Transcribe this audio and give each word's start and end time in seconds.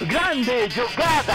Grande 0.00 0.68
jogada! 0.70 1.32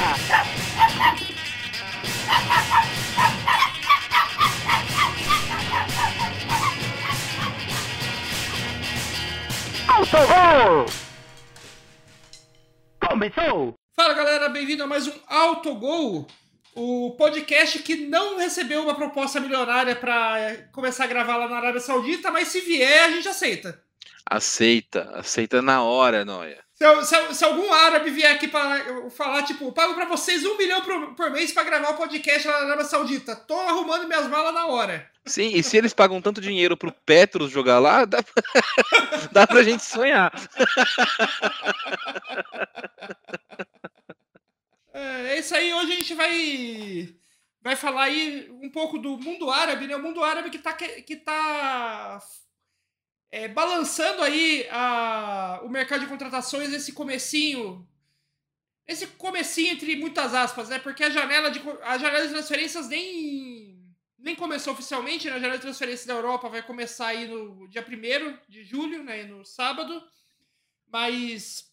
Autogol! 9.88 10.86
Começou! 13.00 13.74
Fala 13.96 14.14
galera, 14.14 14.50
bem-vindo 14.50 14.84
a 14.84 14.88
mais 14.88 15.08
um 15.08 15.14
Autogol, 15.28 16.28
o 16.76 17.16
podcast 17.18 17.80
que 17.80 17.96
não 17.96 18.38
recebeu 18.38 18.84
uma 18.84 18.94
proposta 18.94 19.40
milionária 19.40 19.96
para 19.96 20.68
começar 20.74 21.06
a 21.06 21.08
gravar 21.08 21.38
lá 21.38 21.48
na 21.48 21.58
Arábia 21.58 21.80
Saudita, 21.80 22.30
mas 22.30 22.50
se 22.50 22.60
vier 22.60 23.06
a 23.06 23.12
gente 23.12 23.28
aceita. 23.30 23.82
Aceita, 24.30 25.10
aceita 25.16 25.62
na 25.62 25.82
hora, 25.82 26.26
Noia. 26.26 26.69
Se, 26.82 27.06
se, 27.06 27.36
se, 27.36 27.44
algum 27.44 27.74
árabe 27.74 28.10
vier 28.10 28.34
aqui 28.34 28.48
para 28.48 29.10
falar, 29.10 29.44
tipo, 29.44 29.70
pago 29.74 29.96
para 29.96 30.06
vocês 30.06 30.46
um 30.46 30.56
milhão 30.56 30.82
por, 30.82 31.14
por 31.14 31.30
mês 31.30 31.52
para 31.52 31.66
gravar 31.66 31.90
o 31.90 31.94
um 31.94 31.98
podcast 31.98 32.48
lá 32.48 32.60
na 32.60 32.66
Arábia 32.68 32.86
Saudita, 32.86 33.36
tô 33.36 33.60
arrumando 33.60 34.08
minhas 34.08 34.28
malas 34.28 34.54
na 34.54 34.66
hora. 34.66 35.12
Sim, 35.26 35.52
e 35.54 35.62
se 35.62 35.76
eles 35.76 35.94
pagam 35.94 36.22
tanto 36.22 36.40
dinheiro 36.40 36.78
pro 36.78 36.94
Petros 37.06 37.52
jogar 37.52 37.80
lá, 37.80 38.06
dá 38.06 38.24
pra, 38.24 38.44
dá 39.34 39.46
pra 39.46 39.62
gente 39.62 39.84
sonhar. 39.84 40.32
É, 44.94 45.34
é 45.34 45.40
isso 45.40 45.54
aí, 45.54 45.74
hoje 45.74 45.92
a 45.92 45.96
gente 45.96 46.14
vai 46.14 47.16
vai 47.62 47.76
falar 47.76 48.04
aí 48.04 48.50
um 48.62 48.70
pouco 48.70 48.98
do 48.98 49.18
mundo 49.18 49.52
árabe, 49.52 49.86
né? 49.86 49.98
O 49.98 50.02
mundo 50.02 50.24
árabe 50.24 50.50
que 50.50 50.60
tá, 50.60 50.72
que 50.74 51.16
tá 51.18 52.22
é, 53.32 53.48
balançando 53.48 54.22
aí 54.22 54.68
a, 54.72 55.62
o 55.64 55.70
mercado 55.70 56.02
de 56.02 56.08
contratações 56.08 56.70
nesse 56.70 56.94
comecinho, 56.94 57.88
esse 58.88 59.06
comecinho 59.06 59.74
entre 59.74 59.96
muitas 59.96 60.34
aspas, 60.34 60.70
né? 60.70 60.80
Porque 60.80 61.04
a 61.04 61.10
janela 61.10 61.52
de, 61.52 61.62
a 61.84 61.98
janela 61.98 62.26
de 62.26 62.34
transferências 62.34 62.88
nem, 62.88 63.80
nem 64.18 64.36
começou 64.36 64.74
oficialmente, 64.74 65.28
né? 65.28 65.34
A 65.34 65.40
janela 65.40 65.58
de 65.58 65.62
transferências 65.62 66.08
da 66.08 66.14
Europa 66.14 66.50
vai 66.50 66.64
começar 66.64 67.08
aí 67.08 67.28
no 67.28 67.68
dia 67.68 67.86
1 67.86 68.52
de 68.52 68.64
julho, 68.64 69.04
né? 69.04 69.24
No 69.24 69.46
sábado, 69.46 70.04
mas 70.88 71.72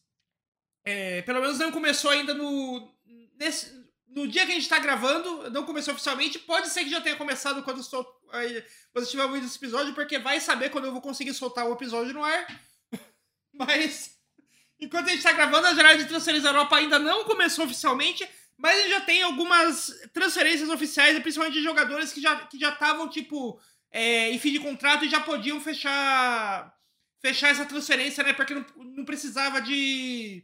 é, 0.84 1.22
pelo 1.22 1.40
menos 1.40 1.58
não 1.58 1.72
começou 1.72 2.10
ainda 2.10 2.34
no, 2.34 2.94
nesse, 3.38 3.85
no 4.16 4.26
dia 4.26 4.46
que 4.46 4.52
a 4.52 4.54
gente 4.54 4.62
está 4.62 4.78
gravando, 4.78 5.50
não 5.50 5.66
começou 5.66 5.92
oficialmente. 5.92 6.38
Pode 6.38 6.70
ser 6.70 6.84
que 6.84 6.90
já 6.90 7.02
tenha 7.02 7.16
começado 7.16 7.62
quando 7.62 7.82
estou, 7.82 8.02
quando 8.90 9.04
estiver 9.04 9.24
ouvindo 9.24 9.44
esse 9.44 9.58
episódio, 9.58 9.94
porque 9.94 10.18
vai 10.18 10.40
saber 10.40 10.70
quando 10.70 10.86
eu 10.86 10.92
vou 10.92 11.02
conseguir 11.02 11.34
soltar 11.34 11.68
o 11.68 11.74
episódio 11.74 12.14
no 12.14 12.24
ar. 12.24 12.46
Mas, 13.52 14.16
enquanto 14.80 15.08
a 15.08 15.10
gente 15.10 15.18
está 15.18 15.32
gravando, 15.32 15.66
a 15.66 15.74
janela 15.74 15.98
de 15.98 16.06
transferências 16.06 16.44
da 16.44 16.58
Europa 16.58 16.76
ainda 16.76 16.98
não 16.98 17.24
começou 17.24 17.66
oficialmente, 17.66 18.26
mas 18.58 18.78
a 18.78 18.82
gente 18.82 18.90
já 18.90 19.00
tem 19.02 19.22
algumas 19.22 19.92
transferências 20.14 20.70
oficiais, 20.70 21.18
principalmente 21.20 21.58
de 21.58 21.62
jogadores 21.62 22.10
que 22.10 22.22
já 22.22 22.46
que 22.46 22.58
já 22.58 22.70
estavam, 22.70 23.10
tipo, 23.10 23.60
é, 23.90 24.30
em 24.30 24.38
fim 24.38 24.50
de 24.50 24.60
contrato 24.60 25.04
e 25.04 25.10
já 25.10 25.20
podiam 25.20 25.60
fechar 25.60 26.74
fechar 27.20 27.50
essa 27.50 27.66
transferência, 27.66 28.24
né? 28.24 28.32
Porque 28.32 28.54
não, 28.54 28.64
não 28.76 29.04
precisava 29.04 29.60
de 29.60 30.42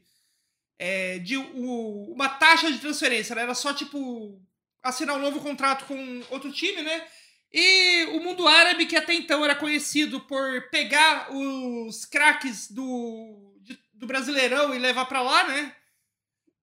é, 0.79 1.19
de 1.19 1.37
o, 1.37 2.13
uma 2.13 2.29
taxa 2.29 2.71
de 2.71 2.79
transferência, 2.79 3.35
né? 3.35 3.43
Era 3.43 3.55
só, 3.55 3.73
tipo, 3.73 4.41
assinar 4.83 5.17
um 5.17 5.21
novo 5.21 5.41
contrato 5.41 5.85
com 5.85 6.23
outro 6.31 6.53
time, 6.53 6.83
né? 6.83 7.07
E 7.53 8.05
o 8.15 8.21
mundo 8.21 8.49
árabe, 8.49 8.87
que 8.87 8.97
até 8.97 9.13
então 9.15 9.45
era 9.45 9.55
conhecido 9.55 10.21
por 10.21 10.71
pegar 10.71 11.29
os 11.31 12.05
craques 12.07 12.71
do, 12.71 13.55
de, 13.61 13.79
do 13.93 14.07
Brasileirão 14.07 14.75
e 14.75 14.79
levar 14.79 15.05
para 15.05 15.21
lá, 15.21 15.45
né? 15.45 15.75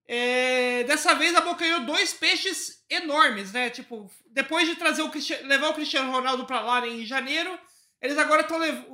É, 0.06 0.82
dessa 0.84 1.14
vez 1.14 1.34
abocanhou 1.36 1.80
dois 1.80 2.12
peixes 2.12 2.84
enormes, 2.90 3.52
né? 3.52 3.70
Tipo, 3.70 4.10
depois 4.26 4.68
de 4.68 4.74
trazer 4.74 5.02
o 5.02 5.10
levar 5.44 5.68
o 5.68 5.74
Cristiano 5.74 6.10
Ronaldo 6.10 6.44
para 6.44 6.60
lá 6.60 6.84
em 6.84 7.06
janeiro, 7.06 7.56
eles 8.02 8.18
agora 8.18 8.42
estão 8.42 8.58
lev 8.58 8.84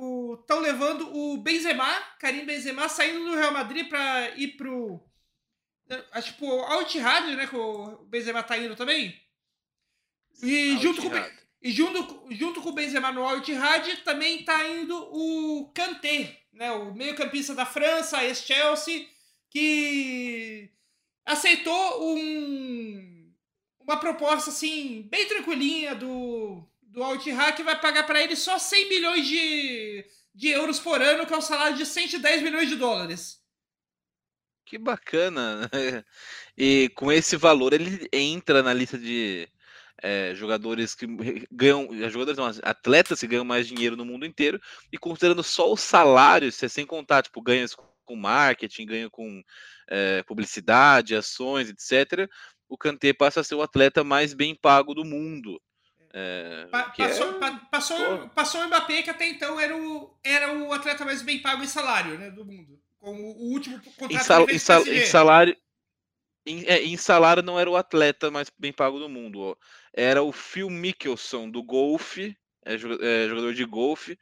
levando 0.61 1.09
o 1.15 1.37
Benzema, 1.37 1.89
Karim 2.19 2.45
Benzema, 2.45 2.87
saindo 2.87 3.25
do 3.25 3.35
Real 3.35 3.51
Madrid 3.51 3.89
para 3.89 4.29
ir 4.37 4.57
pro 4.57 5.01
Acho 6.11 6.33
tipo 6.33 6.49
ao 6.61 6.81
Ittihad, 6.81 7.35
né? 7.35 7.47
Que 7.47 7.55
o 7.55 8.05
Benzema 8.05 8.43
tá 8.43 8.57
indo 8.57 8.75
também. 8.75 9.15
E 10.41 10.77
junto 10.77 11.01
com, 11.01 11.09
e 11.61 11.71
junto, 11.71 12.25
junto 12.31 12.61
com 12.61 12.69
o 12.69 12.73
Benzema 12.73 13.11
no 13.11 13.25
Al 13.25 13.39
Ittihad 13.39 13.97
também 14.03 14.43
tá 14.43 14.67
indo 14.67 14.95
o 15.11 15.71
Kanté, 15.73 16.41
né? 16.53 16.71
O 16.71 16.93
meio-campista 16.93 17.55
da 17.55 17.65
França, 17.65 18.23
ex-Chelsea, 18.23 19.07
que 19.49 20.69
aceitou 21.25 22.15
um, 22.15 23.33
uma 23.79 23.97
proposta 23.97 24.49
assim 24.51 25.07
bem 25.09 25.27
tranquilinha 25.27 25.95
do 25.95 26.63
do 26.81 27.03
Al 27.03 27.15
Ittihad 27.15 27.55
que 27.55 27.63
vai 27.63 27.79
pagar 27.79 28.05
para 28.05 28.21
ele 28.21 28.35
só 28.35 28.57
100 28.57 28.89
milhões 28.89 29.27
de, 29.27 30.05
de 30.33 30.49
euros 30.49 30.79
por 30.79 31.01
ano, 31.01 31.25
que 31.25 31.33
é 31.33 31.37
um 31.37 31.41
salário 31.41 31.77
de 31.77 31.85
110 31.85 32.41
milhões 32.41 32.69
de 32.69 32.75
dólares. 32.75 33.39
Que 34.67 34.77
bacana. 34.77 35.69
E 36.59 36.89
com 36.95 37.11
esse 37.11 37.37
valor 37.37 37.71
ele 37.71 38.09
entra 38.11 38.63
na 38.63 38.73
lista 38.73 38.97
de 38.97 39.47
é, 40.01 40.33
jogadores 40.33 40.95
que 40.95 41.05
ganham, 41.51 41.87
eh, 41.93 42.09
jogadores 42.09 42.35
não, 42.35 42.47
atletas 42.63 43.19
que 43.19 43.27
ganham 43.27 43.45
mais 43.45 43.67
dinheiro 43.67 43.95
no 43.95 44.03
mundo 44.03 44.25
inteiro, 44.25 44.59
e 44.91 44.97
considerando 44.97 45.43
só 45.43 45.71
o 45.71 45.77
salário, 45.77 46.51
você 46.51 46.67
sem 46.67 46.83
contar, 46.83 47.21
tipo, 47.21 47.39
ganhos 47.43 47.75
com 48.03 48.15
marketing, 48.15 48.87
ganho 48.87 49.11
com 49.11 49.43
é, 49.87 50.23
publicidade, 50.23 51.15
ações, 51.15 51.69
etc., 51.69 52.27
o 52.67 52.75
Kanté 52.75 53.13
passa 53.13 53.41
a 53.41 53.43
ser 53.43 53.53
o 53.53 53.61
atleta 53.61 54.03
mais 54.03 54.33
bem 54.33 54.55
pago 54.55 54.95
do 54.95 55.05
mundo. 55.05 55.61
É, 56.11 56.67
pa 56.71 56.89
passou, 56.89 57.29
é... 57.29 57.39
pa 57.39 57.51
passou, 57.71 58.29
passou 58.29 58.61
o 58.61 58.65
Mbappé, 58.65 59.03
que 59.03 59.11
até 59.11 59.29
então 59.29 59.59
era 59.59 59.77
o, 59.77 60.17
era 60.23 60.53
o 60.57 60.73
atleta 60.73 61.05
mais 61.05 61.21
bem 61.21 61.39
pago 61.39 61.63
em 61.63 61.67
salário 61.67 62.17
né, 62.17 62.31
do 62.31 62.43
mundo 62.43 62.81
como 62.99 63.21
o 63.21 63.51
último 63.53 63.79
contrato 63.79 64.11
em, 64.11 64.19
sal, 64.19 64.49
em, 64.49 64.57
sal, 64.59 64.87
em 64.87 65.05
salário 65.05 65.55
em, 66.45 66.65
é, 66.65 66.81
em, 66.81 66.95
salário 66.95 67.43
não 67.43 67.59
era 67.59 67.69
o 67.69 67.75
atleta 67.75 68.31
mais 68.31 68.49
bem 68.57 68.71
pago 68.71 68.99
do 68.99 69.09
mundo, 69.09 69.39
ó. 69.39 69.55
era 69.93 70.23
o 70.23 70.31
Phil 70.31 70.69
Mickelson 70.69 71.49
do 71.49 71.61
golfe, 71.61 72.35
é, 72.65 72.75
é, 72.75 73.27
jogador 73.27 73.53
de 73.53 73.65
golfe, 73.65 74.17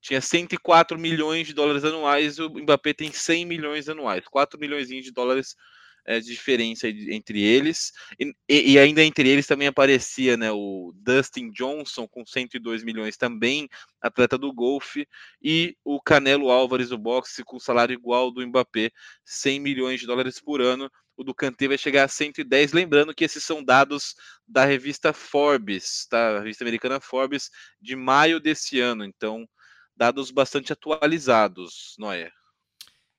tinha 0.00 0.20
104 0.20 0.98
milhões 0.98 1.46
de 1.46 1.54
dólares 1.54 1.84
anuais, 1.84 2.38
o 2.38 2.50
Mbappé 2.50 2.92
tem 2.92 3.12
100 3.12 3.46
milhões 3.46 3.88
anuais, 3.88 4.24
4 4.26 4.58
milhões 4.58 4.88
de 4.88 5.12
dólares 5.12 5.54
é, 5.54 5.79
de 6.06 6.26
diferença 6.26 6.88
entre 6.88 7.42
eles. 7.42 7.92
E, 8.18 8.34
e, 8.48 8.78
ainda 8.78 9.02
entre 9.02 9.28
eles 9.28 9.46
também 9.46 9.68
aparecia 9.68 10.36
né, 10.36 10.50
o 10.50 10.92
Dustin 10.96 11.50
Johnson 11.50 12.08
com 12.08 12.24
102 12.24 12.82
milhões 12.82 13.16
também, 13.16 13.68
atleta 14.00 14.36
do 14.38 14.52
golfe, 14.52 15.06
e 15.42 15.76
o 15.84 16.00
Canelo 16.00 16.50
Álvares 16.50 16.88
do 16.88 16.98
boxe 16.98 17.44
com 17.44 17.58
salário 17.58 17.94
igual 17.94 18.30
do 18.30 18.46
Mbappé, 18.46 18.90
100 19.24 19.60
milhões 19.60 20.00
de 20.00 20.06
dólares 20.06 20.40
por 20.40 20.60
ano. 20.60 20.90
O 21.16 21.22
do 21.22 21.34
Kanté 21.34 21.68
vai 21.68 21.76
chegar 21.76 22.04
a 22.04 22.08
110, 22.08 22.72
lembrando 22.72 23.14
que 23.14 23.24
esses 23.24 23.44
são 23.44 23.62
dados 23.62 24.14
da 24.48 24.64
revista 24.64 25.12
Forbes, 25.12 26.06
tá? 26.08 26.38
A 26.38 26.40
revista 26.40 26.64
americana 26.64 26.98
Forbes 26.98 27.50
de 27.78 27.94
maio 27.94 28.40
desse 28.40 28.80
ano, 28.80 29.04
então 29.04 29.46
dados 29.94 30.30
bastante 30.30 30.72
atualizados, 30.72 31.94
Noé. 31.98 32.32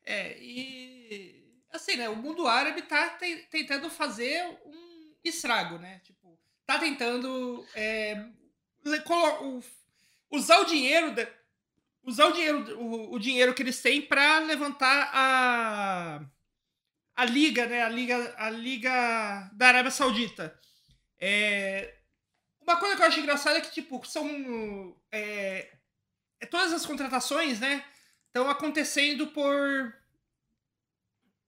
É, 0.04 0.36
e 0.42 1.41
assim, 1.72 1.96
né? 1.96 2.10
O 2.10 2.16
mundo 2.16 2.48
árabe 2.48 2.82
tá 2.84 3.10
te 3.12 3.48
tentando 3.50 3.90
fazer 3.90 4.46
um 4.66 5.14
estrago, 5.24 5.78
né? 5.78 6.00
Tipo, 6.04 6.38
tá 6.66 6.80
tentando 6.80 7.66
é, 7.76 8.26
usar 10.30 10.60
o 10.60 10.66
dinheiro, 10.66 11.14
usar 12.04 12.28
o 12.28 12.34
dinheiro, 12.34 12.80
o, 12.80 13.14
o 13.14 13.20
dinheiro 13.20 13.54
que 13.54 13.64
eles 13.64 13.82
têm 13.82 14.02
para 14.02 14.40
levantar 14.40 15.10
a 15.14 16.22
a 17.16 17.26
liga, 17.26 17.66
né? 17.68 17.84
A 17.84 17.90
liga, 17.90 18.34
a 18.38 18.50
liga 18.50 19.50
da 19.54 19.68
Arábia 19.68 19.92
Saudita. 19.92 20.58
É, 21.20 21.94
uma 22.62 22.78
coisa 22.78 22.96
que 22.96 23.02
eu 23.02 23.08
acho 23.08 23.20
engraçada 23.20 23.58
é 23.58 23.62
que 23.62 23.72
tipo 23.72 24.04
são 24.08 24.96
é 25.12 25.70
todas 26.50 26.74
as 26.74 26.86
contratações, 26.86 27.60
né? 27.60 27.84
Estão 28.28 28.50
acontecendo 28.50 29.28
por 29.28 30.01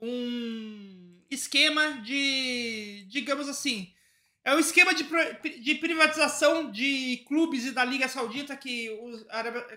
um 0.03 1.21
esquema 1.29 2.01
de, 2.01 3.05
digamos 3.07 3.47
assim, 3.49 3.93
é 4.43 4.53
um 4.53 4.59
esquema 4.59 4.93
de, 4.93 5.03
de 5.59 5.75
privatização 5.75 6.69
de 6.69 7.23
clubes 7.27 7.65
e 7.65 7.71
da 7.71 7.85
Liga 7.85 8.07
Saudita 8.09 8.55
que, 8.57 8.89
o 8.89 9.25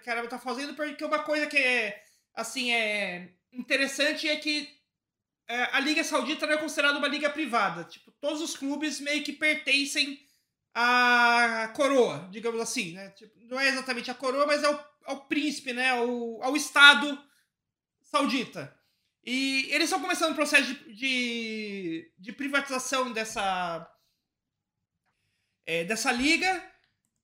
que 0.01 0.11
a 0.11 0.13
Arábia 0.13 0.25
está 0.25 0.39
fazendo, 0.39 0.75
porque 0.75 1.05
uma 1.05 1.21
coisa 1.21 1.47
que 1.47 1.57
é, 1.57 2.03
assim, 2.35 2.73
é 2.73 3.33
interessante 3.53 4.29
é 4.29 4.37
que 4.37 4.69
é, 5.49 5.69
a 5.73 5.81
Liga 5.81 6.03
Saudita 6.03 6.47
não 6.47 6.55
é 6.55 6.59
considerada 6.59 6.99
uma 6.99 7.07
liga 7.07 7.31
privada. 7.31 7.85
Tipo, 7.85 8.11
todos 8.21 8.43
os 8.43 8.57
clubes 8.57 8.99
meio 9.01 9.23
que 9.23 9.33
pertencem 9.33 10.21
à 10.75 11.73
coroa, 11.75 12.29
digamos 12.33 12.61
assim, 12.61 12.93
né? 12.93 13.11
Tipo, 13.11 13.33
não 13.45 13.61
é 13.61 13.69
exatamente 13.69 14.11
a 14.11 14.15
coroa, 14.15 14.47
mas 14.47 14.65
é 14.65 14.67
ao, 14.67 14.97
ao 15.05 15.27
príncipe, 15.27 15.73
né? 15.73 15.91
Ao, 15.91 16.43
ao 16.43 16.57
Estado 16.57 17.17
saudita. 18.03 18.76
E 19.27 19.67
eles 19.73 19.87
estão 19.87 20.01
começando 20.01 20.31
o 20.31 20.37
processo 20.37 20.73
de, 20.73 20.95
de, 20.95 22.13
de 22.17 22.33
privatização 22.33 23.11
dessa, 23.13 23.85
é, 25.67 25.83
dessa 25.83 26.13
liga, 26.13 26.65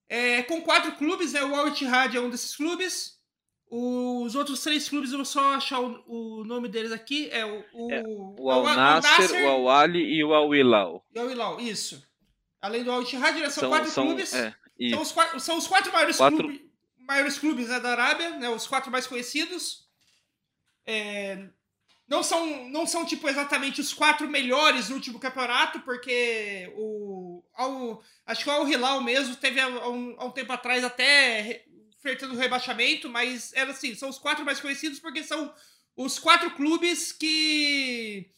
é, 0.08 0.42
com 0.42 0.60
quatro 0.60 0.96
clubes, 0.96 1.32
né? 1.32 1.44
O 1.44 1.54
Al 1.54 1.68
Ittihad 1.68 2.16
é 2.16 2.20
um 2.20 2.28
desses 2.28 2.56
clubes. 2.56 3.22
Os 3.70 4.34
outros 4.34 4.60
três 4.62 4.88
clubes, 4.88 5.12
eu 5.12 5.18
vou 5.18 5.24
só 5.24 5.54
achar 5.54 5.80
o, 5.80 6.40
o 6.40 6.44
nome 6.44 6.68
deles 6.68 6.90
aqui. 6.90 7.30
É 7.30 7.46
o, 7.46 7.64
o, 7.72 7.92
é, 7.92 8.02
o 8.04 8.50
Al 8.50 8.64
Nasser, 8.64 9.44
o 9.44 9.48
Al 9.48 9.70
Ali 9.70 10.02
e 10.02 10.24
o 10.24 10.34
Al 10.34 10.52
Hilal. 10.52 11.06
O 11.14 11.20
Al 11.20 11.30
Hilal, 11.30 11.60
isso. 11.60 12.04
Além 12.60 12.82
do 12.82 12.90
Al 12.90 13.02
Ittihad, 13.02 13.38
são, 13.42 13.50
são 13.50 13.70
quatro 13.70 13.90
são, 13.90 14.06
clubes. 14.06 14.34
É, 14.34 14.52
são, 14.90 15.00
os 15.00 15.12
quatro, 15.12 15.40
são 15.40 15.56
os 15.56 15.68
quatro 15.68 15.92
maiores 15.92 16.16
quatro... 16.16 16.36
clubes, 16.36 16.60
maiores 16.98 17.38
clubes 17.38 17.68
né, 17.68 17.78
da 17.78 17.92
Arábia, 17.92 18.30
né? 18.38 18.48
Os 18.50 18.66
quatro 18.66 18.90
mais 18.90 19.06
conhecidos. 19.06 19.88
É, 20.84 21.48
não 22.08 22.22
são, 22.22 22.68
não 22.68 22.86
são 22.86 23.06
tipo 23.06 23.28
exatamente 23.28 23.80
os 23.80 23.92
quatro 23.92 24.28
melhores 24.28 24.88
no 24.88 24.96
último 24.96 25.18
campeonato, 25.18 25.80
porque 25.80 26.70
o 26.76 27.42
ao, 27.54 28.02
acho 28.26 28.44
que 28.44 28.50
o 28.50 28.52
Al 28.52 28.68
Hilal 28.68 29.02
mesmo 29.02 29.36
teve 29.36 29.60
há 29.60 29.68
um, 29.88 30.14
há 30.18 30.24
um 30.24 30.30
tempo 30.30 30.52
atrás 30.52 30.84
até 30.84 31.64
flertando 32.00 32.34
o 32.34 32.38
rebaixamento, 32.38 33.08
mas 33.08 33.52
era 33.52 33.70
assim, 33.70 33.94
são 33.94 34.08
os 34.08 34.18
quatro 34.18 34.44
mais 34.44 34.60
conhecidos 34.60 34.98
porque 34.98 35.22
são 35.22 35.54
os 35.96 36.18
quatro 36.18 36.50
clubes 36.52 37.12
que 37.12 38.30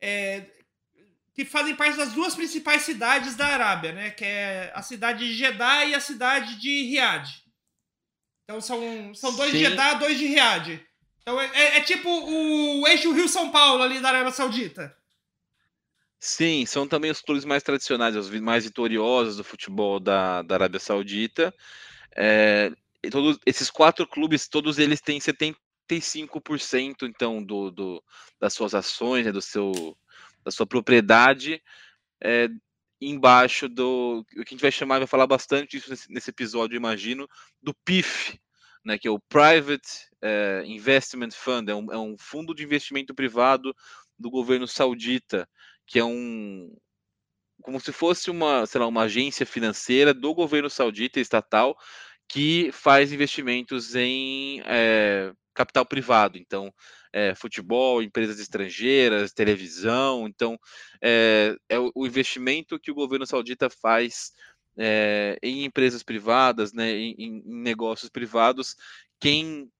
é, 0.00 0.46
que 1.34 1.44
fazem 1.44 1.74
parte 1.74 1.96
das 1.96 2.12
duas 2.12 2.34
principais 2.34 2.82
cidades 2.82 3.34
da 3.34 3.46
Arábia, 3.46 3.92
né? 3.92 4.10
Que 4.10 4.24
é 4.24 4.72
a 4.74 4.82
cidade 4.82 5.26
de 5.26 5.34
Jeddah 5.34 5.86
e 5.86 5.94
a 5.94 6.00
cidade 6.00 6.60
de 6.60 6.82
Riad. 6.84 7.42
Então 8.44 8.60
são, 8.60 9.14
são 9.14 9.34
dois 9.34 9.50
Sim. 9.50 9.58
de 9.58 9.64
Jeddah, 9.64 9.94
dois 9.94 10.18
de 10.18 10.26
Riad. 10.26 10.86
Então 11.22 11.40
é, 11.40 11.46
é, 11.54 11.76
é 11.78 11.80
tipo 11.80 12.08
o 12.08 12.86
eixo 12.86 13.12
Rio-São 13.12 13.50
Paulo 13.50 13.82
ali 13.82 14.00
da 14.00 14.08
Arábia 14.08 14.32
Saudita. 14.32 14.96
Sim, 16.18 16.64
são 16.66 16.86
também 16.86 17.10
os 17.10 17.20
clubes 17.20 17.44
mais 17.44 17.62
tradicionais, 17.62 18.14
os 18.14 18.30
mais 18.40 18.64
vitoriosos 18.64 19.36
do 19.36 19.44
futebol 19.44 19.98
da, 19.98 20.42
da 20.42 20.54
Arábia 20.54 20.78
Saudita. 20.78 21.52
É, 22.14 22.70
todos 23.10 23.38
esses 23.44 23.70
quatro 23.70 24.06
clubes, 24.06 24.46
todos 24.46 24.78
eles 24.78 25.00
têm 25.00 25.18
75% 25.18 25.56
então 27.02 27.42
do, 27.42 27.70
do, 27.70 28.04
das 28.38 28.52
suas 28.52 28.74
ações, 28.74 29.26
né, 29.26 29.32
do 29.32 29.42
seu, 29.42 29.96
da 30.44 30.50
sua 30.50 30.66
propriedade 30.66 31.60
é, 32.22 32.48
embaixo 33.00 33.68
do 33.68 34.20
o 34.20 34.24
que 34.24 34.40
a 34.40 34.50
gente 34.50 34.62
vai 34.62 34.70
chamar, 34.70 34.98
vai 34.98 35.08
falar 35.08 35.26
bastante 35.26 35.76
isso 35.76 35.90
nesse, 35.90 36.10
nesse 36.12 36.30
episódio, 36.30 36.76
imagino, 36.76 37.28
do 37.60 37.74
PIF, 37.84 38.38
né, 38.84 38.96
que 38.96 39.08
é 39.08 39.10
o 39.10 39.18
Private 39.18 40.11
é, 40.22 40.62
Investment 40.64 41.32
Fund, 41.32 41.68
é 41.68 41.74
um, 41.74 41.92
é 41.92 41.98
um 41.98 42.16
fundo 42.16 42.54
de 42.54 42.62
investimento 42.62 43.14
privado 43.14 43.74
do 44.18 44.30
governo 44.30 44.66
saudita, 44.68 45.48
que 45.86 45.98
é 45.98 46.04
um 46.04 46.74
como 47.62 47.80
se 47.80 47.92
fosse 47.92 48.30
uma, 48.30 48.66
sei 48.66 48.80
lá, 48.80 48.86
uma 48.88 49.02
agência 49.02 49.46
financeira 49.46 50.12
do 50.12 50.34
governo 50.34 50.68
saudita 50.68 51.20
estatal 51.20 51.76
que 52.28 52.70
faz 52.72 53.12
investimentos 53.12 53.94
em 53.94 54.60
é, 54.64 55.32
capital 55.54 55.86
privado. 55.86 56.38
Então, 56.38 56.72
é, 57.12 57.34
futebol, 57.34 58.02
empresas 58.02 58.40
estrangeiras, 58.40 59.32
televisão. 59.32 60.26
Então, 60.26 60.58
é, 61.00 61.54
é 61.68 61.78
o 61.78 62.06
investimento 62.06 62.80
que 62.80 62.90
o 62.90 62.94
governo 62.94 63.26
saudita 63.26 63.70
faz 63.70 64.32
em 65.42 65.66
empresas 65.66 66.02
privadas, 66.02 66.72
né, 66.72 66.90
em, 66.92 67.14
em 67.18 67.42
negócios 67.44 68.08
privados, 68.08 68.74
quem 69.20 69.70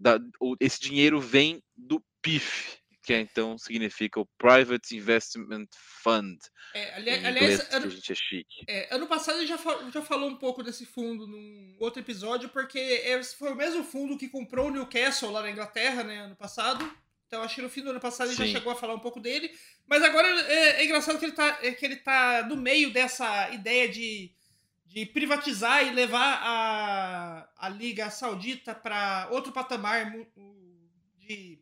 dá, 0.00 0.18
esse 0.58 0.80
dinheiro 0.80 1.20
vem 1.20 1.62
do 1.76 2.02
PIF, 2.22 2.78
que 3.02 3.12
é, 3.12 3.20
então 3.20 3.58
significa 3.58 4.18
o 4.18 4.26
Private 4.38 4.96
Investment 4.96 5.68
Fund. 6.02 6.38
É, 6.74 6.94
ali, 6.94 7.10
aliás, 7.10 7.72
ano, 7.72 7.86
a 7.86 7.88
gente 7.88 8.12
é 8.12 8.14
chique. 8.14 8.64
É, 8.66 8.94
ano 8.94 9.06
passado 9.06 9.36
a 9.36 9.44
gente 9.44 9.48
já, 9.48 9.90
já 9.90 10.02
falou 10.02 10.30
um 10.30 10.36
pouco 10.36 10.62
desse 10.62 10.86
fundo 10.86 11.26
num 11.26 11.76
outro 11.78 12.00
episódio, 12.00 12.48
porque 12.48 12.78
esse 12.78 13.36
foi 13.36 13.52
o 13.52 13.56
mesmo 13.56 13.84
fundo 13.84 14.16
que 14.16 14.28
comprou 14.28 14.68
o 14.68 14.70
Newcastle 14.70 15.30
lá 15.30 15.42
na 15.42 15.50
Inglaterra, 15.50 16.02
né, 16.02 16.20
ano 16.20 16.36
passado. 16.36 16.90
Então 17.26 17.42
acho 17.42 17.54
que 17.54 17.62
no 17.62 17.70
fim 17.70 17.82
do 17.82 17.90
ano 17.90 18.00
passado 18.00 18.28
Sim. 18.28 18.42
ele 18.42 18.46
já 18.46 18.58
chegou 18.58 18.72
a 18.72 18.76
falar 18.76 18.94
um 18.94 19.00
pouco 19.00 19.20
dele. 19.20 19.52
Mas 19.86 20.02
agora 20.02 20.26
é, 20.28 20.80
é 20.80 20.84
engraçado 20.84 21.18
que 21.18 21.24
ele, 21.24 21.32
tá, 21.32 21.58
é, 21.62 21.72
que 21.72 21.84
ele 21.84 21.96
tá 21.96 22.44
no 22.48 22.56
meio 22.56 22.92
dessa 22.92 23.50
ideia 23.50 23.88
de 23.88 24.32
de 24.90 25.06
privatizar 25.06 25.86
e 25.86 25.92
levar 25.92 26.40
a, 26.42 27.48
a 27.56 27.68
Liga 27.68 28.10
Saudita 28.10 28.74
para 28.74 29.28
outro 29.30 29.52
patamar 29.52 30.12
de 31.16 31.60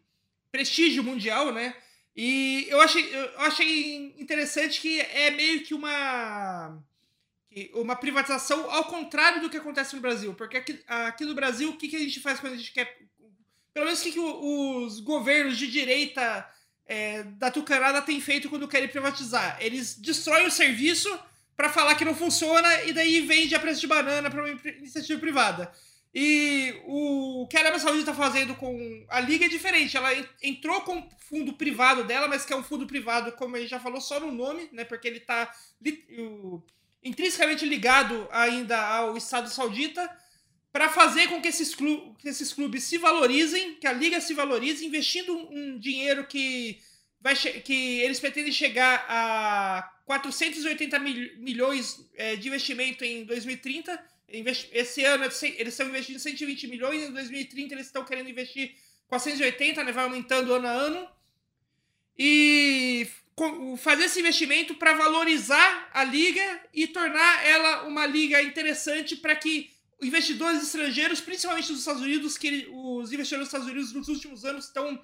prestígio 0.51 1.05
mundial, 1.05 1.53
né? 1.53 1.77
E 2.17 2.67
eu 2.71 2.81
achei, 2.81 3.15
eu 3.15 3.41
achei 3.41 4.15
interessante 4.19 4.81
que 4.81 4.99
é 5.01 5.31
meio 5.31 5.63
que 5.63 5.75
uma 5.75 6.83
uma 7.75 7.97
privatização 7.97 8.71
ao 8.71 8.85
contrário 8.85 9.41
do 9.43 9.51
que 9.51 9.57
acontece 9.57 9.95
no 9.95 10.01
Brasil. 10.01 10.33
Porque 10.35 10.57
aqui, 10.57 10.81
aqui 10.87 11.25
no 11.25 11.35
Brasil, 11.35 11.71
o 11.71 11.77
que, 11.77 11.89
que 11.89 11.97
a 11.97 12.01
gente 12.01 12.21
faz 12.21 12.41
quando 12.41 12.55
a 12.55 12.57
gente 12.57 12.73
quer. 12.73 12.99
Pelo 13.75 13.85
menos 13.87 14.01
o 14.01 14.03
que, 14.05 14.13
que 14.13 14.21
os 14.21 15.01
governos 15.01 15.59
de 15.59 15.67
direita 15.67 16.49
é, 16.87 17.25
da 17.25 17.51
Tucanada 17.51 18.01
têm 18.01 18.21
feito 18.21 18.49
quando 18.49 18.69
querem 18.69 18.89
privatizar? 18.89 19.59
Eles 19.61 19.95
destroem 19.97 20.47
o 20.47 20.51
serviço 20.51 21.09
para 21.59 21.69
falar 21.69 21.97
que 21.97 22.05
não 22.05 22.15
funciona 22.15 22.85
e 22.85 22.93
daí 22.93 23.21
vende 23.23 23.53
a 23.53 23.59
preço 23.59 23.81
de 23.81 23.89
banana 23.89 24.31
para 24.31 24.45
uma 24.45 24.49
iniciativa 24.49 25.19
privada. 25.19 25.73
E 26.15 26.73
o 26.87 27.49
que 27.51 27.57
a 27.57 27.61
Arábia 27.61 27.81
Saudita 27.81 28.13
está 28.13 28.15
fazendo 28.15 28.55
com 28.55 29.05
a 29.09 29.19
Liga 29.19 29.45
é 29.45 29.49
diferente. 29.49 29.97
Ela 29.97 30.11
entrou 30.41 30.83
com 30.83 31.01
o 31.01 31.09
fundo 31.19 31.55
privado 31.55 32.05
dela, 32.05 32.29
mas 32.29 32.45
que 32.45 32.53
é 32.53 32.57
um 32.57 32.63
fundo 32.63 32.87
privado, 32.87 33.33
como 33.33 33.57
a 33.57 33.59
gente 33.59 33.71
já 33.71 33.81
falou, 33.81 34.01
só 34.01 34.21
no 34.21 34.31
nome, 34.31 34.69
né? 34.71 34.85
Porque 34.85 35.09
ele 35.09 35.19
está 35.19 35.53
intrinsecamente 37.03 37.67
ligado 37.67 38.29
ainda 38.31 38.81
ao 38.81 39.17
Estado 39.17 39.51
Saudita, 39.51 40.09
para 40.73 40.89
fazer 40.89 41.27
com 41.27 41.43
que 41.43 41.49
esses, 41.49 41.75
que 41.75 42.29
esses 42.29 42.53
clubes 42.53 42.85
se 42.85 42.99
valorizem, 42.99 43.75
que 43.75 43.87
a 43.89 43.93
Liga 43.93 44.21
se 44.21 44.33
valorize, 44.33 44.87
investindo 44.87 45.37
um 45.37 45.77
dinheiro 45.77 46.25
que, 46.25 46.79
vai 47.21 47.35
que 47.37 48.01
eles 48.01 48.21
pretendem 48.21 48.53
chegar 48.53 49.05
a 49.09 49.91
480 50.07 50.99
mil, 50.99 51.39
milhões 51.39 52.09
é, 52.15 52.37
de 52.37 52.49
investimento 52.49 53.05
em 53.05 53.25
2030. 53.25 53.99
Esse 54.73 55.05
ano 55.05 55.25
eles 55.25 55.75
estão 55.75 55.89
investindo 55.89 56.19
120 56.19 56.67
milhões, 56.67 57.03
em 57.03 57.13
2030 57.13 57.75
eles 57.75 57.87
estão 57.87 58.05
querendo 58.05 58.29
investir 58.29 58.75
480, 59.09 59.85
né? 59.85 59.93
vai 59.93 60.05
aumentando 60.05 60.53
ano 60.53 60.67
a 60.67 60.71
ano. 60.71 61.09
E 62.17 63.07
fazer 63.79 64.05
esse 64.05 64.21
investimento 64.21 64.75
para 64.75 64.95
valorizar 64.95 65.91
a 65.93 66.03
liga 66.03 66.61
e 66.75 66.87
tornar 66.89 67.47
ela 67.47 67.85
uma 67.85 68.05
liga 68.05 68.43
interessante 68.43 69.17
para 69.17 69.37
que 69.37 69.71
investidores 70.03 70.63
estrangeiros, 70.63 71.21
principalmente 71.21 71.69
dos 71.69 71.81
Estados 71.81 72.03
Unidos, 72.03 72.37
que 72.37 72.69
os 72.71 73.13
investidores 73.13 73.49
dos 73.49 73.55
Estados 73.55 73.67
Unidos 73.67 73.93
nos 73.93 74.09
últimos 74.09 74.45
anos 74.45 74.67
estão 74.67 75.01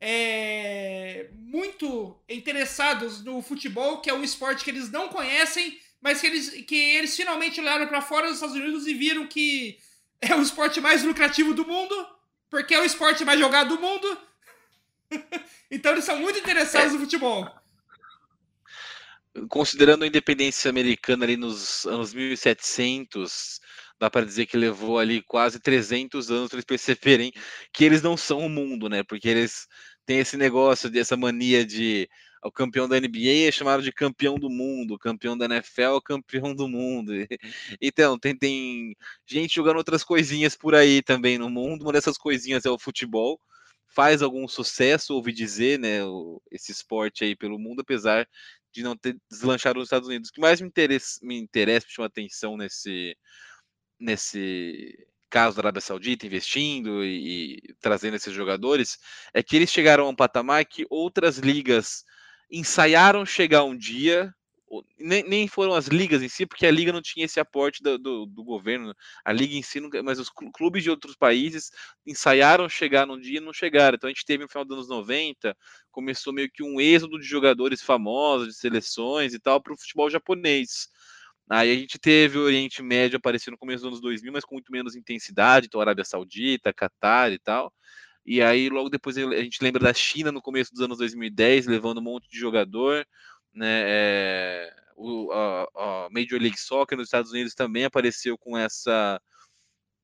é, 0.00 1.28
muito 1.32 2.18
interessados 2.28 3.24
no 3.24 3.40
futebol, 3.42 4.00
que 4.00 4.10
é 4.10 4.14
um 4.14 4.24
esporte 4.24 4.64
que 4.64 4.70
eles 4.70 4.90
não 4.90 5.08
conhecem, 5.08 5.78
mas 6.00 6.20
que 6.20 6.26
eles, 6.26 6.50
que 6.66 6.76
eles 6.76 7.16
finalmente 7.16 7.60
olharam 7.60 7.86
para 7.86 8.02
fora 8.02 8.26
dos 8.26 8.36
Estados 8.36 8.56
Unidos 8.56 8.86
e 8.86 8.94
viram 8.94 9.26
que 9.26 9.78
é 10.20 10.34
o 10.34 10.42
esporte 10.42 10.80
mais 10.80 11.02
lucrativo 11.02 11.54
do 11.54 11.66
mundo, 11.66 11.94
porque 12.50 12.74
é 12.74 12.80
o 12.80 12.84
esporte 12.84 13.24
mais 13.24 13.38
jogado 13.38 13.76
do 13.76 13.80
mundo. 13.80 14.18
então 15.70 15.92
eles 15.92 16.04
são 16.04 16.18
muito 16.18 16.38
interessados 16.38 16.92
no 16.92 17.00
futebol. 17.00 17.48
Considerando 19.48 20.04
a 20.04 20.06
independência 20.06 20.70
americana 20.70 21.24
ali 21.24 21.36
nos 21.36 21.84
anos 21.86 22.14
1700, 22.14 23.60
dá 23.98 24.10
para 24.10 24.26
dizer 24.26 24.46
que 24.46 24.56
levou 24.56 24.98
ali 24.98 25.22
quase 25.22 25.60
300 25.60 26.30
anos 26.30 26.48
para 26.48 26.56
eles 26.56 26.64
perceberem 26.64 27.32
que 27.72 27.84
eles 27.84 28.02
não 28.02 28.16
são 28.16 28.40
o 28.40 28.48
mundo, 28.48 28.88
né? 28.88 29.02
Porque 29.02 29.28
eles 29.28 29.66
têm 30.04 30.18
esse 30.18 30.36
negócio, 30.36 30.90
dessa 30.90 31.16
mania 31.16 31.64
de 31.64 32.08
o 32.42 32.52
campeão 32.52 32.88
da 32.88 33.00
NBA 33.00 33.48
é 33.48 33.50
chamado 33.50 33.82
de 33.82 33.92
campeão 33.92 34.36
do 34.38 34.48
mundo, 34.48 34.94
o 34.94 34.98
campeão 34.98 35.36
da 35.36 35.46
NFL 35.46 35.96
é 35.96 36.00
campeão 36.04 36.54
do 36.54 36.68
mundo. 36.68 37.12
Então, 37.80 38.18
tem, 38.18 38.36
tem 38.36 38.94
gente 39.26 39.54
jogando 39.54 39.78
outras 39.78 40.04
coisinhas 40.04 40.54
por 40.56 40.74
aí 40.74 41.02
também 41.02 41.38
no 41.38 41.50
mundo. 41.50 41.82
Uma 41.82 41.92
dessas 41.92 42.16
coisinhas 42.18 42.64
é 42.64 42.70
o 42.70 42.78
futebol. 42.78 43.40
Faz 43.88 44.22
algum 44.22 44.46
sucesso, 44.46 45.14
ouvi 45.14 45.32
dizer, 45.32 45.78
né? 45.78 46.00
Esse 46.50 46.72
esporte 46.72 47.24
aí 47.24 47.34
pelo 47.36 47.58
mundo, 47.58 47.80
apesar 47.80 48.28
de 48.72 48.82
não 48.82 48.96
ter 48.96 49.16
deslanchado 49.30 49.78
nos 49.78 49.86
Estados 49.86 50.08
Unidos. 50.08 50.30
O 50.30 50.32
que 50.32 50.40
mais 50.40 50.60
me 50.60 50.68
interessa, 50.68 51.18
me 51.22 51.36
interessa, 51.38 51.86
me 51.86 51.92
chama 51.92 52.06
atenção 52.06 52.56
nesse, 52.56 53.16
nesse 53.98 55.06
caso 55.28 55.56
da 55.56 55.62
Arábia 55.62 55.80
Saudita, 55.80 56.26
investindo 56.26 57.04
e, 57.04 57.56
e, 57.56 57.74
trazendo 57.80 58.16
esses 58.16 58.32
jogadores, 58.32 58.98
é 59.34 59.42
que 59.42 59.56
eles 59.56 59.70
chegaram 59.70 60.06
a 60.06 60.08
um 60.08 60.14
patamar 60.14 60.64
que 60.64 60.86
outras 60.88 61.38
ligas 61.38 62.04
ensaiaram 62.50 63.26
chegar 63.26 63.64
um 63.64 63.76
dia, 63.76 64.32
nem, 64.98 65.22
nem 65.22 65.48
foram 65.48 65.74
as 65.74 65.86
ligas 65.86 66.22
em 66.22 66.28
si, 66.28 66.44
porque 66.44 66.66
a 66.66 66.70
liga 66.70 66.92
não 66.92 67.00
tinha 67.00 67.24
esse 67.24 67.38
aporte 67.38 67.82
do, 67.82 67.98
do, 67.98 68.26
do 68.26 68.44
governo, 68.44 68.94
a 69.24 69.32
liga 69.32 69.54
em 69.54 69.62
si, 69.62 69.80
mas 70.02 70.18
os 70.18 70.28
clubes 70.28 70.82
de 70.82 70.90
outros 70.90 71.16
países 71.16 71.70
ensaiaram 72.06 72.68
chegar 72.68 73.06
num 73.06 73.18
dia 73.18 73.38
e 73.38 73.40
não 73.40 73.52
chegaram. 73.52 73.96
Então 73.96 74.08
a 74.08 74.12
gente 74.12 74.24
teve 74.24 74.42
no 74.42 74.48
final 74.48 74.64
dos 74.64 74.76
anos 74.76 74.88
90, 74.88 75.56
começou 75.90 76.32
meio 76.32 76.50
que 76.50 76.62
um 76.62 76.80
êxodo 76.80 77.18
de 77.18 77.26
jogadores 77.26 77.82
famosos, 77.82 78.48
de 78.48 78.54
seleções 78.54 79.34
e 79.34 79.38
tal, 79.38 79.60
para 79.60 79.72
o 79.72 79.78
futebol 79.78 80.10
japonês. 80.10 80.88
Aí 81.48 81.70
a 81.70 81.74
gente 81.74 81.98
teve 81.98 82.38
o 82.38 82.42
Oriente 82.42 82.82
Médio 82.82 83.18
aparecendo 83.18 83.52
no 83.52 83.58
começo 83.58 83.82
dos 83.82 83.88
anos 83.88 84.00
2000, 84.00 84.32
mas 84.32 84.44
com 84.44 84.56
muito 84.56 84.72
menos 84.72 84.96
intensidade, 84.96 85.66
então 85.66 85.80
Arábia 85.80 86.04
Saudita, 86.04 86.72
Catar 86.72 87.32
e 87.32 87.38
tal. 87.38 87.72
E 88.24 88.42
aí 88.42 88.68
logo 88.68 88.88
depois 88.88 89.16
a 89.16 89.42
gente 89.42 89.62
lembra 89.62 89.82
da 89.84 89.94
China 89.94 90.32
no 90.32 90.42
começo 90.42 90.72
dos 90.72 90.82
anos 90.82 90.98
2010, 90.98 91.66
levando 91.66 91.98
um 91.98 92.02
monte 92.02 92.28
de 92.28 92.38
jogador 92.38 93.06
né? 93.56 93.82
É, 93.86 94.74
o, 94.96 95.32
a, 95.32 95.62
a, 95.74 96.08
Major 96.10 96.38
League 96.38 96.60
Soccer 96.60 96.96
nos 96.96 97.08
Estados 97.08 97.32
Unidos 97.32 97.54
também 97.54 97.84
apareceu 97.84 98.36
com 98.38 98.56
essa 98.56 99.20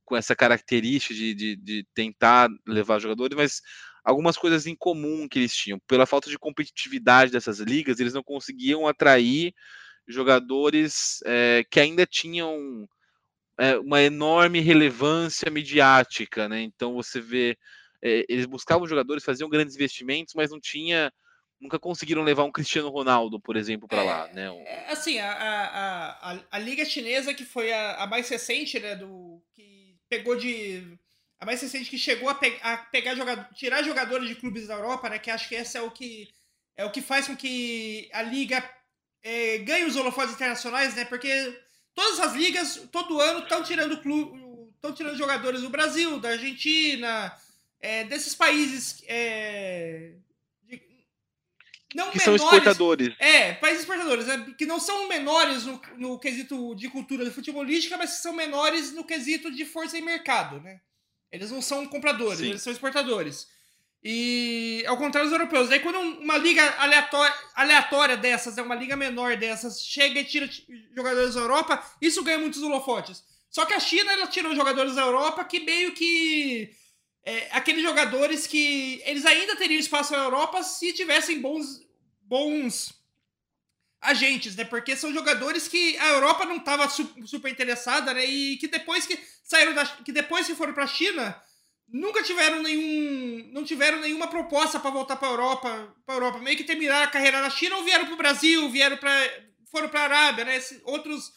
com 0.05 0.17
essa 0.17 0.35
característica 0.35 1.15
de, 1.15 1.33
de, 1.33 1.57
de, 1.57 1.87
tentar 1.95 2.51
levar 2.67 2.99
jogadores, 2.99 3.37
mas 3.37 3.63
algumas 4.05 4.37
coisas 4.37 4.67
em 4.67 4.75
comum 4.75 5.29
que 5.29 5.39
eles 5.39 5.55
tinham. 5.55 5.79
Pela 5.87 6.07
falta 6.07 6.29
de 6.29 6.39
competitividade 6.39 7.31
dessas 7.31 7.61
ligas, 7.61 8.01
eles 8.01 8.13
não 8.13 8.23
conseguiam 8.23 8.87
atrair 8.89 9.55
jogadores 10.07 11.23
é, 11.25 11.65
que 11.71 11.81
ainda 11.81 12.07
tinham 12.07 12.89
é, 13.59 13.79
uma 13.79 14.03
enorme 14.03 14.61
relevância 14.61 15.51
midiática, 15.51 16.49
né? 16.49 16.63
Então 16.63 16.95
você 16.95 17.21
vê, 17.21 17.57
é, 18.03 18.25
eles 18.29 18.47
buscavam 18.47 18.87
jogadores, 18.87 19.25
faziam 19.25 19.49
grandes 19.49 19.75
investimentos, 19.75 20.35
mas 20.35 20.51
não 20.51 20.61
tinha 20.61 21.13
nunca 21.63 21.79
conseguiram 21.79 22.25
levar 22.25 22.43
um 22.43 22.51
Cristiano 22.51 22.89
Ronaldo, 22.89 23.41
por 23.41 23.57
exemplo, 23.57 23.87
para 23.87 24.03
é, 24.03 24.05
lá, 24.05 24.27
né? 24.33 24.51
É, 24.67 24.91
assim, 24.91 25.21
a, 25.21 25.33
a, 25.33 26.33
a, 26.33 26.39
a, 26.51 26.59
liga 26.59 26.85
chinesa 26.85 27.33
que 27.33 27.45
foi 27.45 27.73
a, 27.73 28.03
a, 28.03 28.07
mais 28.07 28.29
recente, 28.29 28.81
né, 28.81 28.97
do 28.97 29.41
que 29.55 29.97
pegou 30.09 30.37
de 30.37 30.99
a 31.39 31.47
mais 31.47 31.63
recente 31.63 31.89
que 31.89 31.99
chegou 31.99 32.29
a, 32.29 32.35
pe, 32.35 32.59
a 32.63 32.79
pegar 32.79 33.15
jogador, 33.15 33.47
tirar 33.55 33.83
jogadores 33.83 34.29
de 34.29 34.35
clubes 34.35 34.67
da 34.67 34.75
Europa, 34.75 35.09
né? 35.09 35.19
Que 35.19 35.31
acho 35.31 35.49
que 35.49 35.55
esse 35.55 35.79
é 35.79 35.83
o 35.83 35.91
que 35.91 36.29
é 36.77 36.85
o 36.85 36.91
que 36.91 37.01
faz 37.01 37.27
com 37.29 37.37
que 37.37 38.09
a 38.13 38.23
liga 38.23 38.63
é, 39.23 39.59
ganhe 39.59 39.85
os 39.85 39.97
holofotes 39.97 40.35
internacionais, 40.35 40.95
né? 40.95 41.05
Porque 41.05 41.59
todas 41.95 42.21
as 42.21 42.35
ligas 42.35 42.83
todo 42.91 43.21
ano 43.21 43.41
estão 43.41 43.62
tirando 43.62 43.95
estão 44.75 44.93
tirando 44.93 45.17
jogadores 45.17 45.61
do 45.61 45.71
Brasil, 45.71 46.19
da 46.19 46.31
Argentina, 46.31 47.33
é, 47.81 48.05
desses 48.05 48.35
países 48.35 49.02
é, 49.07 50.12
não 51.95 52.11
que 52.11 52.19
menores, 52.19 52.23
são 52.23 52.35
exportadores. 52.35 53.14
É, 53.19 53.52
países 53.55 53.81
exportadores, 53.81 54.26
né, 54.26 54.55
que 54.57 54.67
não 54.67 54.81
são 54.81 55.09
menores 55.09 55.64
no, 55.64 55.81
no 55.99 56.19
quesito 56.19 56.75
de 56.75 56.88
cultura 56.88 57.31
futebolística, 57.31 57.97
mas 57.97 58.17
que 58.17 58.23
são 58.23 58.33
menores 58.33 58.93
no 58.93 59.05
quesito 59.05 59.50
de 59.50 59.64
força 59.64 59.99
em 59.99 60.02
mercado, 60.02 60.61
né? 60.61 60.81
Eles 61.31 61.50
não 61.50 61.62
são 61.62 61.87
compradores, 61.87 62.41
Sim. 62.41 62.50
eles 62.50 62.62
são 62.62 62.73
exportadores. 62.73 63.49
E 64.05 64.85
ao 64.87 64.97
contrário 64.97 65.31
dos 65.31 65.39
europeus. 65.39 65.69
Daí 65.69 65.81
quando 65.81 65.99
uma 65.99 66.37
liga 66.37 66.63
aleatória, 66.79 67.35
aleatória 67.55 68.17
dessas, 68.17 68.59
é 68.59 68.63
uma 68.63 68.75
liga 68.75 68.97
menor 68.97 69.37
dessas, 69.37 69.81
chega 69.85 70.21
e 70.21 70.25
tira 70.25 70.49
jogadores 70.95 71.35
da 71.35 71.41
Europa, 71.41 71.85
isso 72.01 72.23
ganha 72.23 72.39
muitos 72.39 72.63
holofotes. 72.63 73.23
Só 73.49 73.65
que 73.65 73.75
a 73.75 73.81
China, 73.81 74.11
ela 74.11 74.27
tirou 74.27 74.57
jogadores 74.57 74.95
da 74.95 75.03
Europa 75.03 75.45
que 75.45 75.61
meio 75.61 75.93
que 75.93 76.75
é, 77.25 77.49
aqueles 77.53 77.83
jogadores 77.83 78.47
que 78.47 79.01
eles 79.05 79.25
ainda 79.25 79.55
teriam 79.57 79.79
espaço 79.79 80.13
na 80.13 80.25
Europa 80.25 80.63
se 80.63 80.93
tivessem 80.93 81.41
bons, 81.41 81.87
bons 82.23 82.93
agentes, 84.01 84.57
né? 84.57 84.65
Porque 84.65 84.97
são 84.97 85.13
jogadores 85.13 85.69
que 85.69 85.97
a 85.99 86.09
Europa 86.09 86.45
não 86.45 86.57
estava 86.57 86.89
super 86.89 87.51
interessada, 87.51 88.13
né? 88.13 88.25
E 88.25 88.57
que 88.57 88.67
depois 88.67 89.07
que 89.07 89.17
saíram 89.45 89.75
da, 89.75 89.87
que 89.87 90.11
depois 90.11 90.47
que 90.47 90.57
foram 90.57 90.73
para 90.73 90.85
a 90.85 90.89
China 90.89 91.41
nunca 91.93 92.23
tiveram 92.23 92.63
nenhum, 92.63 93.51
não 93.53 93.65
tiveram 93.65 94.01
nenhuma 94.01 94.27
proposta 94.27 94.81
para 94.81 94.91
voltar 94.91 95.17
para 95.17 95.29
Europa, 95.29 95.95
para 96.07 96.15
Europa, 96.15 96.39
meio 96.39 96.57
que 96.57 96.65
terminar 96.65 97.03
a 97.03 97.11
carreira 97.11 97.41
na 97.41 97.51
China 97.51 97.77
ou 97.77 97.85
vieram 97.85 98.07
para 98.07 98.15
o 98.15 98.19
Brasil, 98.19 98.71
vieram 98.71 98.97
para 98.97 99.13
foram 99.71 99.89
para 99.89 100.01
a 100.01 100.05
Arábia, 100.05 100.45
né? 100.45 100.61
outros 100.85 101.33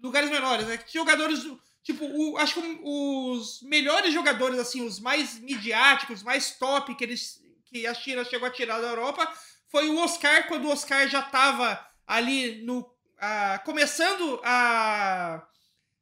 lugares 0.00 0.28
menores, 0.28 0.66
né? 0.66 0.78
Jogadores 0.92 1.44
Tipo, 1.86 2.04
o, 2.04 2.36
acho 2.36 2.54
que 2.54 2.80
os 2.82 3.62
melhores 3.62 4.12
jogadores, 4.12 4.58
assim, 4.58 4.84
os 4.84 4.98
mais 4.98 5.38
midiáticos, 5.38 6.20
mais 6.20 6.50
top 6.50 6.92
que, 6.96 7.04
eles, 7.04 7.40
que 7.66 7.86
a 7.86 7.94
China 7.94 8.24
chegou 8.24 8.48
a 8.48 8.50
tirar 8.50 8.80
da 8.80 8.88
Europa 8.88 9.32
foi 9.68 9.88
o 9.88 9.98
Oscar, 9.98 10.48
quando 10.48 10.64
o 10.64 10.70
Oscar 10.70 11.06
já 11.08 11.20
estava 11.20 11.78
ali 12.04 12.60
no. 12.64 12.84
A, 13.18 13.60
começando 13.64 14.40
a, 14.42 15.46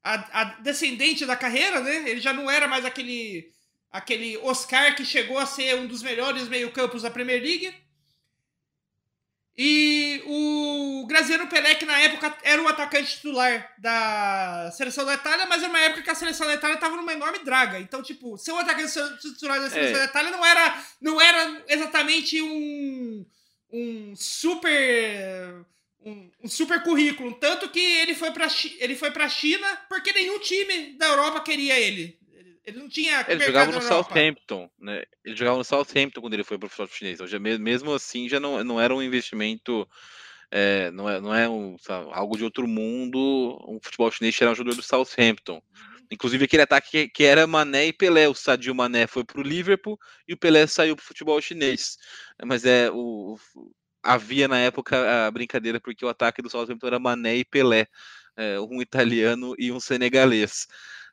a, 0.03 0.41
a, 0.41 0.45
descendente 0.63 1.27
da 1.27 1.37
carreira, 1.37 1.81
né? 1.81 2.09
Ele 2.09 2.21
já 2.21 2.33
não 2.33 2.51
era 2.51 2.67
mais 2.67 2.87
aquele, 2.87 3.54
aquele 3.95 4.37
Oscar 4.39 4.97
que 4.97 5.05
chegou 5.05 5.39
a 5.39 5.47
ser 5.47 5.77
um 5.77 5.87
dos 5.87 6.03
melhores 6.03 6.49
meio-campos 6.49 7.03
da 7.03 7.13
Premier 7.13 7.41
League. 7.41 7.73
E 9.57 10.21
o 10.27 11.07
Graziano 11.07 11.47
Pelé, 11.47 11.77
que 11.77 11.85
na 11.85 11.97
época 12.01 12.37
era 12.43 12.61
o 12.61 12.67
atacante 12.67 13.15
titular 13.15 13.73
da 13.79 14.69
seleção 14.77 15.07
da 15.07 15.15
Itália, 15.15 15.47
mas 15.47 15.63
era 15.63 15.71
uma 15.71 15.79
época 15.79 16.03
que 16.03 16.11
a 16.11 16.15
seleção 16.17 16.45
da 16.45 16.55
Itália 16.55 16.75
estava 16.75 16.97
numa 16.97 17.13
enorme 17.13 17.39
draga. 17.45 17.79
Então, 17.79 18.03
tipo, 18.03 18.37
ser 18.37 18.51
o 18.51 18.59
atacante 18.59 18.93
titular 19.21 19.61
da 19.61 19.71
seleção 19.71 19.95
é. 19.95 20.07
da 20.07 20.11
Itália 20.11 20.33
não 20.33 20.45
era, 20.45 20.85
não 21.01 21.21
era 21.21 21.65
exatamente 21.69 22.43
um, 22.43 23.25
um 23.73 24.17
super. 24.17 25.65
Um, 26.01 26.31
um, 26.43 26.49
super 26.49 26.83
currículo. 26.83 27.33
Tanto 27.37 27.71
que 27.71 27.81
ele 27.81 28.15
foi 28.15 28.31
para 28.33 28.49
ele 28.79 28.95
foi 28.95 29.11
pra 29.11 29.27
China 29.27 29.67
porque 29.89 30.13
nenhum 30.13 30.39
time 30.39 30.99
da 30.99 31.07
Europa 31.07 31.41
queria 31.41 31.79
ele. 31.79 32.19
Ele 32.65 32.79
não 32.79 32.89
tinha. 32.89 33.25
Ele 33.29 33.45
jogava 33.45 33.73
no 33.73 33.83
Southampton, 33.83 34.71
né? 34.79 35.03
Ele 35.25 35.37
jogava 35.37 35.59
no 35.59 35.65
Southampton 35.65 36.21
quando 36.21 36.35
ele 36.35 36.45
foi 36.45 36.59
para 36.59 36.67
o 36.67 36.71
futebol 36.71 36.89
chinês. 36.89 37.15
Então, 37.15 37.27
já, 37.27 37.39
mesmo 37.39 37.93
assim, 37.93 38.29
já 38.29 38.41
não, 38.41 38.63
não 38.65 38.81
era 38.81 38.95
um 38.95 39.03
investimento. 39.03 39.89
É, 40.51 40.91
não 40.93 41.09
é, 41.09 41.21
não 41.21 41.35
é 41.35 41.49
um, 41.49 41.77
sabe, 41.79 42.09
algo 42.13 42.37
de 42.37 42.45
outro 42.45 42.67
mundo. 42.67 43.59
Um 43.69 43.79
futebol 43.83 44.11
chinês 44.11 44.35
tirar 44.35 44.53
um 44.53 44.55
jogador 44.55 44.77
do 44.77 44.83
Southampton. 44.83 45.63
Inclusive 46.11 46.45
aquele 46.45 46.63
ataque 46.63 46.91
que, 46.91 47.09
que, 47.09 47.25
era 47.25 47.47
Mané 47.47 47.87
e 47.87 47.93
Pelé. 47.93 48.29
O 48.29 48.35
Sadio 48.35 48.75
Mané 48.75 49.07
foi 49.07 49.25
para 49.25 49.41
o 49.41 49.43
Liverpool 49.43 49.99
e 50.27 50.33
o 50.33 50.37
Pelé 50.39 50.67
saiu 50.67 50.97
para 50.97 51.03
o 51.03 51.07
futebol 51.07 51.41
chinês. 51.41 51.99
Mas 52.43 52.65
é 52.65 52.91
o, 52.91 53.37
havia 54.03 54.47
na 54.47 54.59
época 54.59 55.27
a 55.27 55.31
brincadeira 55.31 55.81
porque 55.81 56.05
o 56.05 56.09
ataque 56.09 56.43
do 56.43 56.51
Southampton 56.51 56.87
era 56.87 56.99
Mané 56.99 57.37
e 57.37 57.45
Pelé, 57.45 57.87
é, 58.37 58.61
um 58.61 58.81
italiano 58.81 59.55
e 59.59 59.73
um 59.73 59.81
senegalês. 59.81 60.67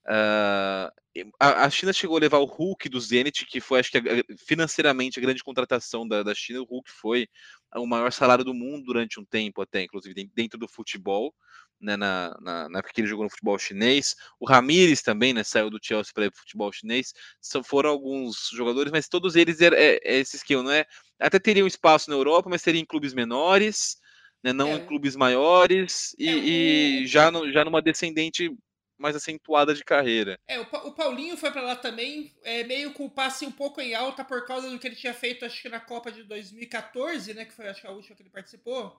Uh, 0.08 0.92
a, 1.40 1.70
China 1.70 1.92
chegou 1.92 2.18
a 2.18 2.20
levar 2.20 2.40
o 2.40 2.46
Hulk 2.46 2.88
do 2.88 3.00
Zenit, 3.00 3.46
que 3.46 3.60
foi, 3.60 3.80
acho 3.80 3.92
que, 3.92 4.00
financeiramente 4.48 5.20
a 5.20 5.22
grande 5.22 5.44
contratação 5.44 6.08
da, 6.08 6.24
da 6.24 6.34
China. 6.34 6.62
O 6.62 6.66
Hulk 6.66 6.90
foi 6.90 7.28
o 7.76 7.86
maior 7.86 8.12
salário 8.12 8.46
do 8.46 8.54
mundo 8.54 8.86
durante 8.86 9.20
um 9.20 9.26
tempo, 9.26 9.62
até, 9.62 9.82
inclusive, 9.84 10.30
dentro 10.34 10.58
do 10.58 10.68
futebol. 10.68 11.34
Né, 11.80 11.98
na, 11.98 12.38
na, 12.40 12.70
na, 12.70 12.78
época 12.78 12.94
que 12.94 13.02
ele 13.02 13.08
jogou 13.08 13.24
no 13.24 13.30
futebol 13.32 13.58
chinês. 13.58 14.16
O 14.40 14.48
Ramires 14.48 15.02
também, 15.02 15.34
né, 15.34 15.44
saiu 15.44 15.68
do 15.68 15.80
Chelsea 15.82 16.14
para 16.14 16.26
ir 16.26 16.30
para 16.30 16.38
o 16.38 16.42
futebol 16.42 16.72
chinês. 16.72 17.12
São, 17.42 17.64
foram 17.64 17.90
alguns 17.90 18.52
jogadores, 18.54 18.92
mas 18.92 19.08
todos 19.08 19.36
eles 19.36 19.60
é, 19.62 19.70
é, 19.70 20.00
é 20.04 20.20
esse 20.20 20.36
esquema, 20.36 20.62
não 20.62 20.70
é? 20.70 20.86
Até 21.20 21.40
teriam 21.40 21.66
espaço 21.66 22.08
na 22.12 22.16
Europa, 22.16 22.52
mas 22.52 22.62
seriam 22.62 22.84
em 22.84 22.86
clubes 22.86 23.16
menores, 23.16 23.98
né, 24.44 24.54
não 24.54 24.68
é. 24.68 24.76
em 24.76 24.86
clubes 24.86 25.16
maiores, 25.16 26.16
e, 26.20 26.30
é, 26.30 26.34
e 26.34 27.08
já, 27.08 27.32
no, 27.32 27.52
já 27.52 27.66
numa 27.66 27.82
descendente 27.82 28.56
mais 29.02 29.16
acentuada 29.16 29.74
de 29.74 29.84
carreira. 29.84 30.40
É, 30.48 30.60
o, 30.60 30.64
o 30.64 30.92
Paulinho 30.94 31.36
foi 31.36 31.52
para 31.52 31.62
lá 31.62 31.76
também, 31.76 32.34
é, 32.44 32.64
meio 32.64 32.94
com 32.94 33.06
o 33.06 33.10
passe 33.10 33.46
um 33.46 33.52
pouco 33.52 33.82
em 33.82 33.96
alta 33.96 34.24
por 34.24 34.46
causa 34.46 34.70
do 34.70 34.78
que 34.78 34.88
ele 34.88 34.96
tinha 34.96 35.14
feito, 35.14 35.44
acho 35.44 35.62
que 35.62 35.68
na 35.68 35.80
Copa 35.80 36.12
de 36.12 36.24
2014, 36.24 37.34
né? 37.34 37.46
Que 37.46 37.54
foi 37.54 37.68
acho 37.68 37.82
que 37.82 37.88
a 37.88 37.92
última 37.92 38.16
que 38.16 38.22
ele 38.22 38.30
participou. 38.30 38.96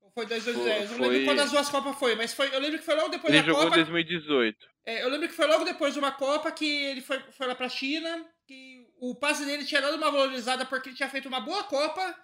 Ou 0.00 0.10
foi 0.12 0.24
2010? 0.26 0.90
Foi, 0.90 0.98
não 0.98 1.08
lembro 1.08 1.24
qual 1.24 1.36
das 1.36 1.50
duas 1.50 1.68
Copas 1.68 1.98
foi, 1.98 2.14
mas 2.14 2.32
foi, 2.32 2.54
eu 2.54 2.60
lembro 2.60 2.78
que 2.78 2.84
foi 2.84 2.94
logo 2.94 3.08
depois 3.08 3.34
ele 3.34 3.42
da 3.42 3.52
Copa. 3.52 3.62
Ele 3.62 3.70
jogou 3.70 3.82
em 3.82 3.84
2018. 3.84 4.68
É, 4.86 5.02
eu 5.02 5.08
lembro 5.10 5.28
que 5.28 5.34
foi 5.34 5.46
logo 5.46 5.64
depois 5.64 5.92
de 5.92 5.98
uma 5.98 6.12
Copa 6.12 6.50
que 6.52 6.64
ele 6.64 7.00
foi, 7.00 7.20
foi 7.32 7.46
lá 7.46 7.54
pra 7.54 7.68
China, 7.68 8.24
que 8.46 8.86
o 8.98 9.14
passe 9.14 9.44
dele 9.44 9.64
tinha 9.64 9.82
dado 9.82 9.96
uma 9.96 10.10
valorizada 10.10 10.64
porque 10.64 10.88
ele 10.88 10.96
tinha 10.96 11.10
feito 11.10 11.28
uma 11.28 11.40
boa 11.40 11.64
Copa, 11.64 12.16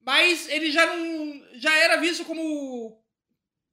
mas 0.00 0.48
ele 0.48 0.70
já 0.70 0.86
não. 0.86 1.42
já 1.54 1.74
era 1.74 1.96
visto 1.96 2.24
como 2.24 3.04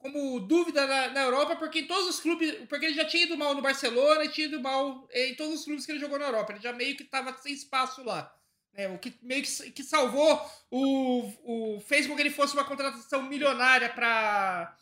como 0.03 0.37
dúvida 0.41 0.85
na, 0.85 1.07
na, 1.11 1.21
Europa, 1.21 1.55
porque 1.55 1.79
em 1.79 1.87
todos 1.87 2.09
os 2.09 2.19
clubes. 2.19 2.53
Porque 2.67 2.87
ele 2.87 2.93
já 2.93 3.05
tinha 3.05 3.23
ido 3.23 3.37
mal 3.37 3.55
no 3.55 3.61
Barcelona 3.61 4.27
tinha 4.27 4.47
ido 4.47 4.61
mal 4.61 5.07
em 5.13 5.33
todos 5.33 5.61
os 5.61 5.65
clubes 5.65 5.85
que 5.85 5.93
ele 5.93 5.99
jogou 5.99 6.19
na 6.19 6.25
Europa. 6.25 6.51
Ele 6.51 6.61
já 6.61 6.73
meio 6.73 6.97
que 6.97 7.03
estava 7.03 7.33
sem 7.37 7.53
espaço 7.53 8.03
lá. 8.03 8.31
Né? 8.73 8.89
O 8.89 8.99
que 8.99 9.17
meio 9.21 9.41
que, 9.41 9.71
que 9.71 9.81
salvou 9.81 10.45
o, 10.69 11.77
o. 11.77 11.79
fez 11.79 12.05
com 12.05 12.17
que 12.17 12.21
ele 12.21 12.29
fosse 12.29 12.53
uma 12.53 12.65
contratação 12.65 13.23
milionária 13.23 13.87
para. 13.87 14.77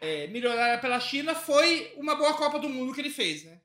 É, 0.00 0.26
milionária 0.28 0.78
pela 0.80 0.98
China 0.98 1.34
foi 1.34 1.92
uma 1.96 2.16
boa 2.16 2.34
Copa 2.34 2.58
do 2.58 2.70
Mundo 2.70 2.94
que 2.94 3.00
ele 3.02 3.10
fez, 3.10 3.44
né? 3.44 3.60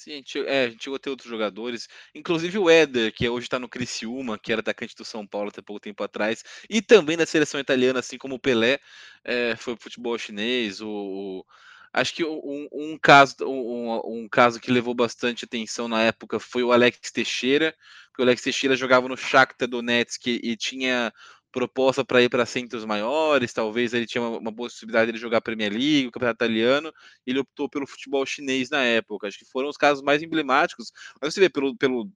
Sim, 0.00 0.12
a 0.12 0.14
gente, 0.16 0.38
é, 0.46 0.64
a 0.66 0.70
gente 0.70 0.84
chegou 0.84 0.94
a 0.96 0.98
ter 1.00 1.10
outros 1.10 1.28
jogadores, 1.28 1.88
inclusive 2.14 2.56
o 2.56 2.70
Éder, 2.70 3.12
que 3.12 3.28
hoje 3.28 3.46
está 3.46 3.58
no 3.58 3.68
Criciúma, 3.68 4.38
que 4.38 4.52
era 4.52 4.60
atacante 4.60 4.94
do 4.94 5.04
São 5.04 5.26
Paulo 5.26 5.48
até 5.48 5.60
pouco 5.60 5.80
tempo 5.80 6.04
atrás, 6.04 6.44
e 6.70 6.80
também 6.80 7.16
da 7.16 7.26
seleção 7.26 7.58
italiana, 7.58 7.98
assim 7.98 8.16
como 8.16 8.36
o 8.36 8.38
Pelé, 8.38 8.78
é, 9.24 9.56
foi 9.56 9.74
pro 9.74 9.82
futebol 9.82 10.16
chinês. 10.16 10.80
O, 10.80 10.88
o- 10.88 11.44
acho 11.92 12.14
que 12.14 12.24
um, 12.24 12.68
um 12.70 12.96
caso, 12.96 13.34
um, 13.42 14.22
um 14.22 14.28
caso 14.28 14.60
que 14.60 14.70
levou 14.70 14.94
bastante 14.94 15.44
atenção 15.44 15.88
na 15.88 16.00
época 16.04 16.38
foi 16.38 16.62
o 16.62 16.70
Alex 16.72 17.10
Teixeira, 17.10 17.74
porque 18.10 18.22
o 18.22 18.24
Alex 18.24 18.42
Teixeira 18.42 18.76
jogava 18.76 19.08
no 19.08 19.16
Shakhtar 19.16 19.66
Donetsk 19.68 20.28
e 20.28 20.56
tinha 20.56 21.12
proposta 21.52 22.04
para 22.04 22.22
ir 22.22 22.28
para 22.28 22.46
centros 22.46 22.84
maiores, 22.84 23.52
talvez 23.52 23.94
ele 23.94 24.06
tinha 24.06 24.22
uma, 24.22 24.38
uma 24.38 24.52
possibilidade 24.52 25.12
de 25.12 25.18
jogar 25.18 25.40
Premier 25.40 25.72
League, 25.72 26.06
o 26.06 26.10
Campeonato 26.10 26.44
Italiano, 26.44 26.92
ele 27.26 27.40
optou 27.40 27.68
pelo 27.68 27.86
futebol 27.86 28.24
chinês 28.26 28.70
na 28.70 28.82
época. 28.82 29.26
Acho 29.26 29.38
que 29.38 29.50
foram 29.50 29.68
os 29.68 29.76
casos 29.76 30.02
mais 30.02 30.22
emblemáticos. 30.22 30.92
Mas 31.20 31.34
você 31.34 31.40
vê 31.40 31.48
pelo, 31.48 31.76
pelo 31.76 32.10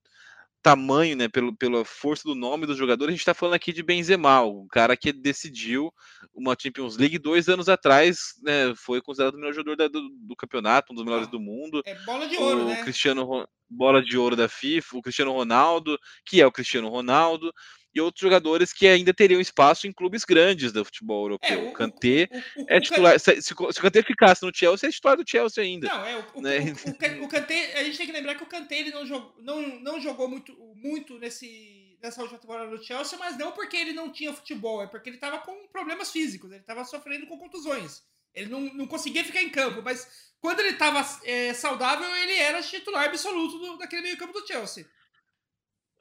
tamanho, 0.62 1.16
né, 1.16 1.28
pelo, 1.28 1.54
pela 1.56 1.84
força 1.84 2.22
do 2.24 2.36
nome 2.36 2.66
do 2.66 2.76
jogador, 2.76 3.08
a 3.08 3.10
gente 3.10 3.20
está 3.20 3.34
falando 3.34 3.54
aqui 3.54 3.72
de 3.72 3.82
Benzema, 3.82 4.42
o 4.42 4.66
cara 4.68 4.96
que 4.96 5.12
decidiu 5.12 5.92
uma 6.32 6.56
Champions 6.58 6.96
League 6.96 7.18
dois 7.18 7.48
anos 7.48 7.68
atrás, 7.68 8.34
né, 8.42 8.72
foi 8.76 9.02
considerado 9.02 9.34
o 9.34 9.38
melhor 9.38 9.52
jogador 9.52 9.76
da, 9.76 9.88
do, 9.88 10.08
do, 10.08 10.36
campeonato, 10.36 10.92
um 10.92 10.94
dos 10.96 11.04
melhores 11.04 11.26
do 11.26 11.40
mundo. 11.40 11.82
É 11.84 11.94
bola 12.04 12.28
de 12.28 12.36
ouro, 12.36 12.62
o 12.62 12.68
né? 12.68 12.82
Cristiano 12.84 13.46
bola 13.68 14.02
de 14.02 14.16
ouro 14.16 14.36
da 14.36 14.48
FIFA, 14.48 14.98
o 14.98 15.02
Cristiano 15.02 15.32
Ronaldo, 15.32 15.98
que 16.26 16.40
é 16.40 16.46
o 16.46 16.52
Cristiano 16.52 16.88
Ronaldo, 16.88 17.52
e 17.94 18.00
outros 18.00 18.22
jogadores 18.22 18.72
que 18.72 18.87
ainda 18.87 19.12
teriam 19.12 19.40
espaço 19.40 19.87
em 19.87 19.92
clubes 19.92 20.25
grandes 20.25 20.72
do 20.72 20.84
futebol 20.84 21.25
europeu. 21.25 21.66
É, 21.66 21.68
o, 21.68 21.72
Kanté 21.72 22.28
é 22.66 22.80
titular. 22.80 23.18
Se, 23.20 23.42
se, 23.42 23.52
o 23.52 23.56
Kanté 23.56 24.02
ficasse 24.02 24.44
no 24.44 24.54
Chelsea, 24.54 24.88
é 24.88 24.92
titular 24.92 25.16
do 25.16 25.28
Chelsea 25.28 25.62
ainda. 25.62 25.88
Não, 25.88 26.06
é 26.06 26.26
o, 26.34 26.40
né? 26.40 26.58
o, 27.22 27.28
Kanté, 27.28 27.78
a 27.78 27.84
gente 27.84 27.99
tem 27.99 28.06
que 28.06 28.12
lembrar 28.12 28.34
que 28.34 28.42
o 28.42 28.46
Kanté 28.46 28.78
ele 28.78 28.90
não, 28.90 29.06
jogou, 29.06 29.34
não, 29.38 29.61
não 29.80 30.00
jogou 30.00 30.28
muito, 30.28 30.56
muito 30.75 31.18
nesse, 31.18 31.99
nessa 32.02 32.22
última 32.22 32.40
temporada 32.40 32.70
no 32.70 32.82
Chelsea, 32.82 33.18
mas 33.18 33.37
não 33.37 33.52
porque 33.52 33.76
ele 33.76 33.92
não 33.92 34.11
tinha 34.11 34.32
futebol, 34.32 34.82
é 34.82 34.87
porque 34.87 35.11
ele 35.11 35.16
estava 35.16 35.38
com 35.38 35.68
problemas 35.68 36.11
físicos, 36.11 36.50
ele 36.50 36.61
estava 36.61 36.84
sofrendo 36.84 37.26
com 37.26 37.38
contusões. 37.38 38.02
Ele 38.34 38.49
não, 38.49 38.61
não 38.61 38.87
conseguia 38.87 39.22
ficar 39.22 39.42
em 39.42 39.50
campo, 39.50 39.82
mas 39.82 40.32
quando 40.40 40.61
ele 40.61 40.70
estava 40.70 41.06
é, 41.25 41.52
saudável, 41.52 42.08
ele 42.16 42.32
era 42.32 42.62
titular 42.62 43.04
absoluto 43.04 43.58
do, 43.58 43.76
daquele 43.76 44.02
meio 44.02 44.16
campo 44.16 44.32
do 44.32 44.46
Chelsea. 44.46 44.87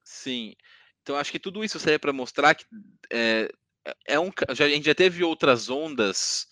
Sim. 0.04 0.56
Então 1.02 1.16
acho 1.16 1.32
que 1.32 1.40
tudo 1.40 1.64
isso 1.64 1.80
serve 1.80 2.00
para 2.00 2.14
mostrar 2.14 2.54
que 2.56 2.66
é, 3.12 3.52
é 4.08 4.20
um, 4.20 4.32
já, 4.52 4.66
a 4.66 4.70
gente 4.70 4.86
já 4.86 4.96
teve 4.96 5.24
outras 5.24 5.70
ondas 5.70 6.48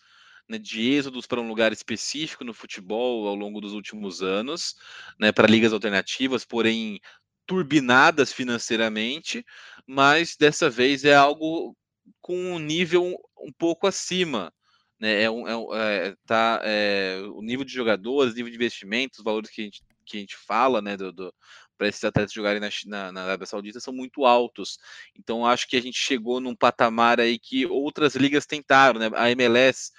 né, 0.48 0.58
de 0.58 0.92
êxodos 0.92 1.28
para 1.28 1.40
um 1.40 1.48
lugar 1.48 1.72
específico 1.72 2.44
no 2.44 2.54
futebol 2.54 3.28
ao 3.28 3.36
longo 3.36 3.62
dos 3.62 3.74
últimos 3.74 4.24
anos, 4.24 4.76
né, 5.20 5.32
para 5.32 5.48
ligas 5.48 5.72
alternativas, 5.72 6.44
porém 6.44 7.00
turbinadas 7.46 8.34
financeiramente, 8.34 9.46
mas 9.86 10.36
dessa 10.36 10.70
vez 10.70 11.06
é 11.06 11.16
algo 11.16 11.76
com 12.22 12.36
um 12.36 12.60
nível 12.60 13.16
um 13.40 13.52
pouco 13.52 13.88
acima. 13.88 14.52
Né, 15.00 15.24
é, 15.24 15.32
um, 15.32 15.48
é, 15.48 16.08
é, 16.08 16.16
tá, 16.26 16.60
é, 16.64 17.22
o 17.34 17.42
nível 17.42 17.64
de 17.64 17.74
jogadores, 17.74 18.36
nível 18.36 18.50
de 18.50 18.58
investimentos, 18.58 19.20
os 19.20 19.24
valores 19.24 19.50
que 19.50 19.62
a 19.62 19.64
gente, 19.64 19.82
que 20.06 20.18
a 20.18 20.20
gente 20.20 20.36
fala 20.36 20.82
né, 20.82 20.98
do, 20.98 21.12
do 21.14 21.34
para 21.80 21.88
esses 21.88 22.04
atletas 22.04 22.34
jogarem 22.34 22.60
na, 22.60 22.70
na, 22.86 23.12
na, 23.14 23.24
Arábia 23.24 23.48
Saudita 23.48 23.80
são 23.80 23.94
muito 23.94 24.26
altos. 24.26 24.78
Então 25.18 25.46
acho 25.46 25.66
que 25.68 25.78
a 25.78 25.82
gente 25.82 25.98
chegou 25.98 26.42
num 26.42 26.54
patamar 26.54 27.22
aí 27.22 27.40
que 27.40 27.66
outras 27.66 28.16
ligas 28.16 28.46
tentaram, 28.46 29.00
né? 29.00 29.10
A 29.16 29.32
MLS 29.32 29.92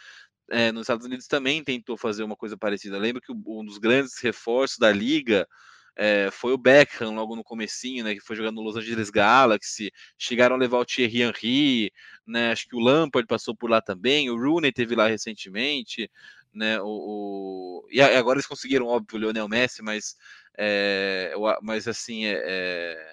é, 0.50 0.70
nos 0.70 0.82
Estados 0.82 1.06
Unidos 1.06 1.26
também 1.26 1.64
tentou 1.64 1.96
fazer 1.96 2.22
uma 2.22 2.37
coisa 2.37 2.56
parecida. 2.56 2.99
Lembro 2.99 3.22
que 3.22 3.32
um 3.32 3.64
dos 3.64 3.78
grandes 3.78 4.20
reforços 4.20 4.76
da 4.78 4.92
liga 4.92 5.49
é, 5.96 6.30
foi 6.30 6.52
o 6.52 6.58
Beckham 6.58 7.14
logo 7.14 7.34
no 7.34 7.44
comecinho, 7.44 8.04
né, 8.04 8.14
que 8.14 8.20
foi 8.20 8.37
jogando 8.37 8.56
no 8.56 8.62
Los 8.62 8.76
Angeles 8.76 9.10
Galaxy, 9.10 9.90
chegaram 10.18 10.56
a 10.56 10.58
levar 10.58 10.78
o 10.78 10.84
Thierry 10.84 11.22
Henry, 11.22 11.92
né, 12.26 12.52
acho 12.52 12.66
que 12.68 12.76
o 12.76 12.80
Lampard 12.80 13.26
passou 13.26 13.54
por 13.56 13.70
lá 13.70 13.80
também, 13.80 14.30
o 14.30 14.37
Rooney 14.37 14.72
teve 14.72 14.94
lá 14.94 15.08
recentemente, 15.08 16.10
né, 16.52 16.80
o, 16.80 16.87
o... 16.87 17.88
e 17.90 18.00
agora 18.00 18.38
eles 18.38 18.46
conseguiram, 18.46 18.87
óbvio, 18.87 19.18
o 19.18 19.20
Lionel 19.20 19.49
Messi, 19.49 19.82
mas 19.82 20.16
é, 20.59 21.33
mas 21.62 21.88
assim, 21.88 22.25
é, 22.26 23.12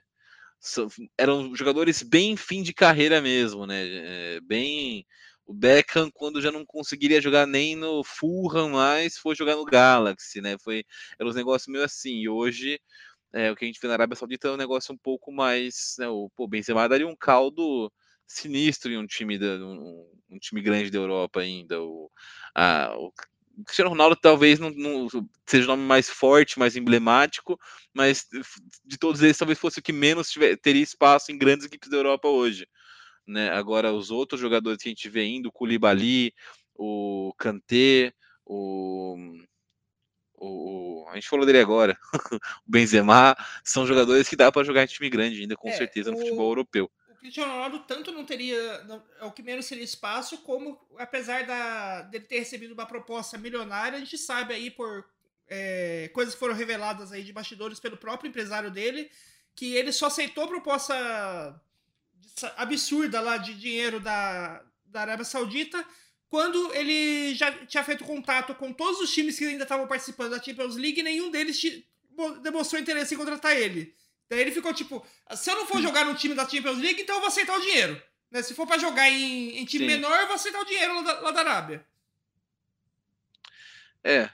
eram 1.17 1.56
jogadores 1.56 2.03
bem 2.03 2.36
fim 2.36 2.62
de 2.63 2.74
carreira 2.74 3.22
mesmo, 3.22 3.65
né? 3.65 3.84
É, 4.38 4.39
bem 4.41 5.06
o 5.46 5.53
Beckham 5.53 6.12
quando 6.13 6.42
já 6.42 6.51
não 6.51 6.66
conseguiria 6.66 7.22
jogar 7.22 7.48
nem 7.48 7.75
no 7.75 8.03
Fulham 8.03 8.70
mais, 8.70 9.18
foi 9.18 9.35
jogar 9.35 9.55
no 9.55 9.64
Galaxy, 9.66 10.42
né? 10.42 10.57
Foi 10.64 10.83
era 11.20 11.29
um 11.29 11.33
negócio 11.33 11.72
meio 11.72 11.85
assim. 11.85 12.16
E 12.22 12.29
hoje 12.29 12.79
é, 13.33 13.51
o 13.51 13.55
que 13.55 13.66
a 13.66 13.68
gente 13.68 13.79
vê 13.79 13.88
na 13.88 13.94
Arábia 13.94 14.16
Saudita 14.16 14.48
é 14.48 14.51
um 14.51 14.57
negócio 14.57 14.94
um 14.94 14.98
pouco 14.98 15.31
mais, 15.31 15.96
né, 16.00 16.07
o 16.07 16.29
pô, 16.35 16.48
Benzema 16.48 16.88
daria 16.88 17.07
um 17.07 17.16
caldo 17.16 17.92
sinistro 18.25 18.92
em 18.92 18.98
um 18.98 19.05
time 19.05 19.38
da, 19.38 19.55
um, 19.57 20.05
um 20.29 20.38
time 20.40 20.61
grande 20.61 20.90
da 20.90 20.98
Europa 20.98 21.42
ainda. 21.42 21.81
O, 21.81 22.11
a, 22.55 22.96
o 22.98 23.11
Cristiano 23.65 23.89
Ronaldo 23.89 24.15
talvez 24.15 24.59
não, 24.59 24.70
não, 24.70 25.07
seja 25.46 25.65
o 25.65 25.67
nome 25.67 25.83
mais 25.83 26.09
forte, 26.09 26.59
mais 26.59 26.75
emblemático, 26.75 27.59
mas 27.93 28.27
de 28.85 28.98
todos 28.98 29.22
eles 29.22 29.37
talvez 29.37 29.57
fosse 29.57 29.79
o 29.79 29.81
que 29.81 29.93
menos 29.93 30.29
tiver, 30.29 30.57
teria 30.57 30.83
espaço 30.83 31.31
em 31.31 31.37
grandes 31.37 31.65
equipes 31.65 31.89
da 31.89 31.98
Europa 31.98 32.27
hoje. 32.27 32.67
Né? 33.25 33.50
Agora, 33.50 33.91
os 33.91 34.11
outros 34.11 34.39
jogadores 34.39 34.81
que 34.81 34.89
a 34.89 34.91
gente 34.91 35.09
vê 35.09 35.25
indo, 35.25 35.50
o 35.50 35.51
Koulibaly, 35.51 36.33
o 36.75 37.33
Kanté, 37.37 38.13
o, 38.46 39.15
o, 40.35 41.05
a 41.09 41.15
gente 41.15 41.27
falou 41.27 41.46
dele 41.46 41.59
agora, 41.59 41.98
o 42.65 42.72
Benzema, 42.72 43.35
são 43.63 43.85
jogadores 43.85 44.29
que 44.29 44.35
dá 44.35 44.51
para 44.51 44.63
jogar 44.63 44.83
em 44.83 44.87
time 44.87 45.09
grande 45.09 45.41
ainda, 45.41 45.55
com 45.55 45.70
é, 45.70 45.74
certeza, 45.74 46.11
no 46.11 46.17
o... 46.17 46.20
futebol 46.20 46.50
europeu. 46.50 46.89
Cristiano 47.27 47.53
Ronaldo 47.53 47.79
tanto 47.79 48.11
não 48.11 48.25
teria, 48.25 48.57
é 49.20 49.25
o 49.25 49.31
que 49.31 49.44
menos 49.44 49.66
seria 49.66 49.83
espaço, 49.83 50.40
como 50.40 50.79
apesar 50.98 51.46
da, 51.46 52.01
dele 52.03 52.25
ter 52.25 52.40
recebido 52.40 52.74
uma 52.74 52.85
proposta 52.85 53.37
milionária, 53.37 53.98
a 53.98 54.00
gente 54.00 54.18
sabe 54.18 54.53
aí 54.53 54.72
por 54.72 55.05
é, 55.48 56.09
coisas 56.13 56.33
que 56.33 56.40
foram 56.40 56.53
reveladas 56.53 57.11
aí 57.11 57.24
de 57.24 57.33
bastidores 57.33 57.79
pelo 57.79 57.98
próprio 57.98 58.29
empresário 58.29 58.72
dele, 58.72 59.11
que 59.55 59.75
ele 59.75 59.92
só 59.92 60.07
aceitou 60.07 60.46
a 60.46 60.48
proposta 60.48 61.61
absurda 62.55 63.20
lá 63.20 63.37
de 63.37 63.53
dinheiro 63.55 64.00
da, 64.00 64.63
da 64.85 65.01
Arábia 65.01 65.25
Saudita 65.25 65.85
quando 66.29 66.74
ele 66.74 67.33
já 67.35 67.51
tinha 67.66 67.83
feito 67.83 68.03
contato 68.03 68.53
com 68.55 68.72
todos 68.74 69.00
os 69.00 69.13
times 69.13 69.37
que 69.37 69.46
ainda 69.46 69.63
estavam 69.63 69.87
participando 69.87 70.31
da 70.31 70.42
Champions 70.42 70.75
League 70.75 71.00
e 71.00 71.03
nenhum 71.03 71.31
deles 71.31 71.61
demonstrou 72.42 72.81
interesse 72.81 73.13
em 73.16 73.18
contratar 73.18 73.55
ele. 73.55 73.96
Daí 74.29 74.40
ele 74.40 74.51
ficou 74.51 74.74
tipo: 74.74 75.05
se 75.35 75.50
eu 75.50 75.55
não 75.55 75.66
for 75.66 75.81
jogar 75.81 76.05
no 76.05 76.16
time 76.16 76.35
da 76.35 76.48
Champions 76.48 76.77
League, 76.77 77.01
então 77.01 77.16
eu 77.16 77.22
vou 77.22 77.29
aceitar 77.29 77.57
o 77.57 77.61
dinheiro. 77.61 78.01
Né? 78.31 78.42
Se 78.42 78.53
for 78.53 78.68
para 78.68 78.77
jogar 78.77 79.09
em, 79.09 79.57
em 79.57 79.66
time 79.66 79.85
Sim. 79.85 79.94
menor, 79.96 80.20
eu 80.20 80.27
vou 80.27 80.35
aceitar 80.35 80.59
o 80.59 80.66
dinheiro 80.66 80.96
lá 80.96 81.01
da, 81.01 81.20
lá 81.22 81.31
da 81.31 81.40
Arábia. 81.40 81.85
É. 84.03 84.29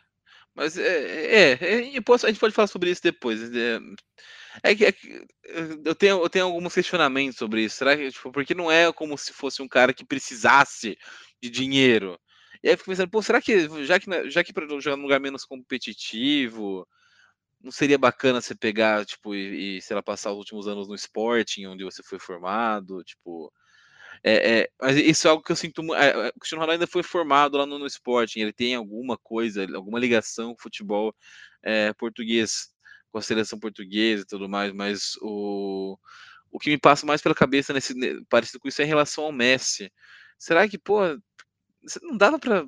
Mas 0.55 0.77
é, 0.77 0.85
é, 0.85 1.51
é 1.61 1.77
a 1.79 1.81
gente 1.81 2.39
pode 2.39 2.53
falar 2.53 2.67
sobre 2.67 2.91
isso 2.91 3.01
depois. 3.01 3.41
É, 3.55 3.79
é 4.61 4.75
que, 4.75 4.85
é 4.85 4.91
que 4.91 5.25
eu, 5.83 5.95
tenho, 5.95 6.21
eu 6.21 6.29
tenho 6.29 6.45
alguns 6.45 6.73
questionamentos 6.73 7.37
sobre 7.37 7.63
isso. 7.63 7.77
Será 7.77 7.97
que, 7.97 8.11
tipo, 8.11 8.31
porque 8.31 8.53
não 8.53 8.71
é 8.71 8.91
como 8.93 9.17
se 9.17 9.33
fosse 9.33 9.61
um 9.61 9.67
cara 9.67 9.93
que 9.93 10.05
precisasse 10.05 10.97
de 11.41 11.49
dinheiro? 11.49 12.19
E 12.61 12.67
aí 12.67 12.73
eu 12.73 12.77
fico 12.77 12.91
pensando, 12.91 13.09
pô, 13.09 13.21
será 13.21 13.41
que 13.41 13.67
já 13.85 13.99
que, 13.99 14.29
já 14.29 14.43
que 14.43 14.53
para 14.53 14.67
jogar 14.79 14.95
num 14.95 15.03
lugar 15.03 15.19
menos 15.19 15.43
competitivo, 15.43 16.87
não 17.63 17.71
seria 17.71 17.97
bacana 17.97 18.41
você 18.41 18.53
pegar, 18.53 19.05
tipo, 19.05 19.33
e, 19.33 19.77
e, 19.77 19.81
sei 19.81 19.95
lá, 19.95 20.03
passar 20.03 20.31
os 20.31 20.37
últimos 20.37 20.67
anos 20.67 20.87
no 20.87 20.95
Sporting, 20.95 21.67
onde 21.67 21.83
você 21.83 22.03
foi 22.03 22.19
formado, 22.19 23.03
tipo... 23.03 23.51
É, 24.23 24.61
é, 24.61 24.69
mas 24.79 24.95
isso 24.97 25.27
é 25.27 25.31
algo 25.31 25.43
que 25.43 25.51
eu 25.51 25.55
sinto. 25.55 25.81
É, 25.95 26.29
o 26.29 26.33
Cristiano 26.39 26.61
Ronaldo 26.61 26.71
ainda 26.73 26.87
foi 26.87 27.03
formado 27.03 27.57
lá 27.57 27.65
no, 27.65 27.79
no 27.79 27.87
Sporting, 27.87 28.39
ele 28.41 28.53
tem 28.53 28.75
alguma 28.75 29.17
coisa, 29.17 29.65
alguma 29.75 29.99
ligação 29.99 30.49
com 30.49 30.59
o 30.59 30.63
futebol 30.63 31.15
é, 31.63 31.93
português, 31.93 32.69
com 33.11 33.17
a 33.17 33.21
seleção 33.21 33.59
portuguesa 33.59 34.23
e 34.23 34.25
tudo 34.27 34.47
mais, 34.49 34.71
mas 34.73 35.17
o, 35.21 35.97
o 36.51 36.59
que 36.59 36.69
me 36.69 36.77
passa 36.77 37.05
mais 37.05 37.21
pela 37.21 37.35
cabeça 37.35 37.73
nesse 37.73 37.93
parecido 38.29 38.59
com 38.59 38.67
isso 38.67 38.81
é 38.81 38.85
em 38.85 38.87
relação 38.87 39.25
ao 39.25 39.31
Messi. 39.31 39.91
Será 40.37 40.67
que, 40.69 40.77
pô, 40.77 40.99
não 42.01 42.17
dava 42.17 42.39
para 42.39 42.65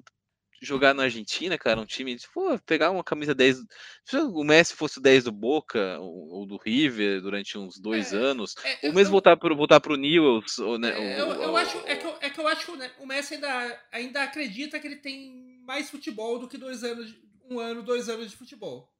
jogar 0.62 0.94
na 0.94 1.04
Argentina, 1.04 1.58
cara, 1.58 1.80
um 1.80 1.86
time, 1.86 2.16
tipo, 2.16 2.60
pegar 2.60 2.92
uma 2.92 3.04
camisa 3.04 3.34
10. 3.34 3.58
Se 4.04 4.18
o 4.18 4.44
Messi 4.44 4.76
fosse 4.76 5.00
o 5.00 5.02
10 5.02 5.26
do 5.26 5.32
Boca 5.32 6.00
ou, 6.00 6.46
do 6.46 6.58
River 6.58 7.22
durante 7.22 7.58
uns 7.58 7.80
dois 7.80 8.14
é, 8.14 8.18
anos, 8.18 8.56
é, 8.64 8.88
ou 8.88 8.94
mesmo 8.94 9.10
eu, 9.10 9.12
voltar 9.12 9.38
para 9.38 9.54
voltar 9.54 9.80
pro 9.80 9.96
Newell's, 9.96 10.60
ou, 10.60 10.78
né, 10.78 10.90
é, 10.90 11.22
eu, 11.22 11.28
eu 11.28 11.58
acho, 11.58 11.78
é 11.86 11.96
que 11.96 12.06
eu, 12.06 12.18
é 12.22 12.30
que 12.30 12.40
eu 12.40 12.48
acho 12.48 12.66
que 12.66 12.72
o 13.00 13.06
Messi 13.06 13.36
ainda, 13.36 13.84
ainda 13.92 14.24
acredita 14.24 14.80
que 14.80 14.88
ele 14.88 14.98
tem 14.98 15.62
mais 15.66 15.90
futebol 15.90 16.40
do 16.40 16.48
que 16.48 16.58
dois 16.58 16.84
anos, 16.84 17.14
um 17.50 17.60
ano, 17.60 17.84
dois 17.84 18.10
anos 18.10 18.30
de 18.30 18.38
futebol. 18.38 18.92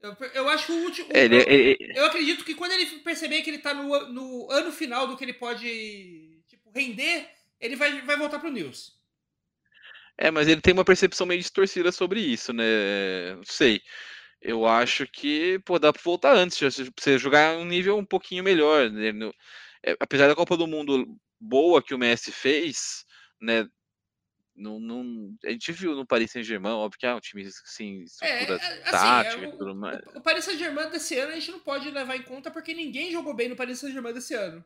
Eu, 0.00 0.14
eu 0.34 0.48
acho 0.50 0.66
que 0.66 0.72
o 0.72 0.84
último. 0.84 1.08
É, 1.10 1.24
ele, 1.24 1.76
eu, 1.80 2.02
eu 2.02 2.04
acredito 2.04 2.44
que 2.44 2.54
quando 2.54 2.72
ele 2.72 2.84
perceber 2.98 3.40
que 3.40 3.48
ele 3.48 3.58
tá 3.58 3.72
no, 3.72 4.08
no 4.12 4.50
ano 4.50 4.70
final 4.70 5.06
do 5.06 5.16
que 5.16 5.24
ele 5.24 5.32
pode 5.32 6.42
tipo, 6.46 6.70
render, 6.70 7.26
ele 7.58 7.74
vai, 7.74 8.02
vai 8.02 8.16
voltar 8.16 8.38
pro 8.38 8.50
News. 8.50 8.93
É, 10.18 10.30
mas 10.30 10.48
ele 10.48 10.60
tem 10.60 10.72
uma 10.72 10.84
percepção 10.84 11.26
meio 11.26 11.40
distorcida 11.40 11.90
sobre 11.92 12.20
isso, 12.20 12.52
né? 12.52 13.34
Não 13.36 13.44
sei. 13.44 13.82
eu 14.40 14.66
acho 14.66 15.06
que 15.06 15.58
pô, 15.64 15.78
dá 15.78 15.92
pra 15.92 16.02
voltar 16.02 16.34
antes, 16.36 16.58
pra 16.58 16.68
você 16.70 17.18
jogar 17.18 17.56
um 17.56 17.64
nível 17.64 17.96
um 17.98 18.04
pouquinho 18.04 18.44
melhor. 18.44 18.90
Né? 18.90 19.12
No, 19.12 19.34
é, 19.84 19.96
apesar 20.00 20.28
da 20.28 20.34
Copa 20.36 20.56
do 20.56 20.66
Mundo 20.66 21.06
boa 21.40 21.82
que 21.82 21.94
o 21.94 21.98
Messi 21.98 22.30
fez, 22.32 23.04
né? 23.40 23.66
Não, 24.56 24.78
não, 24.78 25.34
a 25.44 25.50
gente 25.50 25.72
viu 25.72 25.96
no 25.96 26.06
Paris 26.06 26.30
Saint-Germain, 26.30 26.72
óbvio 26.74 26.98
que 26.98 27.06
é 27.06 27.12
um 27.14 27.18
time 27.18 27.42
assim, 27.42 28.02
estrutura 28.04 28.54
É, 28.62 28.66
é, 28.66 28.82
assim, 28.82 28.90
tática 28.92 29.44
é, 29.44 29.48
e 29.48 29.52
tudo 29.58 29.74
mais. 29.74 29.98
o, 30.14 30.18
o 30.18 30.22
Paris 30.22 30.44
Saint-Germain 30.44 30.90
desse 30.90 31.18
ano 31.18 31.32
a 31.32 31.34
gente 31.34 31.50
não 31.50 31.58
pode 31.58 31.90
levar 31.90 32.14
em 32.16 32.22
conta 32.22 32.52
porque 32.52 32.72
ninguém 32.72 33.10
jogou 33.10 33.34
bem 33.34 33.48
no 33.48 33.56
Paris 33.56 33.80
Saint-Germain 33.80 34.14
desse 34.14 34.32
ano. 34.34 34.64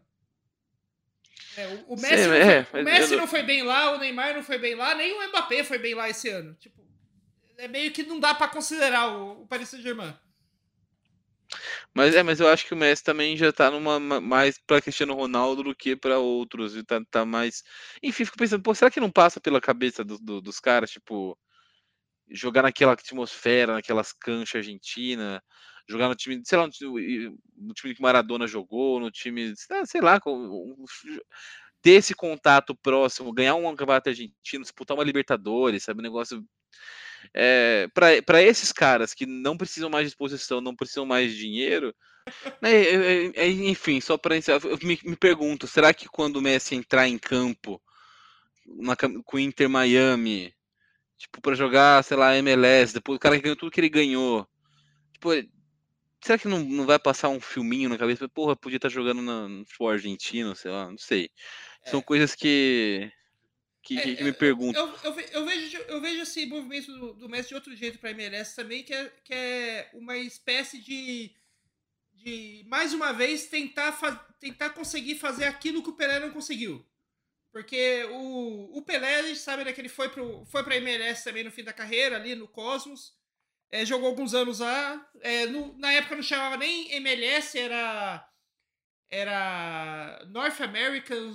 É, 1.56 1.66
o, 1.66 1.92
o 1.94 1.96
Sim, 1.96 2.02
Messi, 2.02 2.26
não, 2.28 2.34
é, 2.34 2.64
foi, 2.64 2.80
o 2.80 2.84
Messi 2.84 3.10
não- 3.12 3.18
não 3.20 3.26
foi 3.26 3.42
bem 3.42 3.62
lá, 3.62 3.92
o 3.92 3.98
Neymar 3.98 4.34
não 4.34 4.42
foi 4.42 4.58
bem 4.58 4.74
lá, 4.74 4.94
nem 4.94 5.12
o 5.12 5.28
Mbappé 5.28 5.64
foi 5.64 5.78
bem 5.78 5.94
lá 5.94 6.08
esse 6.08 6.28
ano. 6.28 6.54
Tipo, 6.54 6.86
é 7.56 7.66
meio 7.68 7.92
que 7.92 8.02
não 8.04 8.20
dá 8.20 8.34
pra 8.34 8.48
considerar 8.48 9.08
o, 9.08 9.42
o 9.42 9.46
Paris 9.46 9.68
Saint-Germain. 9.68 10.14
Mas 11.94 12.14
é, 12.14 12.22
mas 12.22 12.38
eu 12.40 12.48
acho 12.48 12.66
que 12.66 12.74
o 12.74 12.76
Messi 12.76 13.02
também 13.02 13.36
já 13.36 13.52
tá 13.52 13.70
numa 13.70 13.98
ma- 13.98 14.20
mais 14.20 14.58
pra 14.66 14.80
Cristiano 14.80 15.14
Ronaldo 15.14 15.62
do 15.62 15.74
que 15.74 15.96
pra 15.96 16.18
outros, 16.18 16.76
e 16.76 16.84
tá, 16.84 17.00
tá 17.10 17.24
mais. 17.24 17.62
Enfim, 18.02 18.24
fico 18.24 18.36
pensando, 18.36 18.62
pô, 18.62 18.74
será 18.74 18.90
que 18.90 19.00
não 19.00 19.10
passa 19.10 19.40
pela 19.40 19.60
cabeça 19.60 20.04
do- 20.04 20.18
do- 20.18 20.40
dos 20.40 20.60
caras, 20.60 20.90
tipo, 20.90 21.36
jogar 22.30 22.62
naquela 22.62 22.92
atmosfera, 22.92 23.72
naquelas 23.74 24.12
canchas 24.12 24.56
argentinas, 24.60 25.40
jogar 25.88 26.08
no 26.08 26.14
time, 26.14 26.42
sei 26.44 26.58
lá, 26.58 26.66
no 26.66 26.72
time, 26.72 27.38
no 27.56 27.74
time 27.74 27.94
que 27.94 28.02
Maradona 28.02 28.46
jogou, 28.46 29.00
no 29.00 29.10
time, 29.10 29.54
sei 29.56 30.00
lá, 30.00 30.20
ter 31.80 31.92
esse 31.92 32.14
contato 32.14 32.74
próximo, 32.76 33.32
ganhar 33.32 33.54
um 33.54 33.74
campeonato 33.74 34.08
argentino, 34.08 34.62
disputar 34.62 34.96
uma 34.96 35.04
Libertadores, 35.04 35.84
sabe, 35.84 36.00
um 36.00 36.02
negócio 36.02 36.44
é, 37.34 37.88
para 38.24 38.42
esses 38.42 38.72
caras 38.72 39.14
que 39.14 39.26
não 39.26 39.56
precisam 39.56 39.90
mais 39.90 40.04
de 40.04 40.08
exposição, 40.08 40.60
não 40.60 40.74
precisam 40.74 41.04
mais 41.04 41.32
de 41.32 41.38
dinheiro, 41.38 41.94
né, 42.60 42.70
é, 42.70 43.32
é, 43.34 43.48
enfim, 43.48 44.00
só 44.00 44.16
para 44.16 44.36
eu 44.36 44.78
me, 44.82 44.98
me 45.04 45.16
pergunto, 45.16 45.66
será 45.66 45.92
que 45.94 46.08
quando 46.08 46.36
o 46.36 46.42
Messi 46.42 46.74
entrar 46.74 47.08
em 47.08 47.18
campo 47.18 47.80
na 48.66 48.94
com 48.96 49.36
o 49.36 49.40
Inter 49.40 49.68
Miami, 49.68 50.54
tipo, 51.16 51.40
para 51.40 51.54
jogar, 51.54 52.02
sei 52.04 52.16
lá, 52.16 52.36
MLS, 52.36 52.92
depois 52.92 53.16
o 53.16 53.20
cara 53.20 53.36
que 53.36 53.42
ganhou 53.42 53.56
tudo 53.56 53.70
que 53.70 53.80
ele 53.80 53.88
ganhou, 53.88 54.46
tipo, 55.12 55.30
será 56.22 56.38
que 56.38 56.48
não, 56.48 56.60
não 56.60 56.86
vai 56.86 56.98
passar 56.98 57.28
um 57.28 57.40
filminho 57.40 57.88
na 57.88 57.98
cabeça? 57.98 58.28
Porra, 58.28 58.56
podia 58.56 58.76
estar 58.76 58.88
jogando 58.88 59.22
na- 59.22 59.48
no 59.48 59.64
futebol 59.64 59.90
argentino, 59.90 60.54
sei 60.56 60.70
lá, 60.70 60.90
não 60.90 60.98
sei. 60.98 61.30
São 61.86 62.00
É. 62.00 62.02
coisas 62.02 62.34
que 62.34 63.10
que, 63.82 63.96
É, 63.98 64.02
que- 64.16 64.22
me 64.24 64.32
pergunto. 64.34 64.78
Eu, 64.78 64.86
eu, 65.04 65.20
eu 65.20 65.46
vejo, 65.46 65.78
eu 65.88 66.00
vejo 66.00 66.20
esse 66.22 66.44
movimento 66.44 66.92
do, 66.92 67.14
do 67.14 67.28
Messi 67.28 67.48
de 67.50 67.54
outro 67.54 67.74
jeito 67.74 67.98
pra 67.98 68.10
MLS 68.10 68.54
também, 68.54 68.82
que 68.82 68.92
é, 68.92 69.08
que 69.24 69.32
é 69.32 69.90
uma 69.94 70.14
espécie 70.18 70.78
de, 70.82 71.32
de 72.12 72.64
mais 72.68 72.92
uma 72.92 73.12
vez, 73.14 73.46
tentar, 73.46 73.92
tentar 74.38 74.70
conseguir 74.70 75.14
fazer 75.14 75.44
aquilo 75.46 75.82
que 75.82 75.88
o 75.88 75.94
Pelé 75.96 76.18
não 76.18 76.30
conseguiu. 76.32 76.84
Porque 77.50 78.04
o, 78.10 78.76
o 78.78 78.82
Pelé, 78.82 79.20
a 79.20 79.22
gente 79.22 79.38
sabe 79.38 79.64
né, 79.64 79.72
que 79.72 79.80
ele 79.80 79.88
foi, 79.88 80.10
pro, 80.10 80.44
foi 80.44 80.62
pra 80.62 80.76
MLS 80.76 81.24
também 81.24 81.42
no 81.44 81.50
fim 81.50 81.64
da 81.64 81.72
carreira, 81.72 82.16
ali 82.16 82.34
no 82.34 82.46
Cosmos. 82.46 83.14
É, 83.70 83.84
jogou 83.84 84.08
alguns 84.08 84.34
anos 84.34 84.60
lá. 84.60 85.10
É, 85.20 85.46
no- 85.46 85.76
na 85.78 85.92
época 85.92 86.16
não 86.16 86.22
chamava 86.22 86.56
nem 86.56 86.90
MLS, 86.94 87.58
era, 87.58 88.26
era 89.10 90.24
North 90.30 90.60
American 90.60 91.34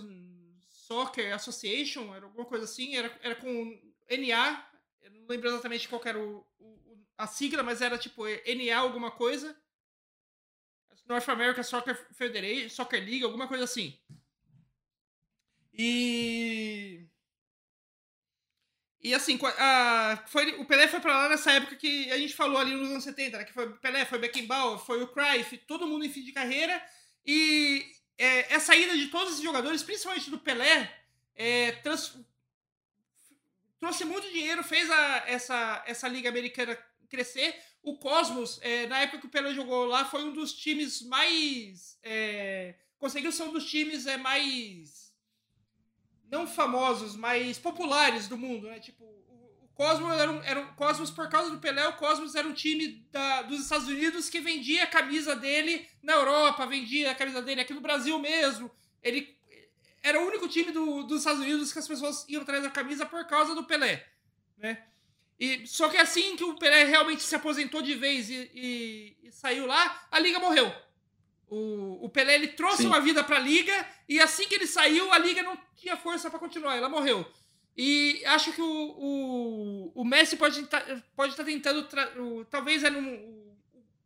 Soccer 0.69 1.34
Association, 1.34 2.13
era 2.15 2.26
alguma 2.26 2.46
coisa 2.46 2.65
assim, 2.65 2.96
era, 2.96 3.15
era 3.22 3.36
com 3.36 3.80
NA, 4.10 4.67
eu 5.02 5.12
não 5.12 5.28
lembro 5.28 5.50
exatamente 5.50 5.88
qual 5.88 6.02
era 6.06 6.19
o, 6.19 6.46
o- 6.60 6.98
a 7.17 7.28
sigla, 7.28 7.63
mas 7.63 7.82
era 7.82 7.98
tipo 7.98 8.26
NA 8.28 8.78
alguma 8.78 9.12
coisa. 9.12 9.56
North 11.06 11.28
American 11.30 11.63
Soccer 11.63 11.96
Federation, 12.13 12.69
Soccer 12.69 13.00
League, 13.04 13.24
alguma 13.24 13.48
coisa 13.48 13.65
assim. 13.65 14.00
E. 15.74 17.08
E 19.04 19.13
assim, 19.13 19.38
a, 19.58 20.24
foi, 20.28 20.54
o 20.60 20.66
Pelé 20.66 20.88
foi 20.88 21.00
pra 21.02 21.18
lá 21.18 21.30
nessa 21.30 21.52
época 21.52 21.76
que 21.76 22.10
a 22.10 22.18
gente 22.18 22.34
falou 22.34 22.58
ali 22.58 22.74
nos 22.74 22.89
anos 22.89 23.04
70, 23.04 23.38
né? 23.38 23.44
Que 23.44 23.52
foi 23.54 23.68
o 23.68 23.78
Pelé, 23.78 24.06
foi 24.06 24.18
o 24.18 24.22
Beckenbauer, 24.22 24.80
foi 24.80 25.04
o 25.04 25.08
Cruyff, 25.08 25.58
todo 25.68 25.86
mundo 25.88 26.06
em 26.06 26.10
fim 26.10 26.24
de 26.24 26.32
carreira. 26.32 26.82
E 27.26 27.86
é, 28.18 28.54
essa 28.54 28.74
ida 28.76 28.96
de 28.98 29.08
todos 29.08 29.34
esses 29.34 29.44
jogadores, 29.44 29.84
principalmente 29.84 30.30
do 30.30 30.39
Pelé, 30.39 30.89
é, 31.36 31.74
trans- 31.84 32.18
trouxe 33.80 34.06
muito 34.06 34.30
dinheiro, 34.32 34.63
fez 34.63 34.89
a- 34.89 35.24
essa, 35.28 35.84
essa 35.86 36.08
Liga 36.08 36.30
Americana 36.30 36.78
crescer. 37.10 37.56
O 37.82 37.98
Cosmos, 37.98 38.60
é, 38.62 38.88
na 38.88 39.00
época 39.00 39.20
que 39.20 39.26
o 39.28 39.30
Pelé 39.30 39.54
jogou 39.54 39.86
lá, 39.86 40.06
foi 40.06 40.24
um 40.24 40.32
dos 40.32 40.54
times 40.54 41.02
mais. 41.02 42.00
é, 42.02 42.76
conseguiu 42.98 43.32
ser 43.34 43.44
um 43.44 43.52
dos 43.52 43.70
times 43.70 44.08
é, 44.08 44.16
mais. 44.16 45.12
Não 46.34 46.48
famosos, 46.48 47.15
mas 47.15 47.60
populares 47.60 48.28
do 48.28 48.36
mundo, 48.36 48.67
né? 48.67 48.80
Tipo, 48.80 49.04
o, 49.04 49.69
Cosmos 49.76 50.12
era 50.19 50.32
um, 50.32 50.41
era 50.43 50.60
um- 50.62 50.74
Cosmos, 50.74 51.12
por 51.12 51.30
causa 51.30 51.52
do 51.52 51.60
Pelé, 51.60 51.88
o 51.88 51.93
Cosmos 51.98 52.34
era 52.34 52.48
um 52.48 52.54
time 52.54 53.06
da- 53.12 53.43
dos 53.43 53.62
Estados 53.62 53.88
Unidos 53.88 54.32
que 54.32 54.39
vendia 54.39 54.84
a 54.84 54.88
camisa 54.88 55.36
dele 55.36 55.88
na 56.02 56.13
Europa, 56.13 56.65
vendia 56.65 57.12
a 57.12 57.15
camisa 57.15 57.39
dele 57.39 57.62
aqui 57.62 57.72
no 57.74 57.82
Brasil 57.82 58.17
mesmo. 58.17 58.72
Ele 59.04 59.38
era 60.02 60.19
o 60.19 60.26
único 60.28 60.48
time 60.48 60.72
do- 60.72 61.04
dos 61.04 61.19
Estados 61.19 61.41
Unidos 61.41 61.72
que 61.72 61.78
as 61.78 61.88
pessoas 61.88 62.26
iam 62.28 62.41
atrás 62.41 62.63
da 62.63 62.72
camisa 62.72 63.06
por 63.06 63.24
causa 63.28 63.54
do 63.54 63.63
Pelé, 63.65 64.04
né? 64.58 64.84
E, 65.39 65.67
só 65.67 65.88
que 65.88 65.98
assim 65.98 66.36
que 66.36 66.43
o 66.43 66.56
Pelé 66.58 66.84
realmente 66.86 67.22
se 67.22 67.36
aposentou 67.36 67.82
de 67.84 67.93
vez 67.93 68.28
e, 68.32 68.50
e- 68.56 69.17
e 69.28 69.32
saiu 69.32 69.67
lá, 69.67 70.08
a 70.10 70.17
liga 70.19 70.39
morreu. 70.39 70.72
O, 71.56 72.06
o 72.06 72.10
Pelé 72.10 72.36
ele 72.36 72.48
trouxe 72.50 72.78
Sim. 72.84 72.88
uma 72.88 73.00
vida 73.00 73.24
para 73.24 73.36
a 73.38 73.39
liga 73.39 73.88
e 74.10 74.20
assim 74.20 74.48
que 74.48 74.56
ele 74.56 74.66
saiu, 74.66 75.12
a 75.13 75.18
liga 75.20 75.44
não 75.44 75.56
tinha 75.76 75.96
força 75.96 76.30
para 76.30 76.39
continuar, 76.39 76.76
ela 76.76 76.89
morreu. 76.89 77.26
E 77.78 78.24
acho 78.26 78.54
que 78.54 78.62
o, 78.62 78.66
o, 78.66 79.92
o 80.02 80.06
Messi 80.06 80.36
pode 80.38 80.60
estar 80.62 80.84
pode 81.16 81.36
tá 81.36 81.44
tentando, 81.44 81.88
o- 82.18 82.46
talvez 82.46 82.84
é 82.84 82.89
num- 82.89 83.16
o, 83.16 83.58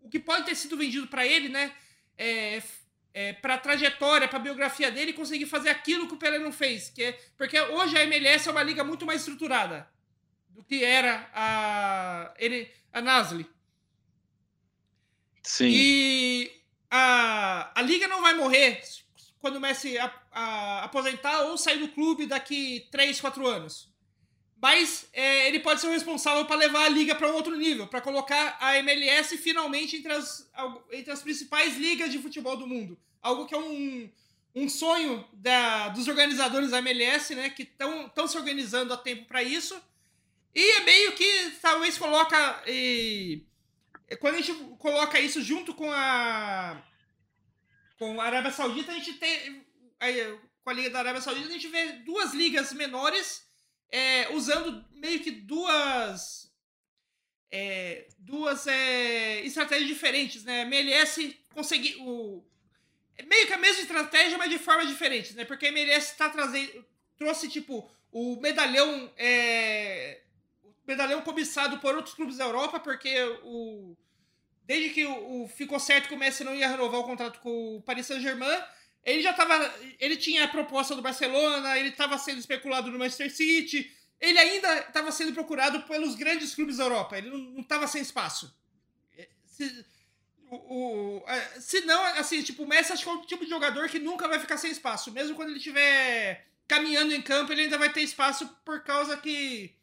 o 0.01 0.09
que 0.09 0.19
pode 0.19 0.45
ter 0.45 0.55
sido 0.55 0.75
vendido 0.77 1.07
para 1.07 1.25
ele, 1.25 1.49
né? 1.49 1.73
É, 2.17 2.61
é, 3.13 3.33
para 3.33 3.55
a 3.55 3.57
trajetória, 3.57 4.27
para 4.27 4.37
a 4.39 4.41
biografia 4.41 4.91
dele, 4.91 5.13
conseguir 5.13 5.45
fazer 5.45 5.69
aquilo 5.69 6.07
que 6.07 6.13
o 6.13 6.17
Pelé 6.17 6.39
não 6.39 6.51
fez. 6.51 6.89
Que 6.89 7.03
é, 7.03 7.11
porque 7.37 7.59
hoje 7.59 7.97
a 7.97 8.03
MLS 8.03 8.47
é 8.47 8.51
uma 8.51 8.63
liga 8.63 8.83
muito 8.83 9.05
mais 9.05 9.21
estruturada 9.21 9.89
do 10.49 10.63
que 10.63 10.83
era 10.83 11.29
a, 11.33 12.33
ele, 12.37 12.69
a 12.91 13.01
Nasli. 13.01 13.45
Sim. 15.43 15.69
E 15.69 16.56
a, 16.89 17.71
a 17.75 17.81
liga 17.81 18.07
não 18.07 18.21
vai 18.21 18.33
morrer 18.33 18.81
quando 19.39 19.57
o 19.57 19.61
Messi 19.61 19.97
a- 19.97 20.13
a- 20.31 20.83
aposentar 20.85 21.41
ou 21.43 21.57
sair 21.57 21.77
do 21.79 21.87
clube 21.89 22.25
daqui 22.25 22.87
3, 22.91 23.19
4 23.21 23.45
anos. 23.47 23.89
Mas 24.59 25.07
é, 25.13 25.47
ele 25.47 25.59
pode 25.59 25.79
ser 25.79 25.87
o 25.87 25.91
responsável 25.91 26.45
para 26.45 26.55
levar 26.55 26.85
a 26.85 26.89
liga 26.89 27.13
para 27.13 27.29
um 27.31 27.35
outro 27.35 27.55
nível, 27.55 27.85
para 27.87 28.01
colocar 28.01 28.57
a 28.59 28.75
MLS 28.77 29.37
finalmente 29.37 29.97
entre 29.97 30.11
as, 30.11 30.49
entre 30.91 31.11
as 31.11 31.21
principais 31.21 31.77
ligas 31.77 32.11
de 32.11 32.17
futebol 32.17 32.57
do 32.57 32.65
mundo. 32.65 32.97
Algo 33.21 33.45
que 33.45 33.53
é 33.53 33.57
um, 33.57 34.09
um 34.55 34.67
sonho 34.67 35.23
da, 35.33 35.89
dos 35.89 36.07
organizadores 36.07 36.71
da 36.71 36.79
MLS, 36.79 37.35
né, 37.35 37.51
que 37.51 37.63
estão 37.63 38.27
se 38.27 38.35
organizando 38.35 38.91
há 38.93 38.97
tempo 38.97 39.25
para 39.25 39.43
isso. 39.43 39.79
E 40.55 40.71
é 40.77 40.79
meio 40.81 41.11
que 41.11 41.51
talvez 41.61 41.95
coloca. 41.97 42.63
e- 42.65 43.43
quando 44.15 44.35
a 44.35 44.41
gente 44.41 44.53
coloca 44.77 45.19
isso 45.19 45.41
junto 45.41 45.73
com 45.73 45.91
a 45.91 46.81
com 47.99 48.21
a 48.21 48.25
Arábia 48.25 48.51
Saudita, 48.51 48.91
a 48.91 48.95
gente 48.95 49.13
tem 49.15 49.65
com 50.63 50.69
a 50.69 50.73
Liga 50.73 50.89
da 50.91 50.99
Arábia 50.99 51.21
Saudita, 51.21 51.47
a 51.49 51.51
gente 51.51 51.67
vê 51.67 51.93
duas 52.03 52.33
ligas 52.33 52.71
menores 52.73 53.45
é, 53.91 54.29
usando 54.33 54.85
meio 54.91 55.19
que 55.21 55.31
duas 55.31 56.51
é, 57.51 58.07
duas 58.19 58.67
é, 58.67 59.41
estratégias 59.45 59.87
diferentes, 59.87 60.43
né? 60.43 60.61
MLS 60.61 61.37
conseguiu 61.53 62.01
o- 62.05 62.45
é 63.17 63.23
meio 63.23 63.47
que 63.47 63.53
a 63.53 63.57
mesma 63.57 63.81
estratégia, 63.81 64.37
mas 64.37 64.49
de 64.49 64.59
formas 64.59 64.87
diferentes, 64.87 65.33
né? 65.33 65.43
Porque 65.45 65.65
a 65.65 65.69
MLS 65.69 66.15
tá 66.17 66.29
trazendo 66.29 66.85
trouxe 67.17 67.49
tipo 67.49 67.89
o 68.11 68.39
medalhão 68.39 69.11
é, 69.17 70.21
medalhão 70.87 71.21
cobiçado 71.21 71.79
por 71.79 71.95
outros 71.95 72.15
clubes 72.15 72.37
da 72.37 72.45
Europa, 72.45 72.79
porque 72.79 73.13
o 73.43 73.95
desde 74.65 74.89
que 74.89 75.05
o, 75.05 75.43
o- 75.43 75.47
ficou 75.47 75.79
certo 75.79 76.07
que 76.09 76.15
o 76.15 76.17
Messi 76.19 76.43
não 76.43 76.55
ia 76.55 76.67
renovar 76.67 76.99
o 76.99 77.03
contrato 77.05 77.39
com 77.39 77.77
o 77.77 77.81
Paris 77.81 78.05
Saint-Germain, 78.05 78.61
ele 79.03 79.21
já 79.21 79.31
estava, 79.31 79.73
ele 79.99 80.17
tinha 80.17 80.43
a 80.43 80.47
proposta 80.47 80.95
do 80.95 81.01
Barcelona, 81.01 81.77
ele 81.77 81.89
estava 81.89 82.17
sendo 82.17 82.39
especulado 82.39 82.91
no 82.91 82.99
Manchester 82.99 83.33
City, 83.33 83.89
ele 84.19 84.37
ainda 84.37 84.79
estava 84.79 85.11
sendo 85.11 85.33
procurado 85.33 85.83
pelos 85.83 86.15
grandes 86.15 86.53
clubes 86.53 86.77
da 86.77 86.83
Europa, 86.83 87.17
ele 87.17 87.29
não 87.29 87.61
estava 87.61 87.87
sem 87.87 88.01
espaço. 88.01 88.53
É, 89.17 89.29
Se, 89.45 89.85
o, 90.49 90.55
o- 91.19 91.23
é, 91.27 91.59
se 91.61 91.81
não, 91.81 92.03
assim, 92.17 92.41
tipo, 92.43 92.63
o 92.63 92.67
Messi 92.67 92.93
acho 92.93 93.03
que 93.03 93.09
é 93.09 93.13
o 93.13 93.21
tipo 93.25 93.43
de 93.45 93.49
jogador 93.49 93.89
que 93.89 93.99
nunca 93.99 94.27
vai 94.27 94.39
ficar 94.39 94.57
sem 94.57 94.71
espaço, 94.71 95.11
mesmo 95.11 95.35
quando 95.35 95.49
ele 95.49 95.59
estiver 95.59 96.45
caminhando 96.67 97.13
em 97.13 97.21
campo, 97.21 97.51
ele 97.53 97.63
ainda 97.63 97.77
vai 97.77 97.91
ter 97.91 98.01
espaço 98.01 98.47
por 98.65 98.83
causa 98.83 99.15
que 99.17 99.76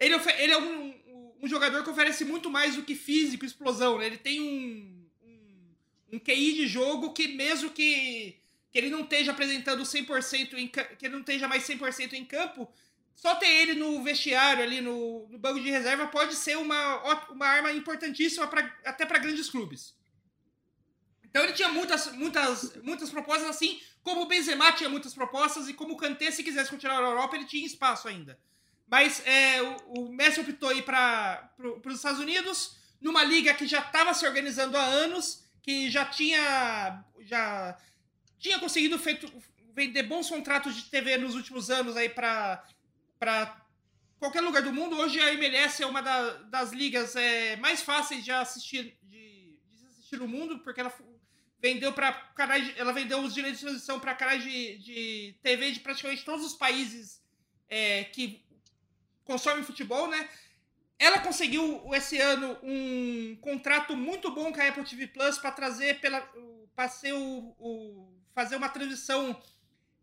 ele, 0.00 0.14
ele 0.38 0.52
é 0.52 0.58
um, 0.58 0.94
um 1.42 1.48
jogador 1.48 1.84
que 1.84 1.90
oferece 1.90 2.24
muito 2.24 2.50
mais 2.50 2.74
do 2.74 2.82
que 2.82 2.94
físico, 2.94 3.44
explosão, 3.44 3.98
né? 3.98 4.06
Ele 4.06 4.16
tem 4.16 4.40
um, 4.40 5.06
um, 5.22 6.16
um 6.16 6.18
QI 6.18 6.54
de 6.54 6.66
jogo 6.66 7.12
que 7.12 7.28
mesmo 7.28 7.70
que, 7.70 8.38
que 8.72 8.78
ele 8.78 8.88
não 8.90 9.02
esteja 9.02 9.32
apresentando 9.32 9.82
100% 9.82 10.54
em, 10.54 10.68
que 10.68 11.06
ele 11.06 11.12
não 11.12 11.20
esteja 11.20 11.46
mais 11.46 11.66
100% 11.66 12.14
em 12.14 12.24
campo, 12.24 12.68
só 13.14 13.34
ter 13.34 13.48
ele 13.48 13.74
no 13.74 14.02
vestiário 14.02 14.62
ali 14.62 14.80
no, 14.80 15.28
no 15.28 15.38
banco 15.38 15.60
de 15.60 15.70
reserva 15.70 16.06
pode 16.06 16.34
ser 16.34 16.56
uma, 16.56 17.28
uma 17.30 17.46
arma 17.46 17.70
importantíssima 17.70 18.46
pra, 18.46 18.74
até 18.84 19.04
para 19.04 19.18
grandes 19.18 19.50
clubes. 19.50 19.94
Então 21.22 21.44
ele 21.44 21.52
tinha 21.52 21.68
muitas, 21.68 22.10
muitas, 22.12 22.76
muitas 22.76 23.10
propostas 23.10 23.48
assim, 23.48 23.80
como 24.02 24.22
o 24.22 24.26
Benzema 24.26 24.72
tinha 24.72 24.88
muitas 24.88 25.12
propostas 25.12 25.68
e 25.68 25.74
como 25.74 25.92
o 25.92 25.96
Kanté, 25.96 26.30
se 26.30 26.42
quisesse 26.42 26.70
continuar 26.70 27.02
na 27.02 27.08
Europa, 27.08 27.36
ele 27.36 27.44
tinha 27.44 27.66
espaço 27.66 28.08
ainda. 28.08 28.38
Mas 28.90 29.24
é, 29.24 29.62
o, 29.62 29.76
o, 30.00 30.12
Messi 30.12 30.40
optou 30.40 30.72
ir 30.72 30.82
para 30.82 31.52
pro, 31.56 31.80
os 31.86 31.94
Estados 31.94 32.18
Unidos, 32.18 32.76
numa 33.00 33.22
liga 33.22 33.54
que 33.54 33.64
já 33.64 33.78
estava 33.78 34.12
se 34.12 34.26
organizando 34.26 34.76
há 34.76 34.82
anos, 34.82 35.44
que 35.62 35.88
já 35.88 36.04
tinha 36.04 37.04
já 37.20 37.78
tinha 38.36 38.58
conseguido 38.58 38.98
feito, 38.98 39.30
vender 39.72 40.02
bons 40.02 40.28
contratos 40.28 40.74
de 40.74 40.82
TV 40.84 41.18
nos 41.18 41.36
últimos 41.36 41.70
anos 41.70 41.96
aí 41.96 42.08
para 42.08 42.64
qualquer 44.18 44.40
lugar 44.40 44.62
do 44.62 44.72
mundo. 44.72 44.96
Hoje 44.96 45.20
a 45.20 45.34
MLS 45.34 45.80
é 45.80 45.86
uma 45.86 46.02
da, 46.02 46.32
das 46.44 46.72
ligas 46.72 47.14
é, 47.14 47.54
mais 47.56 47.82
fáceis 47.82 48.24
de 48.24 48.32
assistir 48.32 48.98
de, 49.04 49.56
de 49.68 49.86
assistir 49.86 50.18
no 50.18 50.26
mundo, 50.26 50.58
porque 50.60 50.80
ela 50.80 50.92
vendeu 51.60 51.92
para 51.92 52.12
canais, 52.34 52.72
ela 52.76 52.92
vendeu 52.92 53.20
os 53.20 53.32
direitos 53.32 53.60
de 53.60 53.66
transmissão 53.66 54.00
para 54.00 54.16
canais 54.16 54.42
de, 54.42 54.78
de 54.78 55.38
TV 55.42 55.70
de 55.70 55.80
praticamente 55.80 56.24
todos 56.24 56.44
os 56.44 56.54
países 56.54 57.22
é, 57.68 58.04
que 58.04 58.49
consomem 59.24 59.64
futebol, 59.64 60.08
né? 60.08 60.28
Ela 60.98 61.18
conseguiu 61.20 61.82
esse 61.94 62.18
ano 62.18 62.58
um 62.62 63.36
contrato 63.40 63.96
muito 63.96 64.30
bom 64.30 64.52
com 64.52 64.60
a 64.60 64.68
Apple 64.68 64.84
TV 64.84 65.06
Plus 65.06 65.38
para 65.38 65.50
trazer 65.50 66.00
pela 66.00 66.20
para 66.76 66.90
o, 67.14 67.54
o, 67.58 68.12
fazer 68.34 68.56
uma 68.56 68.68
transmissão 68.68 69.40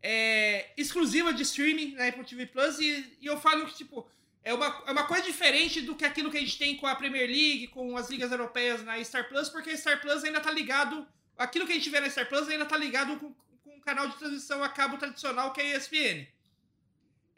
é, 0.02 0.72
exclusiva 0.78 1.34
de 1.34 1.44
streaming 1.44 1.94
na 1.94 2.08
Apple 2.08 2.24
TV 2.24 2.46
Plus 2.46 2.80
e, 2.80 3.18
e 3.20 3.26
eu 3.26 3.40
falo 3.40 3.66
que 3.66 3.76
tipo 3.76 4.08
é 4.44 4.54
uma, 4.54 4.84
é 4.88 4.92
uma 4.92 5.06
coisa 5.06 5.24
diferente 5.24 5.82
do 5.82 5.96
que 5.96 6.06
aquilo 6.06 6.32
que 6.32 6.38
a 6.38 6.40
gente 6.40 6.58
tem 6.58 6.78
com 6.78 6.88
a 6.88 6.96
Premier 6.96 7.28
League, 7.28 7.68
com 7.68 7.98
as 7.98 8.10
ligas 8.10 8.32
europeias 8.32 8.82
na 8.84 9.04
Star 9.04 9.28
Plus, 9.28 9.50
porque 9.50 9.72
a 9.72 9.78
Star 9.78 10.00
Plus 10.00 10.24
ainda 10.24 10.38
está 10.38 10.52
ligado 10.52 11.06
aquilo 11.38 11.66
que 11.66 11.74
a 11.74 11.76
gente 11.76 11.90
vê 11.90 12.00
na 12.00 12.10
Star 12.10 12.28
Plus 12.28 12.48
ainda 12.48 12.66
tá 12.66 12.78
ligado 12.78 13.18
com, 13.20 13.34
com 13.64 13.76
um 13.76 13.82
canal 13.82 14.08
de 14.08 14.18
transmissão 14.18 14.64
a 14.64 14.70
cabo 14.70 14.98
tradicional 14.98 15.52
que 15.52 15.62
é 15.62 15.76
a 15.76 15.78
ESPN. 15.78 16.28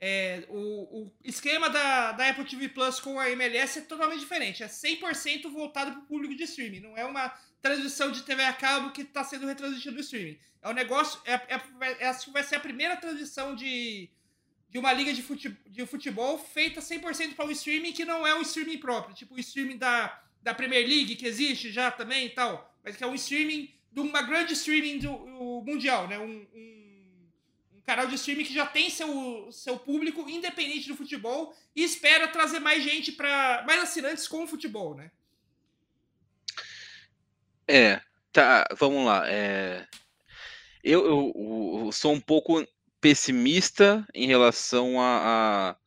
É, 0.02 0.46
o, 0.48 1.02
o, 1.02 1.12
esquema 1.24 1.70
da, 1.70 2.14
da 2.14 2.30
Apple 2.30 2.46
TV 2.46 2.70
Plus 2.70 3.02
com 3.02 3.20
a 3.20 3.30
MLS 3.32 3.80
é 3.80 3.82
totalmente 3.82 4.22
diferente. 4.22 4.64
É 4.64 4.68
100% 4.68 5.50
voltado 5.52 5.92
para 5.92 6.00
o 6.00 6.06
público 6.06 6.36
de 6.36 6.44
streaming. 6.44 6.80
Não 6.80 6.98
é 6.98 7.04
uma 7.04 7.34
transmissão 7.62 8.10
de 8.10 8.24
TV 8.24 8.44
a 8.44 8.54
cabo 8.54 8.92
que 8.92 9.02
está 9.02 9.24
sendo 9.24 9.46
retransmitido 9.46 9.96
no 9.96 10.02
streaming. 10.02 10.40
É 10.62 10.70
um 10.70 10.74
negócio. 10.74 11.20
É, 11.26 11.34
é, 11.34 11.62
é, 12.00 12.14
vai 12.32 12.44
ser 12.44 12.56
a 12.56 12.60
primeira 12.60 12.96
transmissão 12.96 13.54
de, 13.54 14.10
de 14.70 14.78
uma 14.80 14.94
liga 14.94 15.14
de 15.14 15.22
futebol, 15.22 15.58
de 15.68 15.86
futebol 15.86 16.38
feita 16.38 16.80
100% 16.80 17.36
para 17.36 17.46
o 17.46 17.52
streaming 17.52 17.92
que 17.92 18.06
não 18.06 18.26
é 18.26 18.34
um 18.36 18.42
streaming 18.42 18.78
próprio. 18.78 19.14
Tipo 19.14 19.36
o 19.36 19.40
streaming 19.40 19.78
da, 19.78 20.22
da 20.42 20.54
Premier 20.54 20.88
League 20.88 21.16
que 21.18 21.26
existe 21.26 21.72
já 21.72 21.92
também 21.92 22.28
e 22.28 22.30
tal. 22.30 22.74
Mas 22.84 22.96
que 22.96 23.04
é 23.04 23.08
um 23.08 23.16
streaming 23.16 23.70
de 23.92 24.00
uma 24.00 24.22
grande 24.22 24.54
streaming 24.54 25.00
do, 25.00 25.12
mundial, 25.66 26.08
né? 26.08 26.18
Um, 26.20 26.48
um, 26.54 26.79
um, 27.80 27.82
canal 27.86 28.08
de 28.08 28.16
streaming 28.16 28.44
que 28.44 28.54
já 28.54 28.66
tem 28.66 28.90
seu, 28.90 29.50
seu 29.52 29.78
público 29.78 30.30
independente 30.30 30.88
do 30.88 30.96
futebol 30.96 31.56
e 31.76 31.84
espera 31.84 32.28
trazer 32.28 32.60
mais 32.60 32.84
gente 32.84 33.12
para 33.12 33.64
mais 33.66 33.82
assinantes 33.82 34.28
com 34.28 34.44
o 34.44 34.48
futebol, 34.48 34.96
né? 34.96 35.12
É, 37.68 38.02
tá, 38.32 38.68
vamos 38.78 39.06
lá. 39.06 39.30
É, 39.30 39.88
eu, 40.84 41.06
eu, 41.06 41.84
eu 41.86 41.92
sou 41.92 42.14
um 42.14 42.20
pouco 42.20 42.66
pessimista 43.00 44.06
em 44.14 44.28
relação 44.28 45.00
a, 45.00 45.78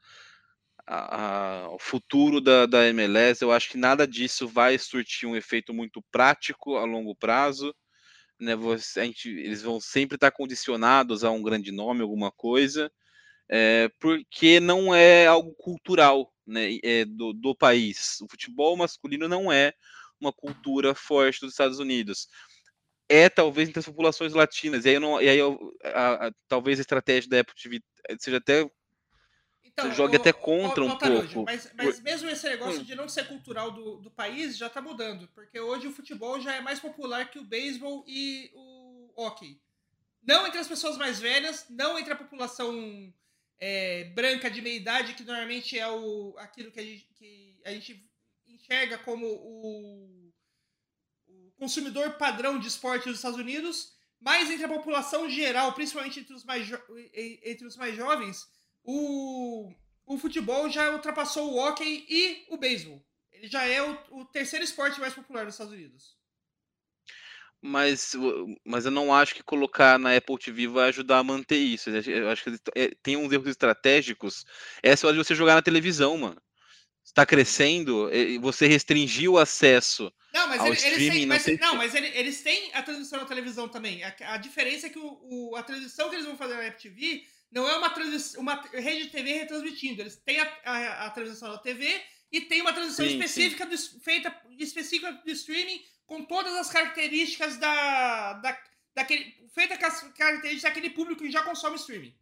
a, 0.86 0.96
a, 0.96 1.60
ao 1.64 1.78
futuro 1.78 2.40
da, 2.40 2.66
da 2.66 2.86
MLS. 2.88 3.42
Eu 3.42 3.52
acho 3.52 3.70
que 3.70 3.76
nada 3.76 4.06
disso 4.06 4.48
vai 4.48 4.78
surtir 4.78 5.28
um 5.28 5.36
efeito 5.36 5.74
muito 5.74 6.02
prático 6.10 6.76
a 6.76 6.84
longo 6.84 7.14
prazo 7.14 7.74
né? 8.42 8.56
Você, 8.56 9.00
a 9.00 9.04
gente, 9.04 9.28
eles 9.28 9.62
vão 9.62 9.80
sempre 9.80 10.16
estar 10.16 10.30
condicionados 10.30 11.24
a 11.24 11.30
um 11.30 11.42
grande 11.42 11.72
nome, 11.72 12.02
alguma 12.02 12.30
coisa, 12.30 12.90
é, 13.48 13.88
porque 14.00 14.60
não 14.60 14.94
é 14.94 15.26
algo 15.26 15.54
cultural, 15.54 16.32
né? 16.46 16.78
É, 16.82 17.04
do, 17.04 17.32
do 17.32 17.54
país. 17.54 18.20
O 18.20 18.28
futebol 18.28 18.76
masculino 18.76 19.28
não 19.28 19.50
é 19.52 19.72
uma 20.20 20.32
cultura 20.32 20.94
forte 20.94 21.40
dos 21.40 21.52
Estados 21.52 21.78
Unidos. 21.78 22.28
É 23.08 23.28
talvez 23.28 23.68
entre 23.68 23.80
as 23.80 23.86
populações 23.86 24.32
latinas. 24.32 24.84
E 24.84 24.90
aí, 24.90 24.98
não, 24.98 25.20
e 25.20 25.28
aí 25.28 25.40
a, 25.84 26.28
a, 26.28 26.32
talvez 26.48 26.78
a 26.78 26.82
estratégia 26.82 27.28
da 27.30 27.40
Apple 27.40 27.54
TV 27.54 27.80
seja 28.18 28.38
até 28.38 28.68
então, 29.72 29.86
você 29.86 29.96
joga 29.96 30.12
o, 30.12 30.16
até 30.16 30.32
contra 30.32 30.82
o, 30.82 30.86
um 30.86 30.98
pouco. 30.98 31.44
Mas, 31.44 31.72
mas, 31.74 32.00
mesmo 32.00 32.28
esse 32.28 32.48
negócio 32.48 32.80
hum. 32.80 32.84
de 32.84 32.94
não 32.94 33.08
ser 33.08 33.26
cultural 33.26 33.70
do, 33.70 33.96
do 33.98 34.10
país 34.10 34.56
já 34.56 34.68
tá 34.68 34.82
mudando. 34.82 35.28
Porque 35.28 35.58
hoje 35.58 35.86
o 35.86 35.92
futebol 35.92 36.40
já 36.40 36.54
é 36.54 36.60
mais 36.60 36.78
popular 36.78 37.30
que 37.30 37.38
o 37.38 37.44
beisebol 37.44 38.04
e 38.06 38.50
o 38.54 39.12
hockey. 39.16 39.60
Não 40.22 40.46
entre 40.46 40.60
as 40.60 40.68
pessoas 40.68 40.96
mais 40.96 41.18
velhas, 41.18 41.66
não 41.70 41.98
entre 41.98 42.12
a 42.12 42.16
população 42.16 43.12
é, 43.58 44.04
branca 44.14 44.50
de 44.50 44.60
meia 44.60 44.76
idade, 44.76 45.14
que 45.14 45.24
normalmente 45.24 45.78
é 45.78 45.88
o, 45.88 46.34
aquilo 46.38 46.70
que 46.70 46.78
a 46.78 46.84
gente, 46.84 47.08
que 47.14 47.60
a 47.64 47.70
gente 47.72 48.08
enxerga 48.46 48.98
como 48.98 49.26
o, 49.26 50.32
o 51.26 51.52
consumidor 51.58 52.12
padrão 52.18 52.58
de 52.58 52.68
esporte 52.68 53.08
dos 53.08 53.16
Estados 53.16 53.38
Unidos, 53.38 53.94
mas 54.20 54.50
entre 54.50 54.64
a 54.64 54.68
população 54.68 55.28
geral, 55.28 55.72
principalmente 55.72 56.20
entre 56.20 56.34
os 56.34 56.44
mais, 56.44 56.68
entre 57.14 57.66
os 57.66 57.76
mais 57.76 57.96
jovens, 57.96 58.46
o, 58.84 59.72
o 60.06 60.18
futebol 60.18 60.68
já 60.68 60.90
ultrapassou 60.90 61.52
o 61.52 61.56
hockey 61.56 62.06
e 62.08 62.46
o 62.48 62.56
beisebol. 62.56 63.04
Ele 63.32 63.48
já 63.48 63.64
é 63.64 63.82
o, 63.82 63.98
o 64.10 64.24
terceiro 64.24 64.64
esporte 64.64 65.00
mais 65.00 65.14
popular 65.14 65.44
dos 65.44 65.54
Estados 65.54 65.72
Unidos. 65.72 66.16
Mas, 67.64 68.12
mas 68.64 68.84
eu 68.84 68.90
não 68.90 69.14
acho 69.14 69.36
que 69.36 69.42
colocar 69.42 69.96
na 69.98 70.16
Apple 70.16 70.36
TV 70.36 70.66
vai 70.66 70.88
ajudar 70.88 71.18
a 71.18 71.24
manter 71.24 71.58
isso. 71.58 71.90
Eu 71.90 72.28
acho 72.28 72.42
que 72.42 72.58
é, 72.74 72.90
tem 73.02 73.16
uns 73.16 73.32
erros 73.32 73.46
estratégicos. 73.46 74.44
Essa 74.82 75.06
é 75.06 75.08
hora 75.08 75.16
de 75.16 75.24
você 75.24 75.34
jogar 75.34 75.54
na 75.54 75.62
televisão, 75.62 76.18
mano. 76.18 76.42
Está 77.04 77.24
crescendo, 77.24 78.08
você 78.40 78.66
restringiu 78.66 79.32
o 79.32 79.38
acesso 79.38 80.12
não, 80.32 80.48
mas 80.48 80.60
ao 80.60 80.68
ele, 80.68 80.76
streaming. 80.76 81.30
Eles 81.30 81.44
têm, 81.44 81.58
não, 81.58 81.76
mas, 81.76 81.92
não, 81.92 82.00
mas 82.00 82.14
eles 82.16 82.42
têm 82.42 82.74
a 82.74 82.82
transmissão 82.82 83.20
na 83.20 83.26
televisão 83.26 83.68
também. 83.68 84.02
A, 84.02 84.14
a 84.20 84.36
diferença 84.38 84.86
é 84.86 84.90
que 84.90 84.98
o, 84.98 85.18
o, 85.22 85.56
a 85.56 85.62
transmissão 85.62 86.08
que 86.08 86.16
eles 86.16 86.26
vão 86.26 86.36
fazer 86.36 86.54
na 86.54 86.66
Apple 86.66 86.90
TV 86.90 87.24
não 87.52 87.68
é 87.68 87.76
uma, 87.76 87.94
uma 88.38 88.62
rede 88.72 89.04
de 89.04 89.10
TV 89.10 89.32
retransmitindo. 89.34 90.00
Eles 90.00 90.16
têm 90.16 90.40
a, 90.40 90.58
a, 90.64 91.06
a 91.06 91.10
transmissão 91.10 91.50
da 91.50 91.58
TV 91.58 92.02
e 92.32 92.40
tem 92.40 92.62
uma 92.62 92.72
transmissão 92.72 93.06
sim, 93.06 93.12
específica 93.12 93.64
sim. 93.64 93.70
Do, 93.98 94.00
feita 94.02 94.42
específica 94.58 95.12
do 95.12 95.30
streaming 95.30 95.84
com 96.06 96.24
todas 96.24 96.54
as 96.54 96.70
características 96.70 97.58
da, 97.58 98.34
da 98.34 98.58
daquele 98.94 99.34
feita 99.54 99.76
com 99.78 99.86
as 99.86 100.00
características 100.14 100.62
daquele 100.62 100.90
público 100.90 101.22
que 101.22 101.30
já 101.30 101.42
consome 101.42 101.76
streaming. 101.76 102.14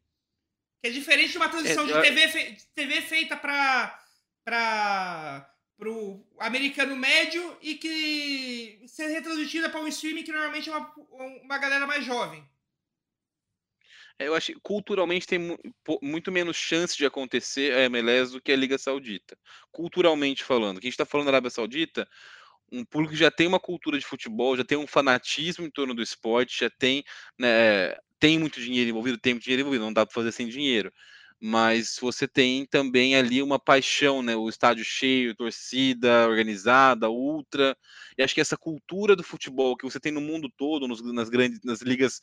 Que 0.81 0.89
é 0.89 0.91
diferente 0.91 1.31
de 1.31 1.37
uma 1.37 1.49
transmissão 1.49 1.85
é, 1.85 1.87
de 1.87 2.09
TV, 2.09 2.29
fe, 2.29 2.57
TV 2.75 3.01
feita 3.03 3.37
para 3.37 3.97
para 4.45 5.89
o 5.89 6.27
americano 6.39 6.95
médio 6.97 7.57
e 7.63 7.77
que 7.77 8.83
ser 8.87 9.07
retransmitida 9.07 9.71
para 9.71 9.81
um 9.81 9.89
streaming 9.89 10.25
que 10.25 10.33
normalmente 10.33 10.69
é 10.69 10.77
uma, 10.77 10.93
uma 11.43 11.59
galera 11.59 11.87
mais 11.87 12.05
jovem. 12.05 12.47
Eu 14.21 14.35
acho 14.35 14.53
que 14.53 14.61
culturalmente 14.61 15.27
tem 15.27 15.57
muito 16.03 16.31
menos 16.31 16.57
chance 16.57 16.97
de 16.97 17.07
acontecer 17.07 17.73
a 17.75 17.85
MLS 17.85 18.33
do 18.33 18.41
que 18.41 18.53
a 18.53 18.57
Liga 18.57 18.77
Saudita. 18.77 19.37
Culturalmente 19.73 20.45
falando. 20.45 20.79
Que 20.79 20.87
a 20.87 20.89
gente 20.89 20.95
está 20.95 21.07
falando 21.07 21.27
da 21.27 21.33
Arábia 21.33 21.51
Saudita, 21.51 22.07
um 22.71 22.85
público 22.85 23.15
que 23.15 23.19
já 23.19 23.31
tem 23.31 23.47
uma 23.47 23.59
cultura 23.59 23.99
de 23.99 24.05
futebol, 24.05 24.57
já 24.57 24.65
tem 24.65 24.77
um 24.79 24.87
fanatismo 24.87 25.65
em 25.65 25.71
torno 25.71 25.95
do 25.95 26.03
esporte, 26.03 26.61
já 26.61 26.71
tem, 26.71 27.03
né, 27.39 27.97
tem 28.19 28.39
muito 28.39 28.61
dinheiro 28.61 28.91
envolvido, 28.91 29.19
tem 29.19 29.35
muito 29.35 29.45
dinheiro 29.45 29.63
envolvido, 29.63 29.85
não 29.85 29.93
dá 29.93 30.05
para 30.05 30.15
fazer 30.15 30.33
sem 30.33 30.49
dinheiro. 30.49 30.93
Mas 31.43 31.97
você 31.99 32.29
tem 32.29 32.67
também 32.67 33.17
ali 33.17 33.43
uma 33.43 33.59
paixão, 33.59 34.23
né? 34.23 34.37
O 34.37 34.51
estádio 34.51 34.85
cheio, 34.85 35.35
torcida 35.35 36.29
organizada, 36.29 37.09
ultra. 37.09 37.75
E 38.19 38.23
acho 38.23 38.35
que 38.35 38.43
essa 38.43 38.59
cultura 38.59 39.17
do 39.17 39.23
futebol 39.23 39.75
que 39.75 39.85
você 39.85 39.99
tem 39.99 40.13
no 40.13 40.21
mundo 40.21 40.51
todo, 40.55 40.87
nos, 40.87 41.01
nas 41.15 41.31
grandes, 41.31 41.59
nas 41.65 41.81
ligas 41.81 42.21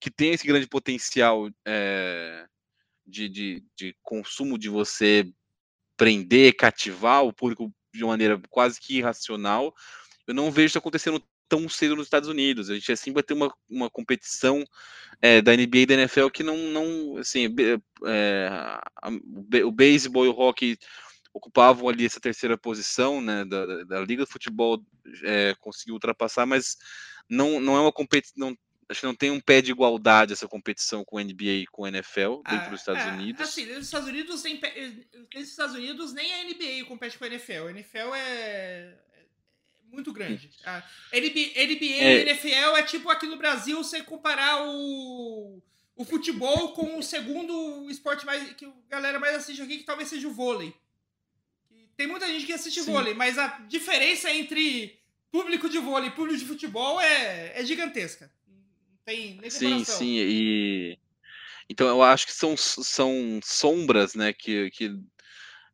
que 0.00 0.10
tem 0.10 0.32
esse 0.32 0.46
grande 0.46 0.66
potencial 0.66 1.48
é, 1.66 2.46
de, 3.06 3.28
de, 3.28 3.64
de 3.76 3.96
consumo, 4.02 4.58
de 4.58 4.68
você 4.68 5.30
prender, 5.96 6.56
cativar 6.56 7.24
o 7.24 7.32
público 7.32 7.72
de 7.94 8.04
maneira 8.04 8.40
quase 8.50 8.80
que 8.80 8.98
irracional, 8.98 9.74
eu 10.26 10.34
não 10.34 10.50
vejo 10.50 10.66
isso 10.66 10.78
acontecendo 10.78 11.22
tão 11.48 11.68
cedo 11.68 11.96
nos 11.96 12.06
Estados 12.06 12.28
Unidos. 12.28 12.68
A 12.68 12.74
gente 12.74 12.90
assim 12.92 13.12
vai 13.12 13.22
ter 13.22 13.34
uma, 13.34 13.54
uma 13.70 13.88
competição 13.88 14.64
é, 15.22 15.40
da 15.40 15.56
NBA 15.56 15.78
e 15.78 15.86
da 15.86 15.94
NFL 15.94 16.28
que 16.28 16.42
não, 16.42 16.56
não 16.56 17.16
assim, 17.18 17.46
é, 18.04 19.62
o 19.64 19.70
beisebol 19.70 20.26
e 20.26 20.28
o 20.28 20.38
hockey, 20.38 20.76
ocupavam 21.36 21.88
ali 21.88 22.06
essa 22.06 22.18
terceira 22.18 22.56
posição, 22.56 23.20
né, 23.20 23.44
da, 23.44 23.84
da 23.84 24.00
Liga 24.00 24.24
do 24.24 24.30
Futebol 24.30 24.82
é, 25.22 25.54
conseguiu 25.60 25.94
ultrapassar, 25.94 26.46
mas 26.46 26.78
não, 27.28 27.60
não 27.60 27.76
é 27.76 27.80
uma 27.80 27.92
competição, 27.92 28.56
acho 28.88 29.00
que 29.00 29.06
não 29.06 29.14
tem 29.14 29.30
um 29.30 29.40
pé 29.40 29.60
de 29.60 29.70
igualdade 29.70 30.32
essa 30.32 30.46
competição 30.46 31.04
com 31.04 31.18
NBA 31.18 31.44
e 31.44 31.66
com 31.66 31.86
NFL 31.86 32.42
dentro 32.48 32.66
ah, 32.66 32.68
dos 32.68 32.80
Estados 32.80 33.02
é, 33.02 33.08
Unidos. 33.08 33.40
Assim, 33.42 33.66
nos 33.66 33.84
Estados 33.84 34.08
Unidos, 34.08 34.42
nem, 34.42 34.60
nos 35.34 35.48
Estados 35.48 35.74
Unidos 35.74 36.12
nem 36.12 36.32
a 36.32 36.44
NBA 36.44 36.84
compete 36.86 37.18
com 37.18 37.24
a 37.24 37.26
NFL. 37.26 37.66
A 37.66 37.70
NFL 37.70 38.14
é, 38.14 38.20
é 38.20 39.24
muito 39.90 40.12
grande. 40.12 40.50
A 40.64 40.82
NBA, 41.12 41.52
NBA 41.66 41.84
é. 41.84 42.18
e 42.18 42.22
NFL 42.22 42.76
é 42.76 42.82
tipo 42.82 43.10
aqui 43.10 43.26
no 43.26 43.36
Brasil 43.36 43.78
você 43.78 44.02
comparar 44.02 44.66
o, 44.68 45.62
o 45.96 46.04
futebol 46.04 46.72
com 46.72 46.98
o 46.98 47.02
segundo 47.02 47.90
esporte 47.90 48.24
mais 48.24 48.52
que 48.52 48.66
a 48.66 48.72
galera 48.88 49.18
mais 49.18 49.36
assiste 49.36 49.62
aqui, 49.62 49.78
que 49.78 49.84
talvez 49.84 50.08
seja 50.08 50.28
o 50.28 50.32
vôlei. 50.32 50.74
Tem 51.96 52.06
muita 52.06 52.28
gente 52.28 52.44
que 52.44 52.52
assiste 52.52 52.82
Sim. 52.82 52.92
vôlei, 52.92 53.14
mas 53.14 53.38
a 53.38 53.46
diferença 53.66 54.30
entre 54.30 55.00
público 55.30 55.68
de 55.68 55.78
vôlei 55.78 56.10
e 56.10 56.12
público 56.12 56.38
de 56.38 56.44
futebol 56.44 57.00
é, 57.00 57.58
é 57.58 57.64
gigantesca 57.64 58.30
tem 59.06 59.38
nem 59.40 59.48
Sim, 59.48 59.84
sim, 59.84 60.16
e 60.18 60.98
então 61.68 61.88
eu 61.88 62.02
acho 62.02 62.26
que 62.26 62.32
são, 62.32 62.56
são 62.56 63.40
sombras, 63.42 64.14
né, 64.14 64.32
que, 64.32 64.70
que 64.70 64.90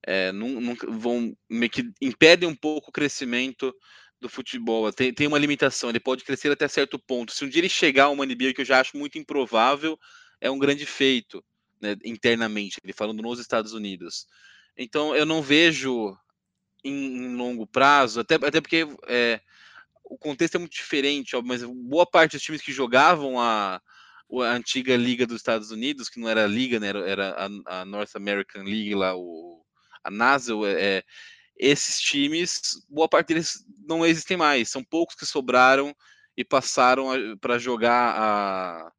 é, 0.06 0.32
nunca 0.32 0.90
vão 0.90 1.36
meio 1.48 1.70
que 1.70 1.90
impedem 2.00 2.48
um 2.48 2.54
pouco 2.54 2.90
o 2.90 2.92
crescimento 2.92 3.74
do 4.20 4.28
futebol. 4.28 4.90
Tem, 4.92 5.12
tem 5.12 5.26
uma 5.26 5.38
limitação, 5.38 5.90
ele 5.90 6.00
pode 6.00 6.24
crescer 6.24 6.50
até 6.50 6.66
certo 6.66 6.98
ponto. 6.98 7.32
Se 7.32 7.44
um 7.44 7.48
dia 7.48 7.60
ele 7.60 7.68
chegar 7.68 8.04
a 8.04 8.10
uma 8.10 8.24
NBA, 8.24 8.54
que 8.54 8.62
eu 8.62 8.64
já 8.64 8.80
acho 8.80 8.96
muito 8.96 9.18
improvável, 9.18 9.98
é 10.40 10.50
um 10.50 10.58
grande 10.58 10.86
feito, 10.86 11.44
né, 11.80 11.96
internamente, 12.04 12.78
ele 12.82 12.92
falando 12.92 13.22
nos 13.22 13.38
Estados 13.38 13.72
Unidos. 13.74 14.26
Então 14.76 15.14
eu 15.14 15.26
não 15.26 15.42
vejo 15.42 16.16
em, 16.82 17.16
em 17.16 17.36
longo 17.36 17.66
prazo, 17.66 18.20
até, 18.20 18.36
até 18.36 18.60
porque 18.60 18.86
é, 19.06 19.40
o 20.12 20.18
contexto 20.18 20.56
é 20.56 20.58
muito 20.58 20.74
diferente, 20.74 21.34
ó, 21.34 21.40
mas 21.40 21.62
boa 21.62 22.04
parte 22.04 22.36
dos 22.36 22.42
times 22.42 22.60
que 22.60 22.70
jogavam 22.70 23.40
a, 23.40 23.80
a 24.30 24.52
antiga 24.52 24.94
liga 24.94 25.26
dos 25.26 25.38
Estados 25.38 25.70
Unidos, 25.70 26.10
que 26.10 26.20
não 26.20 26.28
era 26.28 26.44
a 26.44 26.46
liga, 26.46 26.78
né, 26.78 26.88
era 26.88 27.30
a, 27.66 27.80
a 27.80 27.84
North 27.86 28.14
American 28.14 28.62
League 28.62 28.94
lá, 28.94 29.16
o, 29.16 29.64
a 30.04 30.10
NASL, 30.10 30.66
é, 30.66 30.72
é, 30.98 31.04
esses 31.56 31.98
times, 31.98 32.84
boa 32.90 33.08
parte 33.08 33.28
deles 33.28 33.64
não 33.88 34.04
existem 34.04 34.36
mais, 34.36 34.68
são 34.68 34.84
poucos 34.84 35.16
que 35.16 35.24
sobraram 35.24 35.96
e 36.36 36.44
passaram 36.44 37.06
para 37.40 37.58
jogar 37.58 38.14
a, 38.14 38.92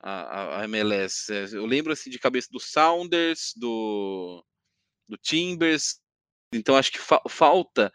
a, 0.00 0.60
a, 0.60 0.64
MLS. 0.64 1.32
É, 1.32 1.46
eu 1.52 1.66
lembro 1.66 1.92
assim 1.92 2.10
de 2.10 2.18
cabeça 2.18 2.48
do 2.52 2.60
Sounders, 2.60 3.52
do, 3.56 4.44
do 5.08 5.16
Timbers, 5.16 6.00
então 6.54 6.76
acho 6.76 6.92
que 6.92 6.98
fa 6.98 7.20
falta 7.28 7.92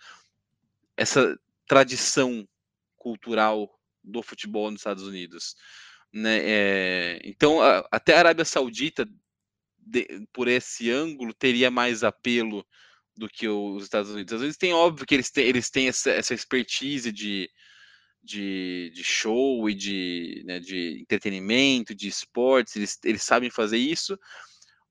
essa 0.98 1.38
tradição 1.74 2.48
cultural 2.96 3.68
do 4.04 4.22
futebol 4.22 4.70
nos 4.70 4.82
Estados 4.82 5.04
Unidos. 5.08 5.56
Né? 6.14 6.40
É, 6.44 7.20
então, 7.24 7.60
a, 7.62 7.88
até 7.92 8.14
a 8.14 8.20
Arábia 8.20 8.46
Saudita, 8.46 9.08
de, 9.80 10.28
por 10.32 10.48
esse 10.48 10.92
ângulo, 10.92 11.34
teria 11.34 11.72
mais 11.72 12.04
apelo 12.04 12.64
do 13.18 13.28
que 13.28 13.48
os 13.48 13.84
Estados 13.84 14.12
Unidos. 14.12 14.34
Às 14.36 14.42
vezes 14.42 14.58
tem 14.58 14.72
óbvio 14.72 15.06
que 15.08 15.16
eles 15.16 15.32
têm, 15.32 15.46
eles 15.48 15.72
têm 15.72 15.88
essa, 15.88 16.12
essa 16.12 16.36
expertise 16.36 17.12
de, 17.12 17.50
de, 18.22 18.92
de, 18.94 19.04
show 19.04 19.68
e 19.68 19.74
de, 19.74 20.44
né, 20.46 20.60
de 20.60 21.00
entretenimento, 21.02 21.96
de 21.96 22.08
esportes, 22.08 22.76
eles, 22.76 23.00
eles 23.04 23.24
sabem 23.24 23.50
fazer 23.50 23.78
isso, 23.78 24.16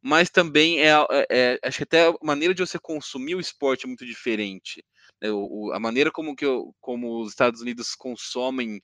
mas 0.01 0.29
também 0.31 0.81
é, 0.81 0.91
é, 0.91 1.27
é, 1.31 1.59
acho 1.63 1.77
que 1.77 1.85
até 1.85 2.09
a 2.09 2.15
maneira 2.23 2.53
de 2.53 2.61
você 2.61 2.77
consumir 2.77 3.37
o 3.37 3.41
esporte 3.41 3.85
é 3.85 3.87
muito 3.87 4.05
diferente. 4.05 4.85
Né, 5.23 5.31
o, 5.31 5.73
a 5.73 5.79
maneira 5.79 6.11
como, 6.11 6.35
que 6.35 6.45
eu, 6.45 6.75
como 6.81 7.21
os 7.21 7.31
Estados 7.31 7.61
Unidos 7.61 7.95
consomem 7.95 8.83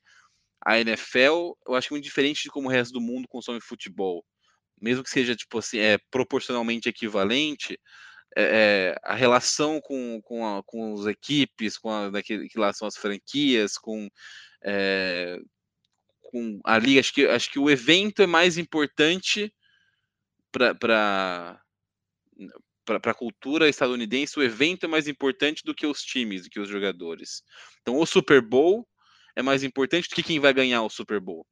a 0.64 0.78
NFL, 0.78 1.52
eu 1.66 1.74
acho 1.74 1.92
muito 1.92 2.04
diferente 2.04 2.44
de 2.44 2.50
como 2.50 2.68
o 2.68 2.70
resto 2.70 2.92
do 2.92 3.00
mundo 3.00 3.26
consome 3.28 3.60
futebol. 3.60 4.24
Mesmo 4.80 5.02
que 5.02 5.10
seja 5.10 5.34
tipo 5.34 5.58
assim, 5.58 5.78
é, 5.78 5.98
proporcionalmente 6.10 6.88
equivalente, 6.88 7.78
é, 8.36 8.94
a 9.02 9.14
relação 9.14 9.80
com, 9.80 10.20
com, 10.22 10.46
a, 10.46 10.62
com 10.62 10.94
as 10.94 11.06
equipes, 11.06 11.76
com 11.76 11.90
a, 11.90 12.10
daquele, 12.10 12.48
que 12.48 12.58
lá 12.58 12.72
são 12.72 12.86
as 12.86 12.96
franquias, 12.96 13.76
com, 13.76 14.08
é, 14.62 15.38
com 16.20 16.60
a 16.64 16.78
liga, 16.78 17.00
acho 17.00 17.12
que, 17.12 17.26
acho 17.26 17.50
que 17.50 17.58
o 17.58 17.68
evento 17.68 18.22
é 18.22 18.26
mais 18.26 18.56
importante 18.56 19.52
para 20.52 21.60
para 23.00 23.12
a 23.12 23.14
cultura 23.14 23.68
estadunidense, 23.68 24.38
o 24.38 24.42
evento 24.42 24.84
é 24.84 24.88
mais 24.88 25.06
importante 25.06 25.62
do 25.64 25.74
que 25.74 25.86
os 25.86 26.02
times, 26.02 26.44
do 26.44 26.50
que 26.50 26.60
os 26.60 26.68
jogadores. 26.68 27.42
Então, 27.82 27.98
o 27.98 28.06
Super 28.06 28.40
Bowl 28.40 28.88
é 29.36 29.42
mais 29.42 29.62
importante 29.62 30.08
do 30.08 30.14
que 30.14 30.22
quem 30.22 30.40
vai 30.40 30.52
ganhar 30.52 30.82
o 30.82 30.90
Super 30.90 31.20
Bowl. 31.20 31.46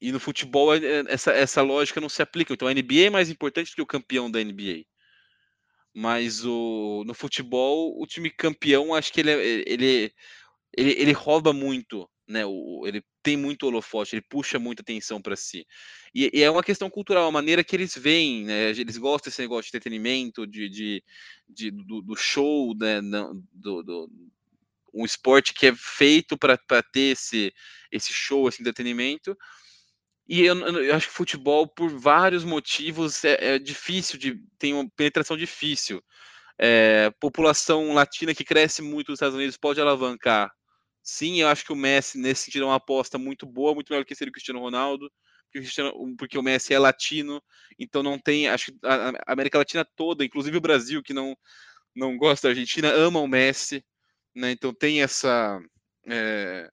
E 0.00 0.10
no 0.10 0.18
futebol, 0.18 0.74
é, 0.74 0.78
é, 0.78 1.04
essa, 1.08 1.32
essa 1.32 1.62
lógica 1.62 2.00
não 2.00 2.08
se 2.08 2.22
aplica. 2.22 2.52
Então, 2.52 2.68
a 2.68 2.74
NBA 2.74 3.06
é 3.06 3.10
mais 3.10 3.30
importante 3.30 3.70
do 3.70 3.76
que 3.76 3.82
o 3.82 3.86
campeão 3.86 4.30
da 4.30 4.42
NBA. 4.42 4.84
Mas 5.94 6.44
o, 6.44 7.04
no 7.06 7.14
futebol, 7.14 8.00
o 8.00 8.06
time 8.06 8.30
campeão, 8.30 8.94
acho 8.94 9.12
que 9.12 9.20
ele, 9.20 9.30
é, 9.30 9.64
ele, 9.66 10.12
ele, 10.76 10.90
ele 10.92 11.12
rouba 11.12 11.52
muito 11.52 12.08
né? 12.26 12.44
O, 12.46 12.84
ele 12.86 13.04
tem 13.22 13.36
muito 13.36 13.66
holofote, 13.66 14.16
ele 14.16 14.24
puxa 14.28 14.58
muita 14.58 14.82
atenção 14.82 15.20
para 15.20 15.36
si. 15.36 15.66
E, 16.14 16.30
e, 16.32 16.42
é 16.42 16.50
uma 16.50 16.62
questão 16.62 16.88
cultural, 16.90 17.26
a 17.26 17.32
maneira 17.32 17.64
que 17.64 17.74
eles 17.76 17.96
veem, 17.96 18.44
né? 18.44 18.70
Eles 18.70 18.96
gostam 18.96 19.30
desse 19.30 19.42
negócio 19.42 19.64
de 19.64 19.68
entretenimento, 19.76 20.46
de, 20.46 20.68
de, 20.68 21.04
de 21.48 21.70
do, 21.70 22.02
do, 22.02 22.16
show, 22.16 22.74
né? 22.76 23.00
Do, 23.52 23.82
do, 23.82 24.10
um 24.94 25.04
esporte 25.04 25.54
que 25.54 25.66
é 25.66 25.74
feito 25.74 26.36
para 26.36 26.58
ter 26.92 27.12
esse, 27.12 27.52
esse 27.90 28.12
show, 28.12 28.48
esse 28.48 28.60
entretenimento. 28.60 29.36
E 30.28 30.42
eu, 30.42 30.56
eu, 30.56 30.94
acho 30.94 31.08
que 31.08 31.14
futebol, 31.14 31.66
por 31.66 31.90
vários 31.90 32.44
motivos, 32.44 33.24
é, 33.24 33.54
é 33.54 33.58
difícil 33.58 34.18
de 34.18 34.40
tem 34.58 34.72
uma 34.72 34.88
penetração 34.96 35.36
difícil. 35.36 36.02
É, 36.58 37.10
população 37.18 37.92
latina 37.92 38.34
que 38.34 38.44
cresce 38.44 38.82
muito 38.82 39.08
nos 39.08 39.16
Estados 39.16 39.34
Unidos 39.34 39.56
pode 39.56 39.80
alavancar 39.80 40.52
Sim, 41.02 41.40
eu 41.40 41.48
acho 41.48 41.64
que 41.64 41.72
o 41.72 41.76
Messi, 41.76 42.18
nesse 42.18 42.44
sentido, 42.44 42.62
é 42.64 42.66
uma 42.66 42.76
aposta 42.76 43.18
muito 43.18 43.44
boa, 43.46 43.74
muito 43.74 43.90
melhor 43.92 44.04
que 44.04 44.14
seria 44.14 44.30
o 44.30 44.32
Cristiano 44.32 44.60
Ronaldo, 44.60 45.10
porque 45.52 45.82
o, 45.82 46.16
porque 46.16 46.38
o 46.38 46.42
Messi 46.42 46.72
é 46.74 46.78
latino, 46.78 47.42
então 47.78 48.02
não 48.02 48.18
tem. 48.18 48.48
Acho 48.48 48.72
que 48.72 48.78
a 48.84 49.12
América 49.26 49.58
Latina 49.58 49.84
toda, 49.96 50.24
inclusive 50.24 50.56
o 50.56 50.60
Brasil, 50.60 51.02
que 51.02 51.12
não, 51.12 51.36
não 51.96 52.16
gosta 52.18 52.48
da 52.48 52.52
Argentina, 52.52 52.90
ama 52.92 53.20
o 53.20 53.28
Messi, 53.28 53.84
né? 54.34 54.52
Então 54.52 54.74
tem 54.74 55.02
essa. 55.02 55.60
É, 56.08 56.70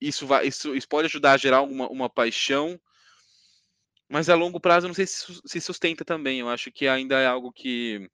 isso, 0.00 0.26
vai, 0.26 0.46
isso, 0.48 0.74
isso 0.76 0.88
pode 0.88 1.06
ajudar 1.06 1.34
a 1.34 1.38
gerar 1.38 1.62
uma, 1.62 1.88
uma 1.90 2.10
paixão, 2.10 2.80
mas 4.08 4.28
a 4.28 4.34
longo 4.34 4.60
prazo 4.60 4.86
não 4.88 4.94
sei 4.94 5.06
se 5.06 5.40
se 5.46 5.60
sustenta 5.60 6.04
também. 6.04 6.40
Eu 6.40 6.48
acho 6.48 6.70
que 6.72 6.86
ainda 6.88 7.18
é 7.20 7.26
algo 7.26 7.52
que 7.52 8.08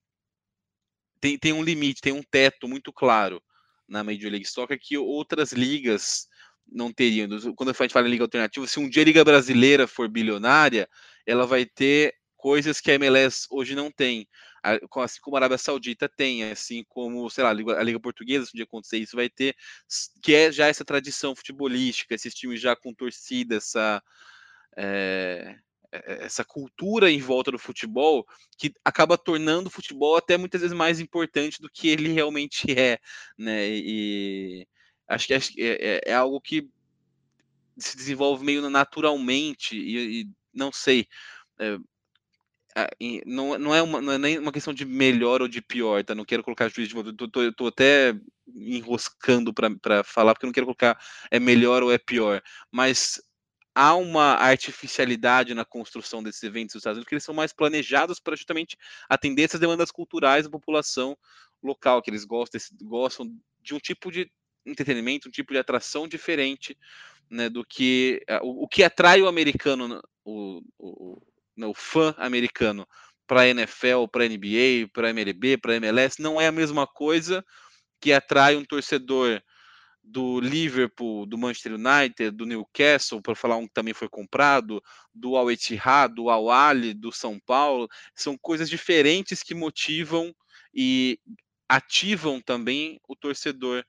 tem, 1.20 1.38
tem 1.38 1.52
um 1.52 1.62
limite, 1.62 2.00
tem 2.00 2.12
um 2.12 2.22
teto 2.22 2.66
muito 2.68 2.92
claro 2.92 3.42
na 3.88 4.02
Major 4.02 4.30
League 4.30 4.46
Soccer 4.46 4.78
que 4.80 4.98
outras 4.98 5.52
ligas 5.52 6.28
não 6.70 6.92
teriam. 6.92 7.28
Quando 7.54 7.70
a 7.70 7.72
gente 7.72 7.92
fala 7.92 8.08
em 8.08 8.10
liga 8.10 8.24
alternativa, 8.24 8.66
se 8.66 8.80
um 8.80 8.88
dia 8.88 9.02
a 9.02 9.04
liga 9.04 9.24
brasileira 9.24 9.86
for 9.86 10.08
bilionária, 10.08 10.88
ela 11.24 11.46
vai 11.46 11.64
ter 11.64 12.14
coisas 12.36 12.80
que 12.80 12.90
a 12.90 12.94
MLS 12.94 13.46
hoje 13.50 13.74
não 13.74 13.90
tem. 13.90 14.28
Assim 14.62 15.20
como 15.20 15.36
a 15.36 15.38
Arábia 15.38 15.58
Saudita 15.58 16.08
tem, 16.08 16.44
assim 16.50 16.84
como, 16.88 17.28
sei 17.30 17.44
lá, 17.44 17.50
a 17.50 17.52
Liga, 17.52 17.78
a 17.78 17.82
Liga 17.82 18.00
Portuguesa, 18.00 18.46
se 18.46 18.52
um 18.52 18.56
dia 18.56 18.64
acontecer 18.64 18.98
isso, 18.98 19.16
vai 19.16 19.28
ter, 19.28 19.54
que 20.22 20.34
é 20.34 20.50
já 20.50 20.66
essa 20.66 20.84
tradição 20.84 21.36
futebolística, 21.36 22.14
esses 22.14 22.34
times 22.34 22.60
já 22.60 22.74
com 22.74 22.92
torcida, 22.92 23.56
essa, 23.56 24.02
é, 24.76 25.56
essa 25.92 26.44
cultura 26.44 27.10
em 27.10 27.20
volta 27.20 27.50
do 27.50 27.58
futebol 27.58 28.26
que 28.58 28.72
acaba 28.84 29.18
tornando 29.18 29.68
o 29.68 29.72
futebol 29.72 30.16
até 30.16 30.36
muitas 30.36 30.60
vezes 30.60 30.76
mais 30.76 31.00
importante 31.00 31.60
do 31.60 31.70
que 31.70 31.88
ele 31.88 32.12
realmente 32.12 32.66
é, 32.78 32.98
né? 33.38 33.68
E 33.68 34.66
acho 35.08 35.26
que 35.26 35.34
é, 35.34 35.40
é, 35.58 36.00
é 36.06 36.14
algo 36.14 36.40
que 36.40 36.68
se 37.78 37.96
desenvolve 37.96 38.44
meio 38.44 38.68
naturalmente 38.70 39.76
e, 39.76 40.22
e 40.22 40.30
não 40.54 40.72
sei. 40.72 41.06
É, 41.58 41.78
não, 43.24 43.56
não, 43.58 43.74
é 43.74 43.80
uma, 43.80 44.02
não 44.02 44.12
é 44.12 44.18
nem 44.18 44.38
uma 44.38 44.52
questão 44.52 44.74
de 44.74 44.84
melhor 44.84 45.40
ou 45.40 45.48
de 45.48 45.62
pior, 45.62 46.04
tá? 46.04 46.14
Não 46.14 46.26
quero 46.26 46.42
colocar 46.42 46.68
juiz 46.68 46.88
de 46.88 46.94
volta, 46.94 47.12
tô, 47.14 47.26
tô, 47.26 47.52
tô 47.52 47.66
até 47.68 48.14
enroscando 48.54 49.52
para 49.54 50.04
falar, 50.04 50.34
porque 50.34 50.44
não 50.44 50.52
quero 50.52 50.66
colocar 50.66 50.98
é 51.30 51.40
melhor 51.40 51.82
ou 51.82 51.90
é 51.90 51.96
pior, 51.96 52.42
mas 52.70 53.18
há 53.76 53.94
uma 53.94 54.36
artificialidade 54.36 55.52
na 55.52 55.62
construção 55.62 56.22
desses 56.22 56.42
eventos 56.42 56.74
nos 56.74 56.80
Estados 56.80 56.96
Unidos, 56.96 57.08
que 57.10 57.14
eles 57.14 57.24
são 57.24 57.34
mais 57.34 57.52
planejados 57.52 58.18
para 58.18 58.34
justamente 58.34 58.74
atender 59.06 59.42
essas 59.42 59.60
demandas 59.60 59.90
culturais 59.90 60.44
da 60.44 60.50
população 60.50 61.14
local, 61.62 62.00
que 62.00 62.08
eles 62.08 62.24
gostam, 62.24 62.58
gostam 62.80 63.30
de 63.60 63.74
um 63.74 63.78
tipo 63.78 64.10
de 64.10 64.32
entretenimento, 64.64 65.28
um 65.28 65.30
tipo 65.30 65.52
de 65.52 65.58
atração 65.58 66.08
diferente 66.08 66.74
né, 67.28 67.50
do 67.50 67.62
que 67.66 68.24
o, 68.40 68.64
o, 68.64 68.68
que 68.68 68.82
atrai 68.82 69.20
o 69.20 69.28
americano, 69.28 70.00
o, 70.24 70.62
o, 70.78 71.22
o 71.58 71.74
fã 71.74 72.14
americano 72.16 72.88
para 73.26 73.46
NFL, 73.46 74.06
para 74.10 74.26
NBA, 74.26 74.88
para 74.90 75.10
MLB, 75.10 75.58
para 75.58 75.76
MLS, 75.76 76.22
não 76.22 76.40
é 76.40 76.46
a 76.46 76.52
mesma 76.52 76.86
coisa 76.86 77.44
que 78.00 78.10
atrai 78.10 78.56
um 78.56 78.64
torcedor 78.64 79.42
do 80.06 80.38
Liverpool, 80.40 81.26
do 81.26 81.36
Manchester 81.36 81.74
United, 81.74 82.30
do 82.30 82.46
Newcastle, 82.46 83.20
para 83.20 83.34
falar 83.34 83.56
um 83.56 83.66
que 83.66 83.74
também 83.74 83.92
foi 83.92 84.08
comprado, 84.08 84.80
do 85.12 85.36
Al 85.36 85.50
Ittihad, 85.50 86.14
do 86.14 86.30
Al 86.30 86.48
Ali, 86.50 86.94
do 86.94 87.10
São 87.10 87.40
Paulo, 87.40 87.88
são 88.14 88.38
coisas 88.38 88.70
diferentes 88.70 89.42
que 89.42 89.54
motivam 89.54 90.32
e 90.72 91.18
ativam 91.68 92.40
também 92.40 93.00
o 93.08 93.16
torcedor, 93.16 93.84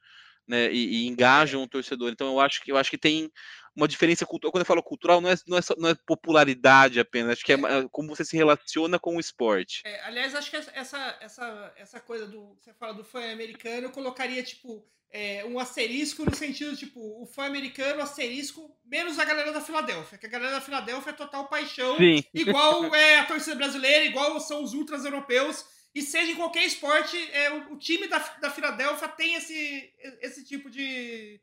né, 0.48 0.72
e, 0.72 1.04
e 1.04 1.08
engajam 1.08 1.62
o 1.62 1.68
torcedor. 1.68 2.12
Então 2.12 2.28
eu 2.28 2.40
acho 2.40 2.62
que 2.64 2.72
eu 2.72 2.78
acho 2.78 2.90
que 2.90 2.98
tem 2.98 3.32
uma 3.76 3.88
diferença 3.88 4.26
cultural. 4.26 4.52
Quando 4.52 4.62
eu 4.62 4.66
falo 4.66 4.82
cultural, 4.82 5.22
não 5.22 5.30
é, 5.30 5.36
não 5.48 5.58
é, 5.58 5.62
só, 5.62 5.76
não 5.78 5.90
é 5.90 5.96
popularidade 5.96 7.00
apenas, 7.00 7.34
acho 7.34 7.46
que 7.46 7.54
é, 7.54 7.56
é 7.56 7.88
como 7.92 8.10
você 8.10 8.26
se 8.26 8.36
relaciona 8.36 8.98
com 8.98 9.16
o 9.16 9.20
esporte. 9.20 9.84
É, 9.86 10.02
aliás, 10.06 10.34
acho 10.34 10.50
que 10.50 10.58
essa, 10.58 11.18
essa, 11.22 11.74
essa 11.78 12.00
coisa 12.00 12.26
do. 12.26 12.58
Você 12.60 12.74
fala 12.74 12.94
do 12.94 13.04
fã 13.04 13.32
americano, 13.32 13.86
eu 13.86 13.92
colocaria, 13.92 14.42
tipo, 14.42 14.84
é, 15.12 15.46
um 15.46 15.60
asterisco 15.60 16.26
no 16.26 16.36
sentido, 16.36 16.76
tipo, 16.76 17.00
o 17.22 17.26
fã 17.28 17.46
americano, 17.46 18.02
asterisco, 18.02 18.76
menos 18.84 19.20
a 19.20 19.26
galera 19.26 19.52
da 19.52 19.62
Filadélfia, 19.62 20.18
que 20.18 20.26
a 20.26 20.30
galera 20.30 20.54
da 20.54 20.62
Filadélfia 20.62 21.12
é 21.12 21.14
total 21.14 21.48
paixão, 21.48 21.98
Sim. 21.98 22.24
igual 22.34 22.84
é 22.96 23.20
a 23.20 23.26
torcida 23.26 23.56
brasileira, 23.56 24.06
igual 24.06 24.40
são 24.40 24.64
os 24.64 24.74
ultras 24.74 25.06
europeus, 25.06 25.66
e 25.98 26.02
seja 26.04 26.32
em 26.32 26.36
qualquer 26.36 26.64
esporte, 26.64 27.18
é, 27.32 27.52
o, 27.52 27.74
o 27.74 27.78
time 27.78 28.08
da, 28.08 28.20
da 28.40 28.52
Filadélfia 28.52 29.08
tem 29.08 29.34
esse, 29.34 29.92
esse 30.22 30.46
tipo 30.46 30.70
de, 30.70 31.42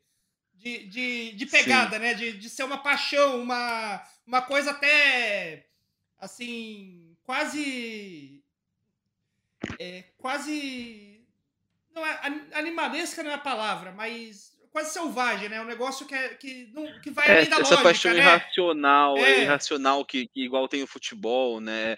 de, 0.53 0.87
de, 0.87 1.31
de 1.33 1.45
pegada, 1.45 1.97
Sim. 1.97 2.01
né? 2.01 2.13
De, 2.13 2.31
de 2.31 2.49
ser 2.49 2.63
uma 2.63 2.77
paixão, 2.77 3.41
uma, 3.41 4.01
uma 4.25 4.41
coisa 4.41 4.71
até, 4.71 5.67
assim, 6.17 7.17
quase... 7.23 8.41
É, 9.77 10.05
quase 10.17 11.21
não 11.93 12.05
é, 12.05 12.19
animalesca 12.53 13.23
não 13.23 13.31
é 13.31 13.33
a 13.33 13.39
palavra, 13.39 13.91
mas 13.91 14.55
quase 14.71 14.93
selvagem, 14.93 15.49
né? 15.49 15.59
Um 15.59 15.65
negócio 15.65 16.05
que, 16.05 16.15
é, 16.15 16.29
que, 16.29 16.69
não, 16.73 16.99
que 17.01 17.09
vai 17.09 17.27
é, 17.27 17.31
além 17.31 17.49
da 17.49 17.55
essa 17.57 17.63
lógica, 17.63 17.83
paixão 17.83 18.13
né? 18.13 18.19
irracional, 18.19 19.17
é. 19.17 19.41
irracional 19.41 20.05
que, 20.05 20.27
que, 20.27 20.45
igual 20.45 20.67
tem 20.69 20.81
o 20.81 20.87
futebol, 20.87 21.59
né? 21.59 21.97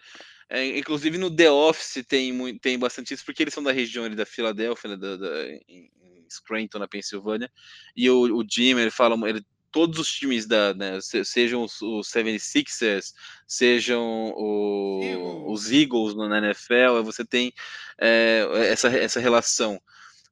É, 0.49 0.77
inclusive 0.77 1.17
no 1.17 1.29
The 1.29 1.51
Office 1.51 2.05
tem, 2.07 2.57
tem 2.59 2.79
bastante 2.79 3.13
isso, 3.13 3.25
porque 3.25 3.43
eles 3.43 3.53
são 3.53 3.63
da 3.63 3.71
região 3.71 4.05
ali, 4.05 4.15
da 4.15 4.25
Filadélfia, 4.25 4.91
né, 4.91 4.97
da, 4.97 5.17
da, 5.17 5.49
em, 5.67 5.91
Scranton, 6.29 6.79
na 6.79 6.87
Pensilvânia, 6.87 7.51
e 7.95 8.09
o, 8.09 8.37
o 8.37 8.45
Jim, 8.49 8.77
ele 8.77 8.91
fala, 8.91 9.17
ele, 9.29 9.45
todos 9.71 9.99
os 9.99 10.11
times 10.11 10.45
da, 10.45 10.73
né, 10.73 10.99
sejam 11.23 11.63
os, 11.63 11.81
os 11.81 12.09
76ers, 12.09 13.13
sejam 13.45 14.33
o, 14.35 15.51
os 15.51 15.71
Eagles 15.71 16.15
na 16.15 16.37
NFL, 16.37 17.03
você 17.03 17.25
tem 17.25 17.53
é, 17.97 18.45
essa, 18.69 18.89
essa 18.89 19.19
relação. 19.19 19.81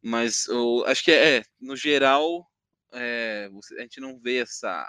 Mas 0.02 0.48
eu 0.48 0.84
acho 0.86 1.04
que 1.04 1.12
é, 1.12 1.44
no 1.60 1.76
geral, 1.76 2.50
é, 2.94 3.50
a 3.78 3.82
gente 3.82 4.00
não 4.00 4.20
vê 4.20 4.38
essa. 4.38 4.88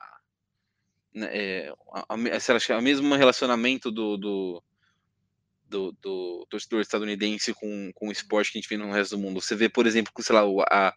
Né, 1.14 1.28
é, 1.32 1.72
a, 1.92 2.14
a, 2.14 2.76
a 2.76 2.80
mesmo 2.80 3.14
relacionamento 3.14 3.90
do, 3.90 4.16
do, 4.16 4.62
do, 5.68 5.92
do, 6.00 6.46
torcedor 6.48 6.80
estadunidense 6.80 7.52
com, 7.54 7.90
com 7.94 8.08
o 8.08 8.12
esporte 8.12 8.52
que 8.52 8.58
a 8.58 8.60
gente 8.60 8.68
vê 8.68 8.76
no 8.76 8.92
resto 8.92 9.16
do 9.16 9.22
mundo. 9.22 9.40
Você 9.40 9.54
vê, 9.54 9.68
por 9.68 9.86
exemplo, 9.86 10.12
sei 10.20 10.34
lá, 10.34 10.42
a, 10.70 10.94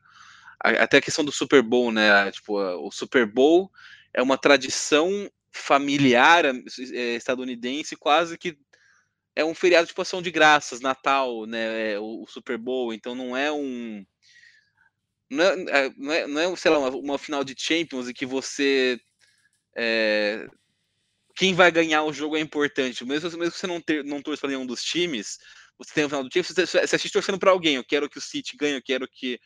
até 0.59 0.97
a 0.97 1.01
questão 1.01 1.23
do 1.23 1.31
Super 1.31 1.61
Bowl, 1.61 1.91
né? 1.91 2.31
Tipo, 2.31 2.59
o 2.59 2.91
Super 2.91 3.25
Bowl 3.25 3.71
é 4.13 4.21
uma 4.21 4.37
tradição 4.37 5.29
familiar 5.51 6.45
é, 6.45 7.15
estadunidense, 7.15 7.95
quase 7.95 8.37
que 8.37 8.57
é 9.35 9.43
um 9.43 9.55
feriado 9.55 9.87
tipo 9.87 10.01
ação 10.01 10.21
de 10.21 10.31
graças, 10.31 10.81
Natal, 10.81 11.45
né? 11.45 11.93
É, 11.93 11.99
o, 11.99 12.25
Super 12.27 12.57
Bowl, 12.57 12.93
então 12.93 13.15
não 13.15 13.35
é 13.35 13.51
um 13.51 14.05
não 15.29 15.43
é, 15.43 15.53
é, 15.53 15.93
não 15.95 16.11
é, 16.11 16.27
não 16.27 16.41
é 16.41 16.55
sei 16.55 16.71
lá, 16.71 16.79
uma, 16.79 16.89
uma, 16.89 17.17
final 17.17 17.43
de 17.43 17.55
Champions 17.57 18.09
em 18.09 18.13
que 18.13 18.25
você 18.25 18.99
é, 19.77 20.47
quem 21.39 21.53
vai 21.53 21.71
ganhar 21.71 22.03
o 22.03 22.11
jogo 22.11 22.35
é 22.35 22.41
importante. 22.41 23.05
Mesmo, 23.05 23.29
mesmo 23.37 23.53
que 23.53 23.57
você 23.57 23.65
não, 23.65 23.79
ter, 23.79 24.03
não 24.03 24.21
torça 24.21 24.41
para 24.41 24.49
nenhum 24.49 24.65
dos 24.65 24.83
times, 24.83 25.39
você 25.77 25.93
tem 25.93 26.03
o 26.03 26.09
final 26.09 26.21
do 26.21 26.29
time, 26.29 26.43
você, 26.43 26.65
você 26.65 26.79
assiste 26.79 27.13
torcendo 27.13 27.39
para 27.39 27.51
alguém. 27.51 27.75
Eu 27.75 27.83
quero 27.85 28.09
que 28.09 28.17
o 28.17 28.21
City 28.21 28.57
ganhe, 28.57 28.75
eu 28.75 28.81
quero 28.83 29.07
que 29.07 29.39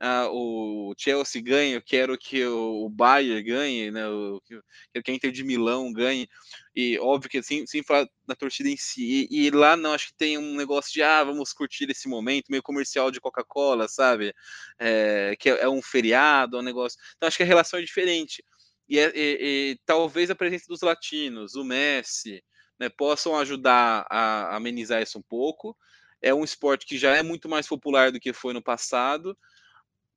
uh, 0.00 0.30
o 0.30 0.94
Chelsea 0.96 1.42
ganhe, 1.42 1.74
eu 1.74 1.82
quero 1.82 2.16
que 2.16 2.46
o, 2.46 2.88
Bayern 2.88 3.42
ganhe, 3.42 3.90
né? 3.90 4.04
Eu 4.04 4.40
quero 4.46 5.04
que 5.04 5.10
a 5.10 5.14
Inter 5.14 5.32
de 5.32 5.42
Milão 5.42 5.92
ganhe. 5.92 6.28
E 6.72 6.96
óbvio 7.00 7.28
que 7.28 7.38
assim, 7.38 7.66
sem 7.66 7.82
falar 7.82 8.08
da 8.28 8.36
torcida 8.36 8.68
em 8.68 8.76
si. 8.76 9.26
E, 9.28 9.46
e, 9.46 9.50
lá 9.50 9.76
não, 9.76 9.92
acho 9.92 10.06
que 10.06 10.14
tem 10.14 10.38
um 10.38 10.54
negócio 10.54 10.92
de 10.92 11.02
ah, 11.02 11.24
vamos 11.24 11.52
curtir 11.52 11.90
esse 11.90 12.08
momento, 12.08 12.46
meio 12.48 12.62
comercial 12.62 13.10
de 13.10 13.20
Coca-Cola, 13.20 13.88
sabe? 13.88 14.32
É, 14.78 15.34
que 15.36 15.50
é, 15.50 15.62
é, 15.62 15.68
um 15.68 15.82
feriado, 15.82 16.58
é 16.58 16.60
um 16.60 16.62
negócio. 16.62 16.96
Então 17.16 17.26
acho 17.26 17.36
que 17.36 17.42
a 17.42 17.46
relação 17.46 17.80
é 17.80 17.82
diferente. 17.82 18.44
E, 18.90 18.98
é, 18.98 19.12
e, 19.14 19.38
e 19.40 19.78
talvez 19.86 20.30
a 20.30 20.34
presença 20.34 20.66
dos 20.68 20.82
latinos, 20.82 21.54
o 21.54 21.62
Messi, 21.62 22.42
né, 22.76 22.88
possam 22.88 23.36
ajudar 23.36 24.04
a 24.10 24.56
amenizar 24.56 25.00
isso 25.00 25.16
um 25.16 25.22
pouco. 25.22 25.76
É 26.20 26.34
um 26.34 26.42
esporte 26.42 26.84
que 26.84 26.98
já 26.98 27.16
é 27.16 27.22
muito 27.22 27.48
mais 27.48 27.68
popular 27.68 28.10
do 28.10 28.18
que 28.18 28.32
foi 28.32 28.52
no 28.52 28.60
passado, 28.60 29.38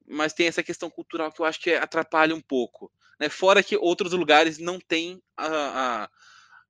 mas 0.08 0.34
tem 0.34 0.48
essa 0.48 0.64
questão 0.64 0.90
cultural 0.90 1.32
que 1.32 1.40
eu 1.40 1.46
acho 1.46 1.60
que 1.60 1.76
atrapalha 1.76 2.36
um 2.36 2.42
pouco. 2.42 2.92
Né? 3.20 3.30
Fora 3.30 3.62
que 3.62 3.78
outros 3.78 4.12
lugares 4.14 4.58
não 4.58 4.80
têm 4.80 5.22
a, 5.38 6.10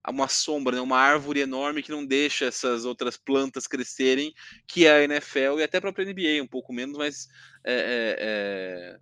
a, 0.04 0.12
uma 0.12 0.28
sombra, 0.28 0.76
né? 0.76 0.82
uma 0.82 1.00
árvore 1.00 1.40
enorme 1.40 1.82
que 1.82 1.92
não 1.92 2.06
deixa 2.06 2.46
essas 2.46 2.84
outras 2.84 3.16
plantas 3.16 3.66
crescerem, 3.66 4.34
que 4.68 4.86
é 4.86 4.92
a 4.92 5.04
NFL 5.04 5.60
e 5.60 5.64
até 5.64 5.78
a 5.78 5.82
própria 5.82 6.06
NBA, 6.06 6.44
um 6.44 6.48
pouco 6.48 6.74
menos, 6.74 6.98
mas 6.98 7.28
é, 7.64 7.74
é, 7.74 8.16
é, 8.20 9.00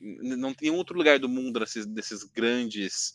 não 0.00 0.54
tem 0.54 0.70
outro 0.70 0.96
lugar 0.96 1.18
do 1.18 1.28
mundo 1.28 1.58
desses, 1.58 2.24
grandes 2.24 3.14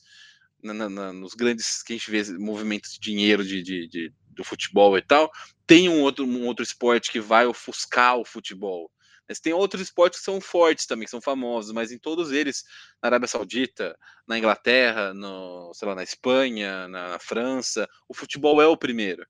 na, 0.64 0.90
na, 0.90 1.14
nos 1.14 1.34
grandes 1.34 1.82
que 1.84 1.94
a 1.94 1.98
gente 1.98 2.12
vê 2.12 2.24
movimentos 2.38 2.94
de 2.94 3.00
dinheiro 3.00 3.44
de, 3.44 3.62
de, 3.62 3.88
de, 3.88 4.14
do 4.30 4.44
futebol 4.44 4.98
e 4.98 5.02
tal, 5.02 5.32
tem 5.66 5.90
um 5.90 6.02
outro, 6.02 6.26
um 6.26 6.46
outro 6.46 6.64
esporte 6.64 7.12
que 7.12 7.20
vai 7.20 7.46
ofuscar 7.46 8.18
o 8.18 8.26
futebol. 8.26 8.92
Mas 9.28 9.40
tem 9.40 9.54
outros 9.54 9.82
esportes 9.82 10.20
que 10.20 10.26
são 10.26 10.42
fortes 10.42 10.86
também, 10.86 11.06
que 11.06 11.12
são 11.12 11.22
famosos, 11.22 11.72
mas 11.72 11.92
em 11.92 11.98
todos 11.98 12.32
eles, 12.32 12.64
na 13.02 13.08
Arábia 13.08 13.28
Saudita, 13.28 13.98
na 14.28 14.38
Inglaterra, 14.38 15.14
no, 15.14 15.74
sei 15.74 15.88
lá, 15.88 15.96
na 15.96 16.04
Espanha, 16.04 16.88
na, 16.88 17.10
na 17.10 17.20
França, 17.20 17.88
o 18.10 18.14
futebol 18.14 18.62
é 18.62 18.68
o 18.68 18.76
primeiro. 18.76 19.26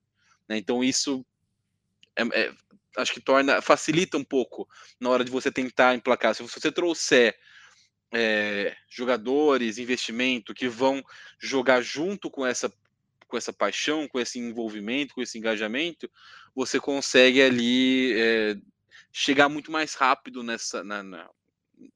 Né? 0.48 0.58
Então 0.58 0.82
isso 0.82 1.24
é, 2.16 2.22
é, 2.22 2.52
acho 2.96 3.12
que 3.12 3.20
torna, 3.20 3.62
facilita 3.62 4.16
um 4.16 4.24
pouco 4.24 4.68
na 5.00 5.10
hora 5.10 5.24
de 5.24 5.30
você 5.30 5.50
tentar 5.50 5.94
emplacar. 5.94 6.34
Se 6.34 6.42
você 6.42 6.70
trouxer 6.70 7.36
é, 8.12 8.76
jogadores, 8.88 9.78
investimento 9.78 10.54
que 10.54 10.68
vão 10.68 11.02
jogar 11.38 11.80
junto 11.80 12.30
com 12.30 12.46
essa 12.46 12.72
com 13.26 13.38
essa 13.38 13.52
paixão, 13.52 14.06
com 14.06 14.20
esse 14.20 14.38
envolvimento, 14.38 15.14
com 15.14 15.22
esse 15.22 15.38
engajamento, 15.38 16.06
você 16.54 16.78
consegue 16.78 17.40
ali 17.40 18.12
é, 18.12 18.56
chegar 19.10 19.48
muito 19.48 19.72
mais 19.72 19.94
rápido 19.94 20.42
nessa, 20.42 20.84
na, 20.84 21.02
na, 21.02 21.30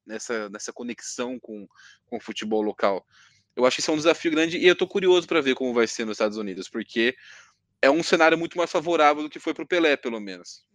nessa, 0.06 0.48
nessa 0.48 0.72
conexão 0.72 1.38
com, 1.38 1.68
com 2.06 2.16
o 2.16 2.20
futebol 2.20 2.62
local. 2.62 3.06
Eu 3.54 3.66
acho 3.66 3.76
que 3.76 3.80
isso 3.82 3.90
é 3.90 3.94
um 3.94 3.98
desafio 3.98 4.30
grande 4.30 4.56
e 4.56 4.66
eu 4.66 4.72
estou 4.72 4.88
curioso 4.88 5.26
para 5.26 5.42
ver 5.42 5.54
como 5.54 5.74
vai 5.74 5.86
ser 5.86 6.06
nos 6.06 6.14
Estados 6.14 6.38
Unidos, 6.38 6.70
porque 6.70 7.14
é 7.82 7.90
um 7.90 8.02
cenário 8.02 8.38
muito 8.38 8.56
mais 8.56 8.70
favorável 8.70 9.22
do 9.22 9.30
que 9.30 9.38
foi 9.38 9.52
para 9.52 9.64
o 9.64 9.68
Pelé, 9.68 9.94
pelo 9.94 10.18
menos. 10.18 10.66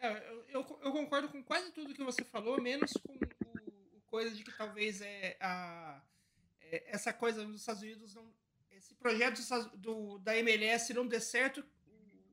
É, 0.00 0.08
eu, 0.30 0.44
eu, 0.48 0.80
eu, 0.82 0.92
concordo 0.92 1.28
com 1.28 1.42
quase 1.42 1.70
tudo 1.72 1.94
que 1.94 2.02
você 2.02 2.24
falou, 2.24 2.60
menos 2.60 2.92
com 2.92 3.18
coisa 4.10 4.34
de 4.34 4.42
que 4.42 4.52
talvez 4.56 5.00
é, 5.00 5.36
a, 5.40 6.00
é, 6.62 6.84
essa 6.86 7.12
coisa 7.12 7.44
nos 7.44 7.60
Estados 7.60 7.82
Unidos 7.82 8.14
não, 8.14 8.26
esse 8.72 8.94
projeto 8.94 9.40
do, 9.76 10.18
da 10.18 10.36
MLS 10.38 10.92
não 10.92 11.06
dê 11.06 11.20
certo. 11.20 11.64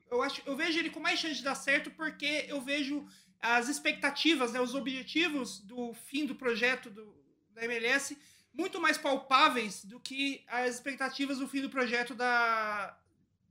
Eu 0.09 0.21
acho, 0.21 0.41
eu 0.45 0.55
vejo 0.55 0.79
ele 0.79 0.89
com 0.89 0.99
mais 0.99 1.19
chance 1.19 1.35
de 1.35 1.43
dar 1.43 1.55
certo 1.55 1.91
porque 1.91 2.45
eu 2.47 2.61
vejo 2.61 3.05
as 3.39 3.67
expectativas, 3.67 4.53
né, 4.53 4.59
os 4.59 4.73
objetivos 4.73 5.59
do 5.59 5.93
fim 5.93 6.25
do 6.25 6.35
projeto 6.35 6.89
do, 6.89 7.15
da 7.51 7.63
MLS 7.65 8.17
muito 8.53 8.81
mais 8.81 8.97
palpáveis 8.97 9.85
do 9.85 9.99
que 9.99 10.43
as 10.47 10.75
expectativas 10.75 11.37
do 11.37 11.47
fim 11.47 11.61
do 11.61 11.69
projeto 11.69 12.15
da, 12.15 12.97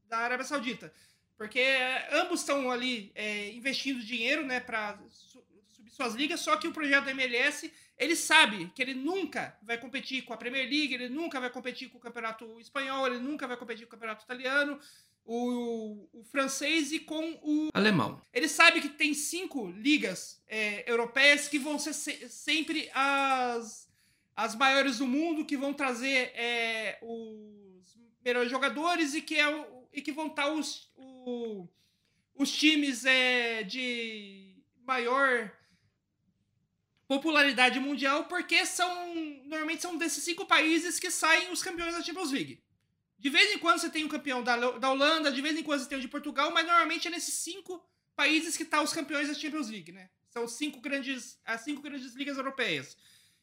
da 0.08 0.18
Arábia 0.18 0.44
Saudita. 0.44 0.92
Porque 1.36 1.62
ambos 2.12 2.40
estão 2.40 2.70
ali 2.70 3.12
é, 3.14 3.50
investindo 3.52 4.00
dinheiro 4.00 4.44
né, 4.44 4.58
para 4.58 4.98
subir 5.10 5.90
suas 5.90 6.14
ligas, 6.14 6.40
só 6.40 6.56
que 6.56 6.68
o 6.68 6.72
projeto 6.72 7.04
da 7.04 7.10
MLS 7.10 7.70
ele 7.98 8.14
sabe 8.14 8.70
que 8.74 8.82
ele 8.82 8.94
nunca 8.94 9.56
vai 9.62 9.78
competir 9.78 10.22
com 10.22 10.32
a 10.32 10.36
Premier 10.36 10.68
League, 10.68 10.92
ele 10.94 11.08
nunca 11.08 11.40
vai 11.40 11.48
competir 11.48 11.88
com 11.88 11.96
o 11.96 12.00
Campeonato 12.00 12.60
Espanhol, 12.60 13.06
ele 13.06 13.18
nunca 13.18 13.46
vai 13.46 13.56
competir 13.56 13.86
com 13.86 13.88
o 13.88 13.92
Campeonato 13.92 14.24
Italiano, 14.24 14.78
o, 15.24 16.08
o 16.12 16.24
francês 16.24 16.92
e 16.92 17.00
com 17.00 17.38
o 17.42 17.68
alemão. 17.74 18.20
Ele 18.32 18.48
sabe 18.48 18.80
que 18.80 18.88
tem 18.90 19.14
cinco 19.14 19.68
ligas 19.70 20.42
é, 20.46 20.90
europeias 20.90 21.48
que 21.48 21.58
vão 21.58 21.78
ser 21.78 21.94
se, 21.94 22.28
sempre 22.28 22.90
as, 22.94 23.90
as 24.36 24.54
maiores 24.54 24.98
do 24.98 25.06
mundo, 25.06 25.44
que 25.44 25.56
vão 25.56 25.72
trazer 25.72 26.32
é, 26.34 26.98
os 27.02 27.98
melhores 28.24 28.50
jogadores 28.50 29.14
e 29.14 29.22
que, 29.22 29.36
é 29.36 29.48
o, 29.48 29.85
e 29.96 30.02
que 30.02 30.12
vão 30.12 30.26
estar 30.26 30.52
os, 30.52 30.90
o, 30.94 31.66
os 32.34 32.52
times 32.52 33.06
é, 33.06 33.62
de 33.62 34.54
maior 34.84 35.50
popularidade 37.08 37.80
mundial, 37.80 38.24
porque 38.24 38.66
são 38.66 39.14
normalmente 39.44 39.80
são 39.80 39.96
desses 39.96 40.22
cinco 40.22 40.44
países 40.44 41.00
que 41.00 41.10
saem 41.10 41.50
os 41.50 41.62
campeões 41.62 41.94
da 41.94 42.02
Champions 42.02 42.30
League. 42.30 42.62
De 43.18 43.30
vez 43.30 43.54
em 43.54 43.58
quando 43.58 43.80
você 43.80 43.88
tem 43.88 44.04
um 44.04 44.08
campeão 44.08 44.42
da, 44.42 44.56
da 44.72 44.90
Holanda, 44.90 45.32
de 45.32 45.40
vez 45.40 45.56
em 45.56 45.62
quando 45.62 45.80
você 45.80 45.88
tem 45.88 45.96
um 45.96 46.02
de 46.02 46.08
Portugal, 46.08 46.50
mas 46.52 46.66
normalmente 46.66 47.08
é 47.08 47.10
nesses 47.10 47.34
cinco 47.34 47.82
países 48.14 48.56
que 48.56 48.64
estão 48.64 48.80
tá 48.80 48.84
os 48.84 48.92
campeões 48.92 49.28
da 49.28 49.34
Champions 49.34 49.70
League, 49.70 49.92
né? 49.92 50.10
São 50.28 50.46
cinco 50.46 50.80
grandes, 50.80 51.38
as 51.44 51.62
cinco 51.62 51.80
grandes 51.80 52.14
ligas 52.14 52.36
europeias. 52.36 52.96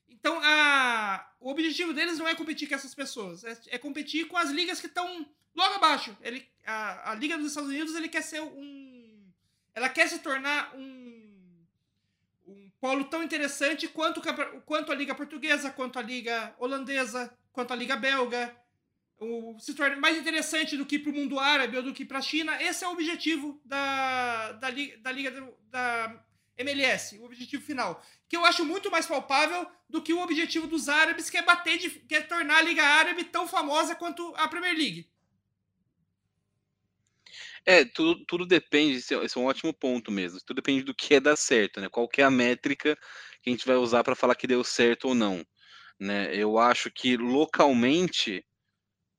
Então, 0.10 0.40
a, 0.42 1.30
o 1.40 1.50
objetivo 1.50 1.94
deles 1.94 2.18
não 2.18 2.28
é 2.28 2.36
competir 2.36 2.68
com 2.68 2.76
essas 2.76 2.96
pessoas, 2.96 3.44
é, 3.44 3.58
é 3.68 3.78
competir 3.78 4.28
com 4.28 4.38
as 4.38 4.50
ligas 4.50 4.80
que 4.80 4.88
estão 4.88 5.28
logo 5.56 5.76
abaixo. 5.76 6.16
Ele, 6.22 6.48
a, 6.66 7.12
a 7.12 7.16
Liga 7.16 7.38
dos 7.38 7.48
Estados 7.48 7.70
Unidos 7.70 7.96
ele 7.96 8.10
quer 8.10 8.22
ser 8.22 8.42
um. 8.42 9.32
Ela 9.76 9.90
quer 9.90 10.08
se 10.08 10.20
tornar 10.20 10.76
um, 10.76 11.66
um 12.48 12.72
polo 12.80 13.06
tão 13.06 13.24
interessante 13.24 13.88
quanto, 13.88 14.22
quanto 14.66 14.92
a 14.92 14.96
Liga 14.96 15.16
Portuguesa, 15.16 15.72
quanto 15.72 15.98
a 15.98 16.02
Liga 16.02 16.56
Holandesa, 16.60 17.36
quanto 17.52 17.74
a 17.74 17.76
Liga 17.76 17.96
Belga. 17.96 18.56
O, 19.20 19.58
se 19.60 19.74
tornar 19.74 19.98
mais 19.98 20.18
interessante 20.18 20.76
do 20.76 20.86
que 20.86 21.00
para 21.00 21.12
o 21.12 21.16
mundo 21.16 21.40
árabe 21.40 21.78
ou 21.78 21.84
do 21.84 21.94
que 21.94 22.06
para 22.06 22.20
a 22.20 22.22
China. 22.22 22.62
Esse 22.62 22.84
é 22.84 22.88
o 22.88 22.92
objetivo 22.92 23.62
da, 23.64 24.54
da, 24.54 24.68
da 25.02 25.12
Liga 25.12 25.32
da 25.70 26.24
MLS, 26.58 27.18
o 27.20 27.26
objetivo 27.26 27.64
final. 27.64 28.04
Que 28.30 28.38
eu 28.38 28.46
acho 28.46 28.64
muito 28.66 28.92
mais 28.92 29.06
palpável 29.06 29.68
do 29.90 30.02
que 30.02 30.14
o 30.14 30.22
objetivo 30.22 30.68
dos 30.68 30.90
árabes, 30.90 31.30
que 31.30 31.38
é 31.38 31.42
bater 31.42 31.78
de, 31.78 31.90
que 31.90 32.16
é 32.16 32.22
tornar 32.22 32.58
a 32.58 32.62
Liga 32.62 32.84
Árabe 32.84 33.24
tão 33.26 33.48
famosa 33.48 33.96
quanto 33.96 34.34
a 34.36 34.48
Premier 34.48 34.76
League. 34.76 35.10
É, 37.66 37.86
tudo, 37.86 38.26
tudo 38.26 38.46
depende, 38.46 38.98
esse 38.98 39.14
é, 39.14 39.18
é 39.18 39.40
um 39.40 39.46
ótimo 39.46 39.74
ponto 39.74 40.12
mesmo. 40.12 40.40
Tudo 40.46 40.58
depende 40.58 40.84
do 40.84 40.94
que 40.94 41.16
é 41.16 41.20
dar 41.20 41.38
certo, 41.38 41.80
né? 41.80 41.88
Qual 41.90 42.10
é 42.18 42.24
a 42.24 42.30
métrica 42.30 42.98
que 43.44 43.50
a 43.50 43.54
gente 43.54 43.68
vai 43.68 43.76
usar 43.76 44.04
para 44.04 44.16
falar 44.16 44.36
que 44.36 44.48
deu 44.48 44.64
certo 44.64 45.10
ou 45.10 45.16
não. 45.16 45.46
Né? 46.00 46.34
Eu 46.36 46.58
acho 46.58 46.90
que 46.90 47.18
localmente 47.18 48.46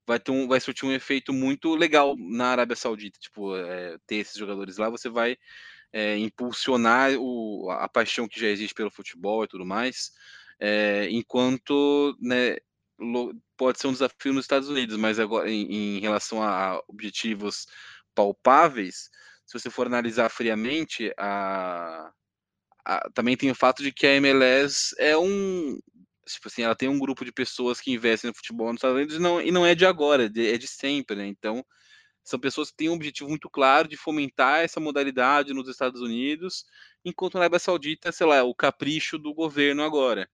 vai 0.07 0.19
ter 0.19 0.31
um, 0.31 0.49
vai 0.49 0.61
surtir 0.61 0.87
um 0.87 0.93
efeito 0.93 1.33
muito 1.33 1.75
legal 1.75 2.17
na 2.19 2.49
Arábia 2.49 2.75
Saudita. 2.75 3.19
Tipo, 3.21 3.57
é, 3.57 3.99
ter 4.07 4.17
esses 4.17 4.37
jogadores 4.37 4.79
lá, 4.79 4.89
você 4.89 5.09
vai 5.09 5.37
é, 5.95 6.19
impulsionar 6.19 7.13
o, 7.17 7.71
a 7.71 7.89
paixão 7.89 8.27
que 8.27 8.41
já 8.41 8.49
existe 8.49 8.75
pelo 8.75 8.91
futebol 8.91 9.45
e 9.45 9.47
tudo 9.47 9.65
mais, 9.65 10.11
é, 10.59 11.09
enquanto 11.09 12.17
né, 12.21 12.57
pode 13.57 13.79
ser 13.79 13.87
um 13.87 13.93
desafio 13.93 14.33
nos 14.33 14.45
Estados 14.45 14.69
Unidos, 14.69 14.97
mas 14.97 15.21
agora 15.21 15.49
em, 15.49 15.97
em 15.97 16.01
relação 16.01 16.43
a 16.43 16.83
objetivos 16.89 17.69
palpáveis, 18.13 19.09
se 19.47 19.57
você 19.57 19.71
for 19.71 19.87
analisar 19.87 20.29
friamente, 20.31 21.13
a, 21.17 22.11
a, 22.85 23.09
também 23.15 23.37
tem 23.37 23.53
o 23.53 23.55
fato 23.55 23.81
de 23.81 23.93
que 23.93 24.05
a 24.05 24.15
MLS 24.15 24.97
é 24.99 25.17
um. 25.17 25.79
Tipo 26.27 26.49
assim, 26.49 26.63
ela 26.63 26.75
tem 26.75 26.89
um 26.89 26.99
grupo 26.99 27.25
de 27.25 27.31
pessoas 27.31 27.81
que 27.81 27.93
investem 27.93 28.31
no 28.31 28.37
futebol 28.37 28.69
nos 28.69 28.79
Estados 28.79 28.97
Unidos 28.97 29.17
e 29.17 29.19
não, 29.21 29.41
e 29.41 29.53
não 29.53 29.65
é 29.65 29.75
de 29.75 29.87
agora, 29.87 30.25
é 30.25 30.29
de, 30.29 30.55
é 30.55 30.59
de 30.59 30.67
sempre, 30.67 31.15
né? 31.15 31.27
Então, 31.27 31.65
são 32.25 32.41
pessoas 32.41 32.71
que 32.71 32.77
têm 32.79 32.89
um 32.89 32.95
objetivo 32.95 33.29
muito 33.29 33.51
claro 33.51 33.87
de 33.87 33.97
fomentar 33.97 34.65
essa 34.65 34.81
modalidade 34.81 35.53
nos 35.53 35.69
Estados 35.69 36.01
Unidos, 36.01 36.65
enquanto 37.05 37.35
na 37.35 37.41
Arábia 37.41 37.59
Saudita, 37.59 38.11
sei 38.11 38.27
lá, 38.27 38.37
é 38.37 38.43
o 38.43 38.55
capricho 38.55 39.19
do 39.19 39.35
governo 39.35 39.83
agora, 39.83 40.29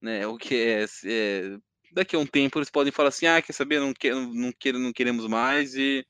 né? 0.00 0.26
O 0.26 0.38
que 0.38 0.54
é, 0.54 0.86
é 1.04 1.58
daqui 1.92 2.16
a 2.16 2.18
um 2.18 2.26
tempo 2.26 2.58
eles 2.58 2.70
podem 2.70 2.92
falar 2.92 3.10
assim, 3.10 3.26
ah, 3.26 3.40
quer 3.42 3.52
saber, 3.52 3.78
não, 3.78 3.92
quer, 3.92 4.14
não, 4.14 4.52
quer, 4.52 4.72
não 4.74 4.92
queremos 4.92 5.26
mais 5.28 5.74
e, 5.74 6.04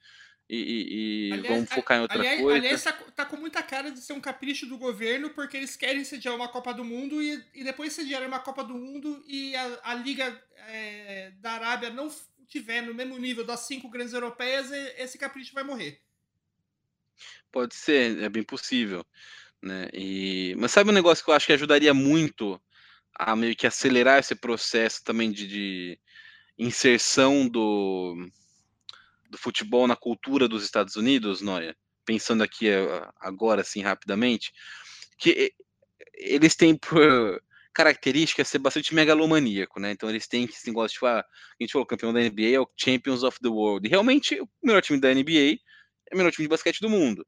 e, 0.49 1.29
e 1.29 1.33
aliás, 1.33 1.55
vamos 1.55 1.73
focar 1.73 1.99
em 1.99 2.01
outra 2.03 2.19
aliás, 2.19 2.41
coisa. 2.41 2.59
Aliás, 2.59 2.83
tá, 2.83 2.93
tá, 2.93 3.27
com 3.27 3.37
muita 3.37 3.63
cara 3.63 3.91
de 3.91 4.01
ser 4.01 4.13
um 4.13 4.21
capricho 4.21 4.67
do 4.67 4.79
governo, 4.79 5.31
porque 5.31 5.57
eles 5.57 5.77
querem 5.77 6.05
sediar 6.05 6.35
uma 6.35 6.49
Copa 6.49 6.73
do 6.73 6.85
Mundo 6.85 7.21
e, 7.21 7.45
e 7.55 7.65
depois 7.65 7.93
sediar 7.93 8.27
uma 8.27 8.39
Copa 8.39 8.63
do 8.63 8.75
Mundo 8.75 9.23
e 9.27 9.55
a, 9.57 9.81
a 9.83 9.95
Liga 9.95 10.43
é, 10.69 11.33
da 11.41 11.53
Arábia 11.53 11.91
não 11.91 12.09
tiver 12.47 12.83
no 12.83 12.95
mesmo 12.95 13.19
nível 13.19 13.45
das 13.45 13.61
cinco 13.61 13.89
grandes 13.89 14.13
europeias, 14.13 14.71
esse 14.99 15.19
capricho 15.19 15.55
vai 15.55 15.65
morrer. 15.65 16.01
Pode 17.51 17.75
ser, 17.75 18.23
é 18.23 18.29
bem 18.29 18.43
possível. 18.43 19.05
Né? 19.63 19.89
E... 19.93 20.55
Mas 20.59 20.73
sabe 20.73 20.91
um 20.91 20.95
negócio 20.95 21.25
que 21.25 21.31
eu 21.31 21.35
acho 21.35 21.47
que 21.47 21.53
ajudaria 21.53 21.95
muito 21.95 22.61
a 23.15 23.37
meio 23.37 23.57
que 23.57 23.67
acelerar 23.67 24.19
esse 24.19 24.35
processo 24.35 25.03
também 25.05 25.31
de, 25.31 25.47
de 25.47 26.01
inserção 26.59 27.49
do, 27.49 28.29
do 29.31 29.39
futebol 29.39 29.87
na 29.87 29.97
cultura 29.97 30.49
dos 30.49 30.65
Estados 30.65 30.97
Unidos, 30.97 31.41
Noia? 31.41 31.77
Pensando 32.05 32.43
aqui 32.43 32.69
eh, 32.69 33.09
agora, 33.19 33.63
assim, 33.63 33.81
rapidamente, 33.81 34.53
que 35.17 35.55
eles 36.13 36.55
têm 36.55 36.77
por 36.77 37.43
característica 37.75 38.43
é 38.43 38.45
ser 38.45 38.59
bastante 38.59 38.95
megalomaníaco, 38.95 39.81
né? 39.81 39.91
Então 39.91 40.09
eles 40.09 40.27
têm 40.29 40.45
esse 40.45 40.67
negócio, 40.69 40.95
tipo, 40.95 41.07
ah, 41.07 41.21
a 41.21 41.63
gente 41.63 41.73
falou, 41.73 41.87
campeão 41.87 42.13
da 42.13 42.21
NBA 42.21 42.55
é 42.55 42.61
o 42.61 42.69
Champions 42.77 43.23
of 43.23 43.39
the 43.41 43.49
World. 43.49 43.87
E 43.87 43.91
realmente, 43.91 44.41
o 44.41 44.49
melhor 44.63 44.81
time 44.83 45.01
da 45.01 45.13
NBA 45.13 45.59
é 46.11 46.15
o 46.15 46.17
melhor 46.17 46.31
time 46.31 46.45
de 46.45 46.49
basquete 46.49 46.81
do 46.81 46.89
mundo. 46.89 47.27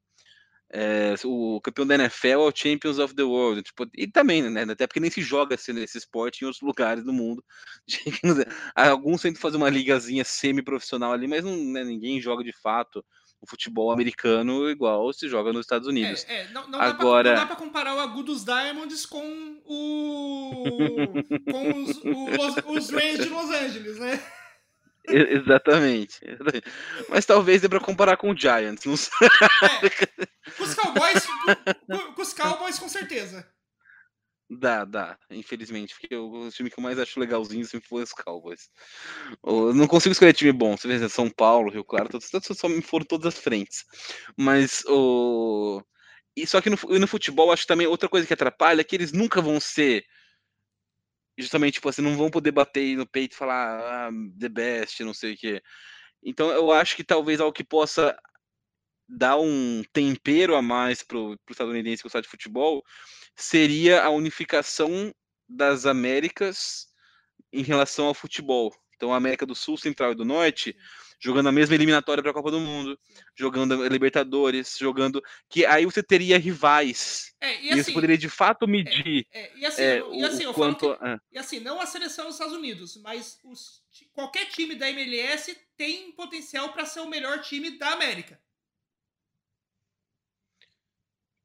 É, 0.73 1.15
o 1.25 1.61
campeão 1.61 1.87
da 1.87 1.95
NFL 1.95 2.27
é 2.29 2.37
o 2.37 2.53
Champions 2.55 2.99
of 2.99 3.15
the 3.15 3.23
World. 3.23 3.63
Tipo, 3.63 3.87
e 3.97 4.07
também, 4.07 4.43
né? 4.51 4.63
Até 4.63 4.87
porque 4.87 5.01
nem 5.01 5.11
se 5.11 5.23
joga 5.23 5.55
assim, 5.55 5.73
nesse 5.73 5.99
esporte 5.99 6.43
em 6.43 6.47
outros 6.47 6.63
lugares 6.63 7.05
do 7.05 7.13
mundo. 7.13 7.45
Alguns 8.75 9.23
tentam 9.23 9.41
fazer 9.41 9.57
uma 9.57 9.71
ligazinha 9.71 10.25
semi-profissional 10.25 11.13
ali, 11.13 11.27
mas 11.29 11.45
não, 11.45 11.57
né, 11.57 11.85
ninguém 11.85 12.21
joga 12.21 12.45
de 12.45 12.53
fato 12.53 13.05
o 13.41 13.47
futebol 13.49 13.93
americano 13.93 14.71
igual 14.71 15.13
se 15.13 15.29
joga 15.29 15.53
nos 15.53 15.63
Estados 15.63 15.87
Unidos. 15.87 16.25
É, 16.29 16.43
é 16.43 16.49
não, 16.49 16.67
não, 16.69 16.81
Agora... 16.81 17.35
dá 17.35 17.47
pra, 17.47 17.57
comparar 17.57 17.95
o 17.95 18.01
Agudos 18.01 18.45
Diamonds 18.45 19.07
com 19.07 19.61
o 19.65 20.67
com 21.51 21.83
os, 21.83 21.97
os, 21.99 22.57
os 22.67 22.91
Rangers 22.91 23.25
de 23.25 23.29
Los 23.29 23.51
Angeles, 23.51 23.99
né? 23.99 24.23
Exatamente. 25.09 26.21
Mas 27.09 27.25
talvez 27.25 27.63
dê 27.63 27.69
pra 27.69 27.79
comparar 27.79 28.17
com 28.17 28.31
o 28.31 28.37
Giants, 28.37 28.85
não 28.85 28.97
sei. 28.97 29.29
É, 29.63 30.17
com 30.57 30.65
os 30.65 30.75
Cowboys, 30.75 31.27
com, 31.27 32.13
com 32.15 32.23
os 32.23 32.33
Cowboys 32.33 32.79
com 32.79 32.89
certeza. 32.89 33.47
Dá, 34.49 34.85
dá, 34.85 35.19
infelizmente, 35.29 35.93
porque 35.99 36.15
o, 36.15 36.49
time 36.51 36.71
que 36.71 36.79
eu 36.79 36.83
mais 36.83 36.99
acho 37.01 37.19
legalzinho 37.19 37.65
sempre 37.67 37.89
foi 37.89 38.05
os 38.05 38.13
Cowboys. 38.13 38.71
Eu 39.45 39.75
não 39.75 39.89
consigo 39.89 40.13
escolher 40.13 40.33
time 40.35 40.53
bom, 40.53 40.77
você 40.77 40.87
vê, 40.87 41.09
São 41.09 41.29
Paulo, 41.29 41.71
Rio 41.71 41.85
Claro, 41.85 42.09
todos, 42.09 42.31
todos, 42.31 42.47
só 42.57 42.69
me 42.69 42.81
foram 42.81 43.05
todas 43.05 43.35
as 43.35 43.41
frentes. 43.41 43.85
Mas 44.37 44.85
o. 44.87 45.83
E 46.37 46.47
só 46.47 46.61
que 46.61 46.71
no, 46.71 46.77
no 47.01 47.09
futebol, 47.09 47.51
acho 47.51 47.63
que 47.63 47.69
também 47.69 47.87
outra 47.89 48.09
coisa 48.09 48.27
que 48.27 48.35
atrapalha 48.35 48.83
é 48.83 48.85
que 48.85 48.95
eles 48.95 49.13
nunca 49.13 49.41
vão 49.43 49.59
ser. 49.59 50.05
Justamente, 51.39 51.75
tipo 51.75 51.89
assim, 51.89 52.03
não 52.03 52.17
vão 52.17 52.31
poder 52.31 52.53
bater 52.53 52.97
no 52.97 53.07
peito 53.07 53.33
e 53.35 53.37
falar 53.37 54.09
ah, 54.09 54.11
the 54.39 54.49
best, 54.49 55.03
não 55.03 55.15
sei 55.15 55.35
o 55.35 55.37
quê. 55.37 55.63
Então 56.23 56.51
eu 56.51 56.71
acho 56.73 56.97
que 56.97 57.05
talvez 57.05 57.41
algo 57.41 57.53
que 57.53 57.65
possa 57.65 58.17
dar 59.09 59.39
um 59.39 59.83
tempero 59.93 60.55
a 60.57 60.63
mais 60.63 61.03
pro, 61.03 61.39
pro 61.45 61.53
estadunidense 61.53 62.03
gostar 62.03 62.21
de 62.21 62.29
futebol 62.29 62.83
seria 63.35 64.03
a 64.03 64.11
unificação 64.11 65.15
das 65.49 65.87
Américas 65.87 66.89
em 67.53 67.63
relação 67.63 68.07
ao 68.07 68.15
futebol. 68.15 68.75
Então, 68.97 69.13
a 69.13 69.17
América 69.17 69.45
do 69.45 69.55
Sul, 69.55 69.77
Central 69.77 70.13
e 70.13 70.17
do 70.17 70.25
Norte 70.25 70.75
jogando 71.19 71.49
a 71.49 71.53
mesma 71.53 71.75
eliminatória 71.75 72.23
para 72.23 72.31
a 72.31 72.35
Copa 72.35 72.51
do 72.51 72.61
Mundo, 72.61 72.99
jogando 73.35 73.83
a 73.83 73.89
Libertadores, 73.89 74.77
jogando 74.79 75.23
que 75.49 75.65
aí 75.65 75.85
você 75.85 76.03
teria 76.03 76.39
rivais. 76.39 77.35
É, 77.41 77.63
e, 77.63 77.71
assim, 77.71 77.83
você 77.83 77.93
poderia 77.93 78.19
de 78.19 78.29
fato 78.29 78.69
medir. 78.69 79.27
É, 79.33 79.41
é, 79.41 79.53
e 79.57 79.67
assim, 79.67 79.83
é, 79.83 80.03
e 80.13 80.25
assim 80.25 80.53
quanto, 80.53 80.97
que, 80.97 81.05
é. 81.05 81.19
e 81.33 81.39
assim, 81.39 81.61
não 81.61 81.81
a 81.81 81.87
seleção 81.87 82.27
dos 82.27 82.35
Estados 82.35 82.55
Unidos, 82.55 83.01
mas 83.03 83.39
os, 83.45 83.83
qualquer 84.13 84.47
time 84.47 84.75
da 84.75 84.91
MLS 84.91 85.57
tem 85.77 86.13
potencial 86.13 86.73
para 86.73 86.85
ser 86.85 87.01
o 87.01 87.09
melhor 87.09 87.41
time 87.41 87.79
da 87.79 87.93
América. 87.93 88.41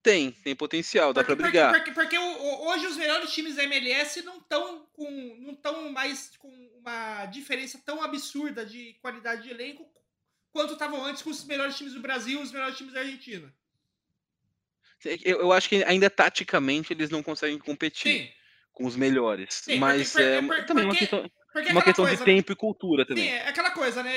Tem, 0.03 0.31
tem 0.31 0.55
potencial, 0.55 1.13
dá 1.13 1.23
para 1.23 1.35
brigar. 1.35 1.71
Porque, 1.71 1.91
porque, 1.91 2.17
porque, 2.17 2.17
hoje 2.17 2.87
os 2.87 2.97
melhores 2.97 3.31
times 3.31 3.55
da 3.55 3.63
MLS 3.63 4.23
não 4.23 4.37
estão 4.37 4.87
com. 4.93 5.09
não 5.39 5.53
estão 5.53 5.91
mais 5.91 6.35
com 6.37 6.49
uma 6.79 7.25
diferença 7.27 7.79
tão 7.85 8.01
absurda 8.01 8.65
de 8.65 8.93
qualidade 9.01 9.43
de 9.43 9.51
elenco 9.51 9.87
quanto 10.51 10.73
estavam 10.73 11.05
antes 11.05 11.21
com 11.21 11.29
os 11.29 11.43
melhores 11.45 11.77
times 11.77 11.93
do 11.93 12.01
Brasil 12.01 12.39
e 12.39 12.43
os 12.43 12.51
melhores 12.51 12.75
times 12.77 12.93
da 12.93 13.01
Argentina. 13.01 13.53
Eu, 15.23 15.41
eu 15.41 15.51
acho 15.51 15.69
que 15.69 15.83
ainda 15.83 16.09
taticamente 16.09 16.93
eles 16.93 17.09
não 17.09 17.23
conseguem 17.23 17.57
competir 17.57 18.27
Sim. 18.27 18.33
com 18.71 18.85
os 18.85 18.95
melhores. 18.95 19.53
Sim, 19.53 19.79
mas 19.79 20.11
porque, 20.11 20.23
é, 20.23 20.41
porque, 20.41 20.63
também 20.63 20.87
porque, 20.87 21.05
uma 21.05 21.21
questão, 21.21 21.31
uma 21.71 21.81
questão 21.81 22.05
coisa, 22.05 22.17
de 22.17 22.23
tempo 22.23 22.51
e 22.51 22.55
cultura 22.55 23.05
também. 23.05 23.25
Sim, 23.25 23.31
é 23.31 23.47
aquela 23.47 23.71
coisa, 23.71 24.01
né? 24.01 24.13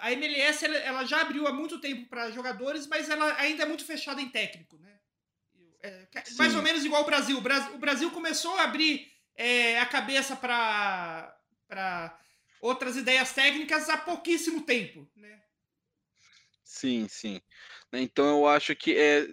A 0.00 0.12
MLS 0.12 0.64
ela 0.64 1.04
já 1.04 1.20
abriu 1.20 1.46
há 1.46 1.52
muito 1.52 1.80
tempo 1.80 2.08
para 2.08 2.30
jogadores, 2.30 2.86
mas 2.86 3.08
ela 3.08 3.36
ainda 3.40 3.64
é 3.64 3.66
muito 3.66 3.84
fechada 3.84 4.20
em 4.20 4.28
técnico, 4.28 4.78
né? 4.78 4.98
É, 5.82 6.06
mais 6.38 6.54
ou 6.54 6.62
menos 6.62 6.84
igual 6.84 7.02
o 7.02 7.06
Brasil. 7.06 7.36
O 7.38 7.78
Brasil 7.78 8.10
começou 8.10 8.56
a 8.56 8.64
abrir 8.64 9.12
é, 9.36 9.78
a 9.80 9.86
cabeça 9.86 10.34
para 10.34 12.18
outras 12.60 12.96
ideias 12.96 13.32
técnicas 13.32 13.90
há 13.90 13.98
pouquíssimo 13.98 14.62
tempo, 14.62 15.06
né? 15.14 15.42
Sim, 16.64 17.06
sim. 17.08 17.40
Né, 17.92 18.00
então 18.00 18.26
eu 18.26 18.46
acho 18.46 18.74
que 18.74 18.96
é, 18.96 19.28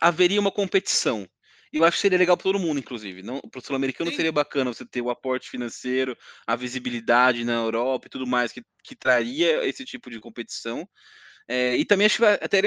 haveria 0.00 0.40
uma 0.40 0.52
competição. 0.52 1.28
Eu 1.72 1.84
acho 1.84 1.96
que 1.96 2.00
seria 2.00 2.18
legal 2.18 2.36
para 2.36 2.44
todo 2.44 2.58
mundo, 2.58 2.80
inclusive. 2.80 3.22
Não, 3.22 3.40
para 3.40 3.58
o 3.58 3.62
sul-americano 3.62 4.10
seria 4.12 4.32
bacana 4.32 4.72
você 4.72 4.84
ter 4.84 5.00
o 5.00 5.10
aporte 5.10 5.48
financeiro, 5.48 6.16
a 6.46 6.56
visibilidade 6.56 7.44
na 7.44 7.54
Europa 7.54 8.06
e 8.06 8.10
tudo 8.10 8.26
mais 8.26 8.50
que, 8.50 8.62
que 8.82 8.96
traria 8.96 9.64
esse 9.66 9.84
tipo 9.84 10.10
de 10.10 10.18
competição. 10.18 10.88
É, 11.48 11.76
e 11.76 11.84
também 11.84 12.06
acho 12.06 12.18
que 12.18 12.24
até 12.24 12.58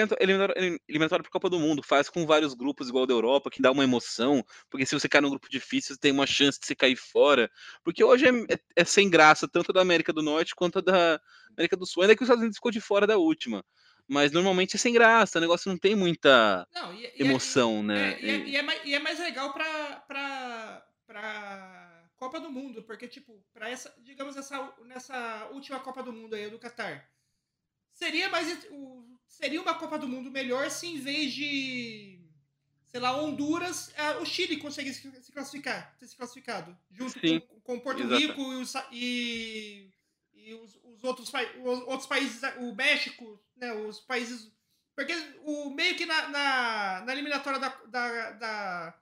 eliminatório 0.89 1.23
para 1.23 1.31
Copa 1.31 1.49
do 1.49 1.57
Mundo, 1.57 1.81
faz 1.81 2.09
com 2.09 2.25
vários 2.25 2.53
grupos 2.53 2.89
igual 2.89 3.05
da 3.05 3.13
Europa, 3.13 3.49
que 3.49 3.61
dá 3.61 3.71
uma 3.71 3.83
emoção, 3.83 4.43
porque 4.69 4.85
se 4.85 4.93
você 4.93 5.07
cai 5.07 5.21
num 5.21 5.29
grupo 5.29 5.49
difícil, 5.49 5.95
você 5.95 5.99
tem 6.01 6.11
uma 6.11 6.27
chance 6.27 6.59
de 6.59 6.65
você 6.65 6.75
cair 6.75 6.97
fora. 6.97 7.49
Porque 7.81 8.03
hoje 8.03 8.25
é, 8.27 8.53
é, 8.53 8.59
é 8.77 8.83
sem 8.83 9.09
graça, 9.09 9.47
tanto 9.47 9.71
da 9.71 9.81
América 9.81 10.11
do 10.11 10.21
Norte 10.21 10.53
quanto 10.53 10.81
da 10.81 11.19
América 11.57 11.77
do 11.77 11.85
Sul, 11.85 12.03
ainda 12.03 12.15
que 12.15 12.23
os 12.23 12.27
Estados 12.27 12.41
Unidos 12.41 12.57
ficou 12.57 12.71
de 12.71 12.81
fora 12.81 13.07
da 13.07 13.17
última. 13.17 13.63
Mas 14.07 14.31
normalmente 14.31 14.75
é 14.75 14.79
sem 14.79 14.93
graça, 14.93 15.37
o 15.37 15.41
negócio 15.41 15.69
não 15.69 15.77
tem 15.77 15.95
muita 15.95 16.67
não, 16.73 16.93
e, 16.93 17.11
emoção, 17.17 17.79
e, 17.79 17.83
né? 17.83 18.13
É, 18.13 18.21
e, 18.21 18.55
é, 18.55 18.61
mais, 18.61 18.81
e, 18.85 18.93
é, 18.95 18.99
mais, 18.99 19.19
legal 19.19 19.53
para 19.53 20.85
pra 21.07 22.09
Copa 22.17 22.39
do 22.39 22.51
Mundo, 22.51 22.83
porque, 22.83 23.07
tipo, 23.07 23.43
para 23.53 23.69
essa, 23.69 23.93
digamos, 23.99 24.35
essa, 24.35 24.73
nessa 24.85 25.49
última 25.51 25.79
Copa 25.79 26.03
do 26.03 26.13
Mundo 26.13 26.35
aí, 26.35 26.49
do 26.49 26.59
Qatar 26.59 27.09
Seria 27.93 28.27
mais. 28.29 28.67
Seria 29.27 29.61
uma 29.61 29.75
Copa 29.75 29.97
do 29.97 30.07
Mundo 30.07 30.31
melhor 30.31 30.69
se 30.69 30.87
em 30.87 30.99
vez 30.99 31.31
de. 31.31 32.19
Sei 32.87 32.99
lá, 32.99 33.15
Honduras, 33.15 33.91
o 34.21 34.25
Chile 34.25 34.57
conseguisse 34.57 35.01
se 35.21 35.31
classificar, 35.31 35.95
ter 35.97 36.07
se 36.07 36.15
classificado. 36.15 36.77
Junto 36.91 37.19
Sim, 37.19 37.39
com, 37.39 37.59
com 37.61 37.79
Porto. 37.79 38.03
Rico 38.03 38.41
e, 38.91 39.89
e, 40.43 40.53
os, 40.53 40.75
os, 40.83 41.03
outros, 41.03 41.29
os 41.29 41.79
outros 41.87 42.07
países, 42.07 42.41
o 42.59 42.73
México, 42.75 43.41
né? 43.55 43.73
Os 43.73 43.99
países. 43.99 44.51
Porque 44.95 45.13
o, 45.43 45.69
meio 45.71 45.95
que 45.95 46.05
na, 46.05 46.29
na, 46.29 47.03
na 47.05 47.13
eliminatória 47.13 47.59
da, 47.59 47.69
da, 47.87 48.31
da 48.31 48.99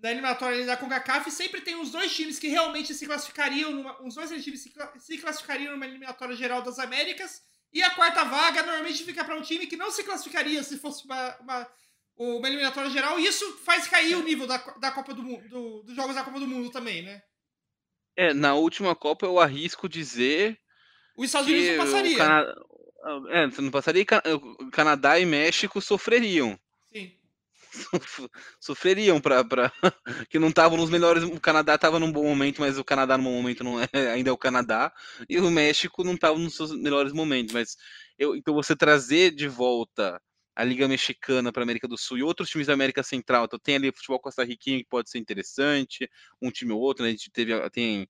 da 0.00 0.10
eliminatória 0.10 0.64
da 0.64 0.78
CONCACAF 0.78 1.30
sempre 1.30 1.60
tem 1.60 1.76
os 1.76 1.90
dois 1.90 2.14
times 2.14 2.38
que 2.38 2.48
realmente 2.48 2.94
se 2.94 3.04
classificariam, 3.04 3.70
numa, 3.70 4.02
os 4.02 4.14
dois 4.14 4.30
times 4.42 4.62
se, 4.62 4.72
se 4.98 5.18
classificariam 5.18 5.72
numa 5.72 5.84
eliminatória 5.84 6.34
geral 6.34 6.62
das 6.62 6.78
Américas 6.78 7.42
e 7.72 7.82
a 7.82 7.90
quarta 7.90 8.24
vaga 8.24 8.62
normalmente 8.62 9.04
fica 9.04 9.22
para 9.22 9.36
um 9.36 9.42
time 9.42 9.66
que 9.66 9.76
não 9.76 9.90
se 9.90 10.02
classificaria 10.02 10.62
se 10.62 10.78
fosse 10.78 11.04
uma, 11.04 11.36
uma, 11.40 11.72
uma 12.16 12.48
eliminatória 12.48 12.90
geral. 12.90 13.20
E 13.20 13.26
isso 13.26 13.58
faz 13.58 13.86
cair 13.86 14.16
o 14.16 14.24
nível 14.24 14.46
da, 14.46 14.56
da 14.56 14.90
Copa 14.90 15.12
do 15.12 15.22
Mundo, 15.22 15.46
do, 15.48 15.82
dos 15.82 15.94
jogos 15.94 16.14
da 16.14 16.24
Copa 16.24 16.40
do 16.40 16.48
Mundo 16.48 16.70
também, 16.70 17.02
né? 17.02 17.22
É, 18.16 18.34
na 18.34 18.54
última 18.54 18.94
Copa 18.94 19.26
eu 19.26 19.38
arrisco 19.38 19.88
dizer. 19.88 20.58
Os 21.16 21.26
Estados 21.26 21.48
Unidos 21.48 21.70
não 21.70 21.84
passaria. 21.84 22.16
Cana... 22.16 22.54
É, 23.30 23.46
você 23.46 23.62
não 23.62 23.70
passaria. 23.70 24.06
O 24.34 24.70
Canadá 24.70 25.18
e 25.18 25.24
México 25.24 25.80
sofreriam. 25.80 26.58
Sim. 26.92 27.12
sofreriam 28.60 29.20
para 29.20 29.42
que 30.28 30.38
não 30.38 30.48
estavam 30.48 30.76
nos 30.76 30.90
melhores. 30.90 31.22
O 31.24 31.40
Canadá 31.40 31.74
estava 31.74 31.98
num 31.98 32.12
bom 32.12 32.24
momento, 32.24 32.60
mas 32.60 32.78
o 32.78 32.84
Canadá 32.84 33.16
no 33.16 33.24
momento 33.24 33.64
não 33.64 33.80
é, 33.80 33.88
ainda 34.12 34.30
é 34.30 34.32
o 34.32 34.38
Canadá 34.38 34.92
e 35.28 35.38
o 35.38 35.50
México 35.50 36.04
não 36.04 36.14
estava 36.14 36.38
nos 36.38 36.54
seus 36.54 36.72
melhores 36.72 37.12
momentos. 37.12 37.54
Mas 37.54 37.76
eu, 38.18 38.36
então 38.36 38.54
você 38.54 38.76
trazer 38.76 39.30
de 39.30 39.48
volta 39.48 40.20
a 40.60 40.64
Liga 40.64 40.86
Mexicana 40.86 41.50
para 41.50 41.62
América 41.62 41.88
do 41.88 41.96
Sul 41.96 42.18
e 42.18 42.22
outros 42.22 42.50
times 42.50 42.66
da 42.66 42.74
América 42.74 43.02
Central, 43.02 43.46
então 43.46 43.58
tem 43.58 43.76
ali 43.76 43.88
o 43.88 43.92
futebol 43.94 44.20
costarriquinho 44.20 44.80
que 44.80 44.88
pode 44.88 45.08
ser 45.08 45.18
interessante, 45.18 46.08
um 46.40 46.50
time 46.50 46.72
ou 46.72 46.80
outro, 46.80 47.02
né? 47.02 47.08
A 47.08 47.12
gente 47.12 47.30
teve 47.30 47.70
tem 47.70 48.06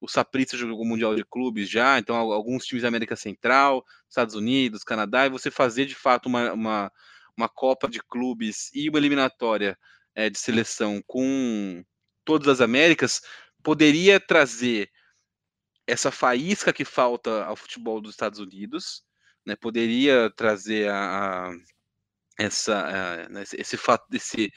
o 0.00 0.08
Saprissa 0.08 0.56
jogou 0.56 0.84
o 0.84 0.88
Mundial 0.88 1.14
de 1.14 1.24
Clubes 1.24 1.70
já, 1.70 1.96
então 1.98 2.16
alguns 2.16 2.66
times 2.66 2.82
da 2.82 2.88
América 2.88 3.14
Central, 3.14 3.84
Estados 4.08 4.34
Unidos, 4.34 4.82
Canadá, 4.82 5.26
e 5.26 5.30
você 5.30 5.48
fazer 5.48 5.86
de 5.86 5.94
fato 5.94 6.26
uma, 6.26 6.52
uma 6.52 6.92
uma 7.36 7.48
Copa 7.48 7.88
de 7.88 8.00
Clubes 8.00 8.70
e 8.74 8.88
uma 8.88 8.98
eliminatória 8.98 9.78
é, 10.14 10.28
de 10.28 10.38
seleção 10.38 11.00
com 11.06 11.84
todas 12.24 12.48
as 12.48 12.60
Américas, 12.60 13.22
poderia 13.62 14.20
trazer 14.20 14.90
essa 15.86 16.10
faísca 16.10 16.72
que 16.72 16.84
falta 16.84 17.44
ao 17.44 17.56
futebol 17.56 18.00
dos 18.00 18.12
Estados 18.12 18.38
Unidos, 18.38 19.04
né, 19.46 19.56
poderia 19.56 20.30
trazer 20.36 20.90
a 20.90 21.52
essa, 22.38 23.26
a, 23.28 23.42
esse 23.58 23.76
fato, 23.76 24.08
desse, 24.08 24.52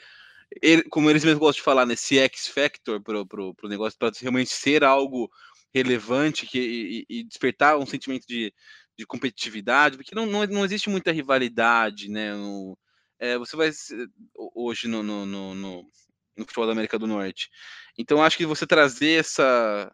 ele, 0.62 0.84
como 0.84 1.10
eles 1.10 1.24
mesmos 1.24 1.40
gostam 1.40 1.62
de 1.62 1.66
falar, 1.66 1.86
nesse 1.86 2.18
X 2.18 2.48
Factor 2.48 3.02
para 3.02 3.22
o 3.22 3.70
negócio, 3.70 3.98
para 3.98 4.12
realmente 4.20 4.52
ser 4.52 4.84
algo 4.84 5.30
relevante 5.74 6.46
que, 6.46 6.60
e, 7.10 7.20
e, 7.20 7.24
despertar 7.24 7.78
um 7.78 7.86
sentimento 7.86 8.26
de, 8.28 8.54
de 8.98 9.06
competitividade, 9.06 9.98
porque 9.98 10.16
não, 10.16 10.26
não, 10.26 10.46
não 10.46 10.66
existe 10.66 10.90
muita 10.90 11.12
rivalidade, 11.12 12.10
né? 12.10 12.34
No, 12.34 12.78
é, 13.20 13.38
você 13.38 13.56
vai 13.56 13.72
hoje 14.56 14.88
no, 14.88 15.04
no, 15.04 15.26
no, 15.26 15.56
no, 15.56 15.84
no 16.38 16.46
futebol 16.46 16.66
da 16.66 16.72
América 16.72 17.00
do 17.00 17.08
Norte. 17.08 17.50
Então 17.98 18.24
acho 18.24 18.38
que 18.38 18.46
você 18.46 18.66
trazer 18.66 19.20
essa 19.20 19.92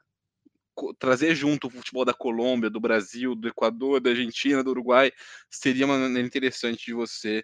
trazer 0.98 1.36
junto 1.36 1.68
o 1.68 1.70
futebol 1.70 2.06
da 2.06 2.14
Colômbia, 2.14 2.70
do 2.70 2.80
Brasil, 2.80 3.36
do 3.36 3.48
Equador, 3.48 4.00
da 4.00 4.10
Argentina, 4.10 4.64
do 4.64 4.72
Uruguai, 4.72 5.12
seria 5.50 5.86
uma 5.86 5.98
maneira 5.98 6.28
interessante 6.28 6.86
de 6.86 6.94
você 6.94 7.44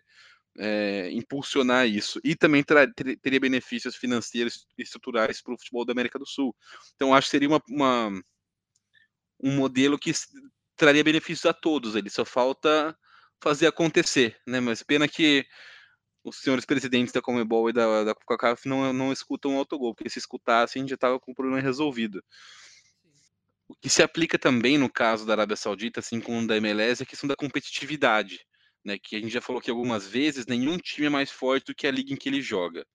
é, 0.57 1.09
impulsionar 1.11 1.87
isso. 1.87 2.19
E 2.23 2.35
também 2.35 2.63
ter, 2.63 2.93
teria 3.21 3.39
benefícios 3.39 3.95
financeiros 3.95 4.65
e 4.77 4.81
estruturais 4.81 5.41
para 5.41 5.53
o 5.53 5.57
futebol 5.57 5.85
da 5.85 5.91
América 5.91 6.17
do 6.17 6.25
Sul. 6.25 6.55
Então, 6.95 7.13
acho 7.13 7.27
que 7.27 7.31
seria 7.31 7.49
uma, 7.49 7.61
uma, 7.69 8.21
um 9.43 9.55
modelo 9.55 9.97
que 9.99 10.11
traria 10.75 11.03
benefícios 11.03 11.45
a 11.45 11.53
todos. 11.53 11.95
Ele 11.95 12.09
só 12.09 12.25
falta 12.25 12.97
fazer 13.41 13.67
acontecer, 13.67 14.37
né? 14.47 14.59
Mas 14.59 14.83
pena 14.83 15.07
que 15.07 15.45
os 16.23 16.37
senhores 16.37 16.65
presidentes 16.65 17.13
da 17.13 17.21
Comebol 17.21 17.69
e 17.69 17.73
da, 17.73 18.03
da 18.03 18.15
não, 18.65 18.91
não 18.91 19.13
escutam 19.13 19.55
o 19.55 19.59
autogol, 19.59 19.95
porque 19.95 20.09
se 20.09 20.19
escutassem 20.19 20.87
já 20.87 20.95
estava 20.95 21.19
com 21.19 21.31
o 21.31 21.35
problema 21.35 21.61
resolvido. 21.61 22.21
O 23.67 23.75
que 23.75 23.89
se 23.89 24.01
aplica 24.01 24.39
também 24.39 24.77
no 24.77 24.89
caso 24.89 25.25
da 25.25 25.33
Arábia 25.33 25.55
Saudita, 25.55 25.99
assim 25.99 26.21
como 26.21 26.47
da 26.47 26.57
MLS, 26.57 27.01
é 27.01 27.03
a 27.03 27.07
questão 27.07 27.27
da 27.27 27.35
competitividade, 27.35 28.39
né? 28.83 28.97
Que 28.97 29.15
a 29.15 29.19
gente 29.19 29.31
já 29.31 29.41
falou 29.41 29.59
aqui 29.59 29.69
algumas 29.69 30.07
vezes, 30.07 30.45
nenhum 30.45 30.77
time 30.77 31.07
é 31.07 31.09
mais 31.09 31.31
forte 31.31 31.65
do 31.65 31.75
que 31.75 31.87
a 31.87 31.91
liga 31.91 32.13
em 32.13 32.17
que 32.17 32.29
ele 32.29 32.41
joga. 32.41 32.85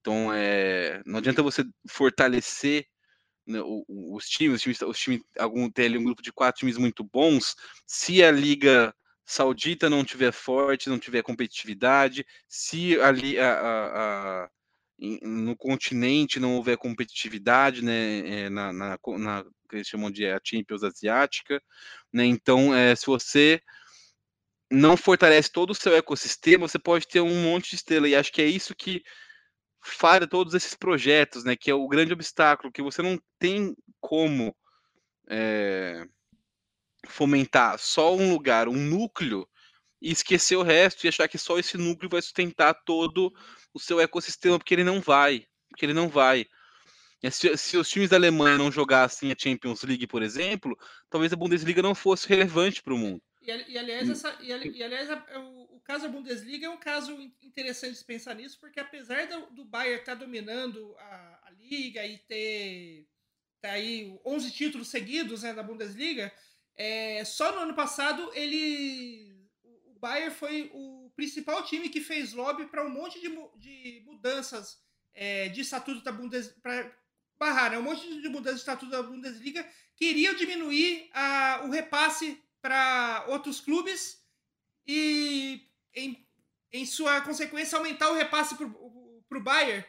Então, 0.00 0.32
é, 0.34 1.02
não 1.06 1.18
adianta 1.18 1.42
você 1.42 1.64
fortalecer 1.88 2.86
né, 3.46 3.60
os 3.62 4.26
times, 4.26 4.56
os 4.56 4.62
times, 4.62 4.82
os 4.82 4.98
times 4.98 5.22
algum 5.38 5.70
tem 5.70 5.86
ali 5.86 5.98
um 5.98 6.04
grupo 6.04 6.22
de 6.22 6.32
quatro 6.32 6.60
times 6.60 6.76
muito 6.76 7.04
bons, 7.04 7.54
se 7.86 8.22
a 8.22 8.30
liga 8.30 8.94
saudita 9.24 9.88
não 9.90 10.04
tiver 10.04 10.32
forte, 10.32 10.88
não 10.88 10.98
tiver 10.98 11.22
competitividade, 11.22 12.24
se 12.48 12.98
a, 13.00 13.10
a, 13.10 14.44
a, 14.44 14.50
no 15.22 15.56
continente 15.56 16.38
não 16.38 16.54
houver 16.54 16.76
competitividade, 16.76 17.82
né, 17.82 18.44
é, 18.44 18.48
na, 18.48 18.72
na, 18.72 18.98
na 19.18 19.44
que 19.68 19.76
eles 19.76 19.88
chamam 19.88 20.10
de 20.10 20.26
a 20.26 20.40
Champions 20.42 20.84
asiática, 20.84 21.60
né, 22.12 22.24
então 22.24 22.74
é, 22.74 22.94
se 22.94 23.06
você 23.06 23.60
não 24.70 24.96
fortalece 24.96 25.50
todo 25.50 25.70
o 25.70 25.74
seu 25.74 25.94
ecossistema, 25.94 26.66
você 26.66 26.78
pode 26.78 27.06
ter 27.06 27.20
um 27.20 27.42
monte 27.42 27.70
de 27.70 27.76
estrela, 27.76 28.08
e 28.08 28.14
acho 28.14 28.32
que 28.32 28.40
é 28.40 28.46
isso 28.46 28.74
que 28.74 29.02
falha 29.82 30.26
todos 30.26 30.54
esses 30.54 30.74
projetos, 30.74 31.44
né? 31.44 31.56
Que 31.56 31.70
é 31.70 31.74
o 31.74 31.88
grande 31.88 32.12
obstáculo, 32.12 32.72
que 32.72 32.82
você 32.82 33.02
não 33.02 33.18
tem 33.38 33.76
como 34.00 34.56
é, 35.28 36.06
fomentar 37.08 37.78
só 37.78 38.14
um 38.14 38.32
lugar, 38.32 38.68
um 38.68 38.76
núcleo, 38.76 39.46
e 40.02 40.10
esquecer 40.10 40.56
o 40.56 40.62
resto 40.62 41.04
e 41.04 41.08
achar 41.08 41.28
que 41.28 41.38
só 41.38 41.58
esse 41.58 41.78
núcleo 41.78 42.10
vai 42.10 42.20
sustentar 42.20 42.74
todo 42.84 43.32
o 43.72 43.78
seu 43.78 44.00
ecossistema, 44.00 44.58
porque 44.58 44.74
ele 44.74 44.82
não 44.82 45.00
vai. 45.00 45.46
Porque 45.68 45.86
ele 45.86 45.94
não 45.94 46.08
vai. 46.08 46.44
Se, 47.30 47.56
se, 47.56 47.76
os 47.76 47.88
times 47.88 48.10
da 48.10 48.16
Alemanha 48.16 48.58
não 48.58 48.72
jogassem 48.72 49.30
a 49.30 49.36
Champions 49.38 49.84
League, 49.84 50.08
por 50.08 50.24
exemplo, 50.24 50.76
talvez 51.08 51.32
a 51.32 51.36
Bundesliga 51.36 51.80
não 51.80 51.94
fosse 51.94 52.28
relevante 52.28 52.82
para 52.82 52.92
o 52.92 52.98
mundo. 52.98 53.22
E, 53.40 53.72
e, 53.72 53.78
aliás, 53.78 54.10
essa, 54.10 54.36
e, 54.40 54.48
e 54.48 54.82
aliás 54.82 55.08
o, 55.36 55.76
o, 55.76 55.80
caso 55.80 56.04
da 56.04 56.08
Bundesliga 56.08 56.66
é 56.66 56.70
um 56.70 56.78
caso 56.78 57.16
interessante 57.40 57.98
de 57.98 58.04
pensar 58.04 58.34
nisso, 58.34 58.58
porque 58.58 58.80
apesar 58.80 59.26
do, 59.28 59.50
do 59.52 59.64
Bayern 59.64 60.00
estar 60.00 60.16
tá 60.16 60.24
dominando 60.24 60.96
a, 60.98 61.40
a, 61.44 61.50
liga 61.52 62.04
e 62.04 62.18
ter 62.18 63.06
tá 63.60 63.70
aí 63.70 64.18
11 64.26 64.50
títulos 64.50 64.88
seguidos 64.88 65.44
né, 65.44 65.54
da 65.54 65.62
Bundesliga, 65.62 66.32
é, 66.76 67.24
só 67.24 67.52
no 67.52 67.60
ano 67.60 67.74
passado 67.74 68.32
ele 68.34 69.31
Bayern 70.02 70.34
foi 70.34 70.68
o 70.74 71.12
principal 71.14 71.62
time 71.62 71.88
que 71.88 72.00
fez 72.00 72.32
lobby 72.32 72.66
para 72.66 72.84
um 72.84 72.90
monte 72.90 73.20
de, 73.20 73.28
de 73.56 74.02
mudanças 74.04 74.82
é, 75.14 75.48
de 75.48 75.60
estatuto 75.60 76.02
da 76.02 76.10
Bundesliga 76.10 76.92
barrar, 77.38 77.70
né, 77.70 77.78
um 77.78 77.82
monte 77.82 78.20
de 78.20 78.28
mudanças 78.28 78.56
de 78.56 78.62
estatuto 78.62 78.90
da 78.90 79.02
Bundesliga 79.02 79.66
que 79.96 80.06
iriam 80.06 80.34
diminuir 80.34 81.08
a, 81.12 81.62
o 81.64 81.70
repasse 81.70 82.40
para 82.60 83.24
outros 83.28 83.60
clubes 83.60 84.24
e, 84.86 85.68
em, 85.94 86.26
em 86.72 86.84
sua 86.84 87.20
consequência, 87.20 87.78
aumentar 87.78 88.10
o 88.10 88.14
repasse 88.14 88.56
para 88.56 88.66
o 88.66 89.42
Bayern. 89.42 89.84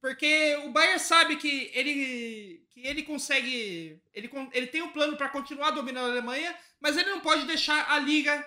Porque 0.00 0.56
o 0.64 0.70
Bayern 0.70 1.00
sabe 1.00 1.36
que 1.36 1.70
ele, 1.74 2.64
que 2.70 2.86
ele 2.86 3.02
consegue. 3.02 4.00
Ele, 4.12 4.30
ele 4.52 4.66
tem 4.68 4.82
um 4.82 4.92
plano 4.92 5.16
para 5.16 5.28
continuar 5.28 5.70
dominando 5.70 6.06
a 6.06 6.12
Alemanha, 6.12 6.56
mas 6.80 6.96
ele 6.96 7.10
não 7.10 7.20
pode 7.20 7.46
deixar 7.46 7.90
a 7.90 7.98
liga 7.98 8.44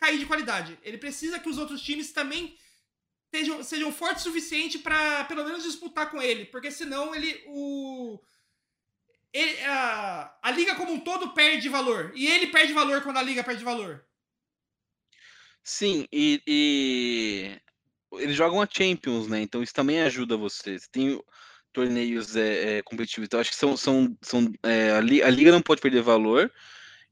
cair 0.00 0.18
de 0.18 0.26
qualidade. 0.26 0.78
Ele 0.82 0.98
precisa 0.98 1.38
que 1.38 1.48
os 1.48 1.58
outros 1.58 1.82
times 1.82 2.12
também 2.12 2.56
sejam, 3.30 3.62
sejam 3.62 3.92
fortes 3.92 4.24
o 4.24 4.28
suficiente 4.28 4.78
para 4.78 5.24
pelo 5.24 5.44
menos 5.44 5.62
disputar 5.62 6.10
com 6.10 6.20
ele, 6.20 6.46
porque 6.46 6.70
senão 6.70 7.14
ele 7.14 7.44
o 7.46 8.18
ele, 9.32 9.62
a, 9.62 10.38
a 10.42 10.50
liga 10.50 10.74
como 10.74 10.92
um 10.92 11.00
todo 11.00 11.32
perde 11.32 11.68
valor 11.68 12.12
e 12.16 12.26
ele 12.26 12.48
perde 12.48 12.72
valor 12.72 13.02
quando 13.02 13.18
a 13.18 13.22
liga 13.22 13.44
perde 13.44 13.62
valor. 13.62 14.04
Sim, 15.62 16.08
e, 16.10 16.42
e 16.46 17.60
eles 18.14 18.34
jogam 18.34 18.60
a 18.60 18.68
Champions, 18.68 19.28
né? 19.28 19.40
Então 19.40 19.62
isso 19.62 19.74
também 19.74 20.00
ajuda 20.00 20.36
vocês. 20.36 20.88
Tem 20.88 21.22
torneios 21.72 22.34
é, 22.34 22.78
é, 22.78 22.82
competitivos, 22.82 23.26
então 23.26 23.38
acho 23.38 23.50
que 23.50 23.56
são, 23.56 23.76
são, 23.76 24.16
são 24.20 24.52
é, 24.64 24.90
a, 24.90 25.00
liga 25.00 25.52
não 25.52 25.62
pode 25.62 25.80
perder 25.80 26.02
valor 26.02 26.52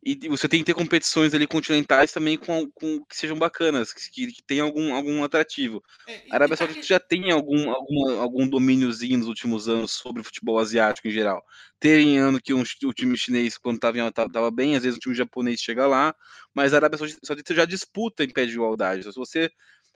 e 0.03 0.28
você 0.28 0.49
tem 0.49 0.61
que 0.61 0.66
ter 0.66 0.74
competições 0.74 1.34
ali 1.34 1.46
continentais 1.46 2.12
também 2.12 2.38
com, 2.38 2.70
com 2.70 3.05
que 3.05 3.16
sejam 3.16 3.36
bacanas, 3.36 3.92
que, 3.92 4.28
que 4.28 4.42
tenham 4.46 4.66
algum, 4.66 4.94
algum 4.94 5.24
atrativo. 5.24 5.82
É, 6.07 6.22
a 6.30 6.36
Arábia 6.36 6.57
Saudita 6.57 6.82
já 6.82 7.01
tem 7.01 7.32
algum, 7.32 7.70
algum, 7.70 8.20
algum 8.20 8.49
domíniozinho 8.49 9.18
nos 9.18 9.28
últimos 9.28 9.68
anos 9.68 9.92
sobre 9.92 10.20
o 10.20 10.24
futebol 10.24 10.59
asiático 10.59 11.09
em 11.09 11.11
geral. 11.11 11.42
Tem 11.80 12.16
ano 12.18 12.40
que 12.40 12.55
um, 12.55 12.62
o 12.62 12.92
time 12.92 13.16
chinês, 13.16 13.59
quando 13.59 13.76
estava 13.76 14.51
bem, 14.51 14.76
às 14.76 14.84
vezes 14.84 14.96
o 14.96 15.01
time 15.01 15.14
japonês 15.14 15.61
chega 15.61 15.86
lá, 15.86 16.14
mas 16.55 16.72
a 16.72 16.76
Arábia 16.76 16.99
Saudita 17.22 17.55
já 17.55 17.64
disputa 17.64 18.22
em 18.22 18.30
pé 18.30 18.46
de 18.46 18.53
igualdade. 18.53 19.01
Então, 19.01 19.12
se 19.12 19.18
você 19.18 19.51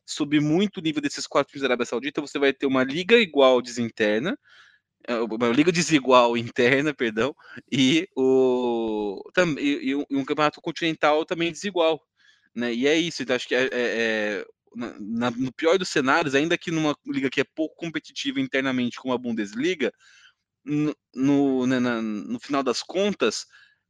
subir 0.05 0.41
muito 0.41 0.79
o 0.79 0.83
nível 0.83 1.01
desses 1.01 1.27
quatro 1.27 1.53
times 1.53 1.63
da 1.63 1.69
Arábia 1.69 1.87
Saudita, 1.87 2.21
você 2.21 2.39
vai 2.39 2.53
ter 2.53 2.67
uma 2.67 2.83
liga 2.83 3.17
igual 3.17 3.63
desinterna, 3.63 4.37
uma 5.31 5.49
liga 5.49 5.73
desigual 5.73 6.37
interna, 6.39 6.95
perdão, 6.95 7.35
e, 7.71 8.09
o, 8.17 9.23
e, 9.59 9.95
um 9.95 10.25
campeonato 10.25 10.61
continental 10.61 11.25
também 11.25 11.53
desigual. 11.53 12.01
Né? 12.55 12.73
E 12.75 12.87
é 12.87 12.97
isso, 12.97 13.23
então 13.23 13.35
acho 13.35 13.49
que 13.49 13.55
é, 13.55 13.65
é, 13.65 13.69
é 13.73 14.47
na, 14.75 15.31
no 15.31 15.53
pior 15.53 15.79
dos 15.79 15.89
cenários, 15.89 16.35
ainda 16.35 16.57
que 16.57 16.71
numa 16.71 16.97
liga 17.07 17.31
que 17.31 17.41
é 17.41 17.45
pouco 17.45 17.77
competitiva 17.77 18.41
internamente 18.41 18.99
como 18.99 19.15
a 19.15 19.19
Bundesliga, 19.19 19.93
no, 20.65 20.95
no, 21.15 21.67
né, 21.67 21.79
no 21.81 22.39
final 22.39 22.63
das 22.63 22.83
contas, 22.83 23.47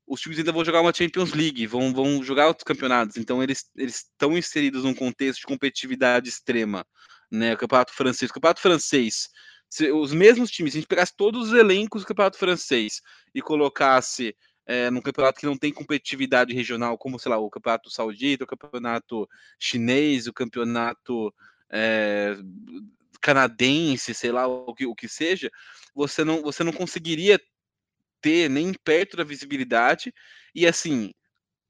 os 0.06 0.20
times 0.20 0.38
ainda 0.38 0.52
vão 0.52 0.64
jogar 0.64 0.80
uma 0.80 0.92
Champions 0.92 1.32
League, 1.32 1.66
vão, 1.66 1.92
vão 1.92 2.22
jogar 2.22 2.48
outros 2.48 2.64
campeonatos, 2.64 3.16
então 3.16 3.42
eles 3.42 3.64
estão 3.76 4.36
inseridos 4.36 4.84
num 4.84 4.94
contexto 4.94 5.40
de 5.40 5.46
competitividade 5.46 6.28
extrema. 6.28 6.86
Né? 7.30 7.54
O 7.54 7.58
campeonato 7.58 7.92
francês, 7.92 8.30
o 8.30 8.34
campeonato 8.34 8.60
francês 8.60 9.28
se 9.72 9.90
os 9.90 10.12
mesmos 10.12 10.50
times, 10.50 10.74
se 10.74 10.78
a 10.78 10.80
gente 10.82 10.88
pegasse 10.88 11.16
todos 11.16 11.48
os 11.48 11.58
elencos 11.58 12.02
do 12.02 12.06
campeonato 12.06 12.36
francês 12.36 13.00
e 13.34 13.40
colocasse 13.40 14.36
é, 14.66 14.90
num 14.90 15.00
campeonato 15.00 15.40
que 15.40 15.46
não 15.46 15.56
tem 15.56 15.72
competitividade 15.72 16.52
regional, 16.52 16.98
como, 16.98 17.18
sei 17.18 17.30
lá, 17.30 17.38
o 17.38 17.48
campeonato 17.48 17.88
saudita, 17.88 18.44
o 18.44 18.46
campeonato 18.46 19.26
chinês, 19.58 20.26
o 20.26 20.32
campeonato 20.32 21.34
é, 21.70 22.36
canadense, 23.22 24.12
sei 24.12 24.30
lá, 24.30 24.46
o 24.46 24.74
que, 24.74 24.84
o 24.84 24.94
que 24.94 25.08
seja, 25.08 25.50
você 25.94 26.22
não, 26.22 26.42
você 26.42 26.62
não 26.62 26.72
conseguiria 26.74 27.40
ter 28.20 28.50
nem 28.50 28.74
perto 28.74 29.16
da 29.16 29.24
visibilidade. 29.24 30.12
E 30.54 30.66
assim, 30.66 31.14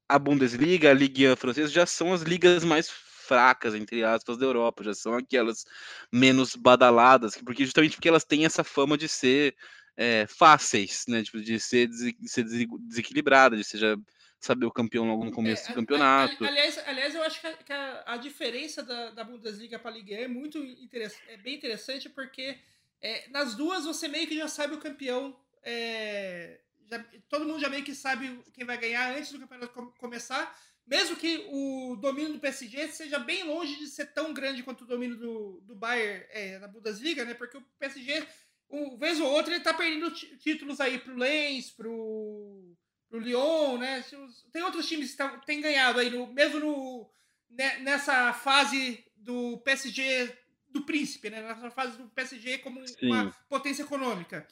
a 0.08 0.18
Bundesliga, 0.18 0.90
a 0.90 0.94
Liga 0.94 1.36
Francesa 1.36 1.70
já 1.70 1.86
são 1.86 2.12
as 2.12 2.22
ligas 2.22 2.64
mais 2.64 2.90
fracas, 3.32 3.74
entre 3.74 4.04
aspas, 4.04 4.36
da 4.36 4.44
Europa, 4.44 4.84
já 4.84 4.94
são 4.94 5.14
aquelas 5.14 5.64
menos 6.12 6.54
badaladas, 6.54 7.34
porque 7.36 7.64
justamente 7.64 7.96
porque 7.96 8.08
elas 8.08 8.24
têm 8.24 8.44
essa 8.44 8.62
fama 8.62 8.98
de 8.98 9.08
ser 9.08 9.56
é, 9.96 10.26
fáceis, 10.26 11.04
né? 11.08 11.22
Tipo, 11.22 11.40
de 11.40 11.58
ser, 11.58 11.88
de 11.88 12.28
ser 12.28 12.44
desequilibrada, 12.44 13.56
de 13.56 13.64
seja 13.64 13.96
saber 14.38 14.66
o 14.66 14.70
campeão 14.70 15.06
logo 15.06 15.24
no 15.24 15.30
é, 15.30 15.34
começo 15.34 15.64
é, 15.64 15.68
do 15.68 15.74
campeonato. 15.76 16.44
aliás, 16.44 16.78
aliás, 16.86 17.14
eu 17.14 17.22
acho 17.22 17.40
que 17.40 17.46
a, 17.46 17.52
que 17.56 17.72
a, 17.72 18.04
a 18.06 18.16
diferença 18.18 18.82
da, 18.82 19.10
da 19.10 19.24
Bundesliga 19.24 19.78
para 19.78 19.90
a 19.90 19.94
Liga 19.94 20.14
é 20.14 20.28
muito 20.28 20.58
interessante, 20.58 21.22
é 21.28 21.36
bem 21.38 21.54
interessante 21.54 22.10
porque 22.10 22.58
é, 23.00 23.28
nas 23.30 23.54
duas 23.54 23.84
você 23.84 24.08
meio 24.08 24.26
que 24.26 24.36
já 24.36 24.48
sabe 24.48 24.74
o 24.74 24.80
campeão. 24.80 25.34
É, 25.62 26.58
já, 26.90 27.02
todo 27.30 27.46
mundo 27.46 27.60
já 27.60 27.70
meio 27.70 27.84
que 27.84 27.94
sabe 27.94 28.42
quem 28.52 28.66
vai 28.66 28.76
ganhar 28.76 29.16
antes 29.16 29.32
do 29.32 29.38
campeonato 29.38 29.72
começar. 29.98 30.54
Mesmo 30.86 31.16
que 31.16 31.46
o 31.48 31.96
domínio 31.96 32.32
do 32.32 32.40
PSG 32.40 32.88
seja 32.88 33.18
bem 33.18 33.44
longe 33.44 33.76
de 33.76 33.86
ser 33.86 34.06
tão 34.06 34.34
grande 34.34 34.62
quanto 34.62 34.82
o 34.82 34.86
domínio 34.86 35.16
do, 35.16 35.60
do 35.62 35.74
Bayern 35.74 36.24
é, 36.30 36.58
na 36.58 36.66
Bundesliga, 36.66 37.24
né? 37.24 37.34
Porque 37.34 37.56
o 37.56 37.62
PSG, 37.78 38.26
um 38.68 38.96
vez 38.96 39.20
ou 39.20 39.30
outra, 39.30 39.54
ele 39.54 39.62
tá 39.62 39.72
perdendo 39.72 40.10
títulos 40.10 40.80
aí 40.80 40.98
pro 40.98 41.16
Lens, 41.16 41.70
pro, 41.70 42.76
pro 43.08 43.20
Lyon, 43.20 43.78
né? 43.78 44.04
Tem 44.52 44.62
outros 44.62 44.88
times 44.88 45.14
que 45.14 45.46
têm 45.46 45.60
ganhado 45.60 46.00
aí, 46.00 46.10
no, 46.10 46.26
mesmo 46.26 46.58
no, 46.58 47.10
né, 47.48 47.78
nessa 47.78 48.32
fase 48.32 49.04
do 49.16 49.58
PSG 49.58 50.36
do 50.68 50.84
príncipe, 50.84 51.30
né? 51.30 51.42
Nessa 51.42 51.70
fase 51.70 51.96
do 51.96 52.08
PSG 52.08 52.58
como 52.58 52.86
Sim. 52.86 53.06
uma 53.06 53.30
potência 53.48 53.82
econômica. 53.82 54.46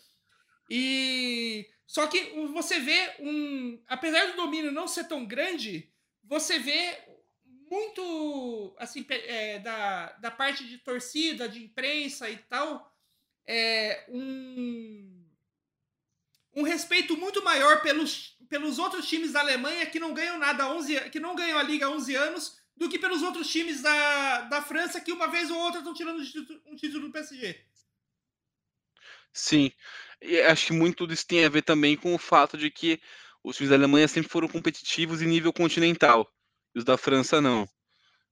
E 0.71 1.69
só 1.87 2.07
que 2.07 2.31
você 2.53 2.79
vê 2.79 3.17
um, 3.19 3.83
apesar 3.89 4.27
do 4.27 4.37
domínio 4.37 4.71
não 4.71 4.87
ser 4.87 5.09
tão 5.09 5.27
grande, 5.27 5.90
você 6.31 6.61
vê 6.61 6.97
muito, 7.69 8.75
assim, 8.79 9.05
é, 9.11 9.59
da, 9.59 10.13
da 10.13 10.31
parte 10.31 10.65
de 10.65 10.79
torcida, 10.79 11.49
de 11.49 11.65
imprensa 11.65 12.31
e 12.31 12.37
tal, 12.37 12.97
é, 13.45 14.07
um, 14.09 15.27
um 16.55 16.63
respeito 16.63 17.17
muito 17.17 17.43
maior 17.43 17.83
pelos, 17.83 18.37
pelos 18.49 18.79
outros 18.79 19.09
times 19.09 19.33
da 19.33 19.41
Alemanha 19.41 19.87
que 19.87 19.99
não 19.99 20.15
ganham 20.15 20.39
nada 20.39 20.65
há 20.65 20.73
11, 20.73 21.11
que 21.11 21.19
não 21.19 21.35
ganham 21.35 21.59
a 21.59 21.65
liga 21.65 21.87
há 21.87 21.91
11 21.91 22.15
anos, 22.15 22.61
do 22.77 22.89
que 22.89 22.99
pelos 22.99 23.23
outros 23.23 23.51
times 23.51 23.83
da, 23.83 24.43
da 24.43 24.63
França 24.63 25.01
que 25.01 25.13
uma 25.13 25.27
vez 25.27 25.51
ou 25.51 25.59
outra 25.59 25.81
estão 25.81 25.93
tirando 25.93 26.23
um 26.67 26.77
título 26.77 27.09
do 27.09 27.13
PSG. 27.13 27.61
Sim, 29.33 29.73
e 30.23 30.41
acho 30.43 30.69
que 30.69 30.73
muito 30.73 31.07
disso 31.09 31.27
tem 31.27 31.45
a 31.45 31.49
ver 31.49 31.63
também 31.63 31.97
com 31.97 32.15
o 32.15 32.19
fato 32.19 32.57
de 32.57 32.71
que 32.71 33.01
os 33.43 33.57
times 33.57 33.71
da 33.71 33.77
Alemanha 33.77 34.09
sempre 34.09 34.31
foram 34.31 34.49
competitivos 34.49 35.23
em 35.23 35.27
nível 35.27 35.53
continental, 35.53 36.29
e 36.75 36.79
os 36.79 36.85
da 36.85 36.97
França 36.97 37.41
não. 37.41 37.69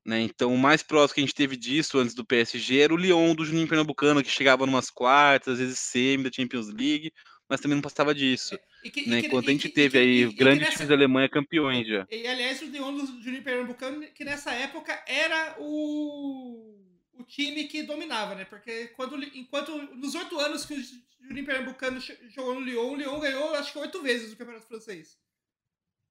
Né? 0.04 0.20
Então, 0.22 0.54
o 0.54 0.58
mais 0.58 0.82
próximo 0.82 1.16
que 1.16 1.20
a 1.20 1.24
gente 1.24 1.34
teve 1.34 1.56
disso 1.56 1.98
antes 1.98 2.14
do 2.14 2.24
PSG 2.24 2.78
era 2.78 2.94
o 2.94 2.96
Lyon 2.96 3.34
do 3.34 3.44
Juninho 3.44 3.68
Pernambucano, 3.68 4.22
que 4.22 4.30
chegava 4.30 4.64
numas 4.64 4.90
quartas, 4.90 5.54
às 5.54 5.58
vezes 5.58 5.78
semi 5.78 6.24
da 6.24 6.32
Champions 6.32 6.68
League, 6.68 7.12
mas 7.48 7.60
também 7.60 7.74
não 7.74 7.82
passava 7.82 8.14
disso. 8.14 8.58
É, 8.84 8.90
que, 8.90 9.08
né? 9.08 9.18
Enquanto 9.20 9.48
a 9.48 9.52
gente 9.52 9.68
teve 9.68 9.98
aí 9.98 10.32
grandes 10.32 10.60
nessa, 10.60 10.72
times 10.72 10.88
da 10.88 10.94
Alemanha 10.94 11.28
campeões 11.28 11.86
já. 11.86 12.06
E, 12.10 12.26
aliás, 12.26 12.62
o 12.62 12.66
Lyon 12.66 12.94
do 12.94 13.22
Juninho 13.22 13.42
Pernambucano, 13.42 14.06
que 14.14 14.24
nessa 14.24 14.52
época 14.52 14.98
era 15.06 15.56
o, 15.58 16.74
o 17.18 17.24
time 17.24 17.64
que 17.64 17.82
dominava, 17.82 18.34
né? 18.34 18.44
Porque 18.44 18.88
quando, 18.88 19.22
enquanto 19.36 19.76
nos 19.94 20.14
oito 20.14 20.38
anos 20.38 20.64
que 20.64 20.74
o 20.74 20.82
Juninho 21.26 21.44
Pernambucano 21.44 22.00
jogou 22.28 22.54
no 22.54 22.60
Lyon, 22.60 22.92
o 22.92 22.96
Lyon 22.96 23.20
ganhou 23.20 23.54
acho 23.54 23.72
que 23.72 23.78
oito 23.78 24.00
vezes 24.02 24.32
o 24.32 24.36
Campeonato 24.36 24.66
Francês. 24.66 25.18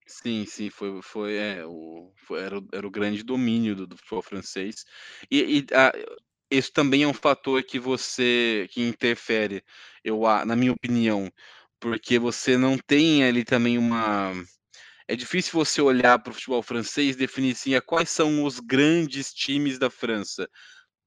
Sim, 0.06 0.46
sim, 0.46 0.70
foi, 0.70 1.02
foi, 1.02 1.36
é, 1.36 1.66
o, 1.66 2.14
foi 2.16 2.42
era, 2.42 2.60
o, 2.60 2.68
era 2.72 2.88
o 2.88 2.92
grande 2.92 3.24
domínio 3.24 3.76
do, 3.76 3.88
do 3.88 3.98
futebol 3.98 4.22
francês. 4.22 4.86
E, 5.30 5.60
e 5.60 5.66
a, 5.74 5.92
isso 6.50 6.72
também 6.72 7.04
é 7.04 7.08
um 7.08 7.14
fator 7.14 7.62
que 7.64 7.78
você 7.78 8.68
que 8.72 8.82
interfere, 8.82 9.64
eu, 10.04 10.22
na 10.46 10.56
minha 10.56 10.72
opinião, 10.72 11.30
porque 11.80 12.18
você 12.20 12.58
não 12.58 12.78
tem 12.78 13.24
ali 13.24 13.44
também 13.44 13.78
uma. 13.78 14.32
É 15.10 15.16
difícil 15.16 15.54
você 15.54 15.82
olhar 15.82 16.20
para 16.20 16.32
o 16.32 16.34
futebol 16.34 16.62
francês 16.62 17.16
e 17.16 17.20
definir 17.20 17.54
assim, 17.54 17.72
quais 17.86 18.10
são 18.10 18.44
os 18.44 18.60
grandes 18.60 19.34
times 19.34 19.78
da 19.78 19.90
França 19.90 20.50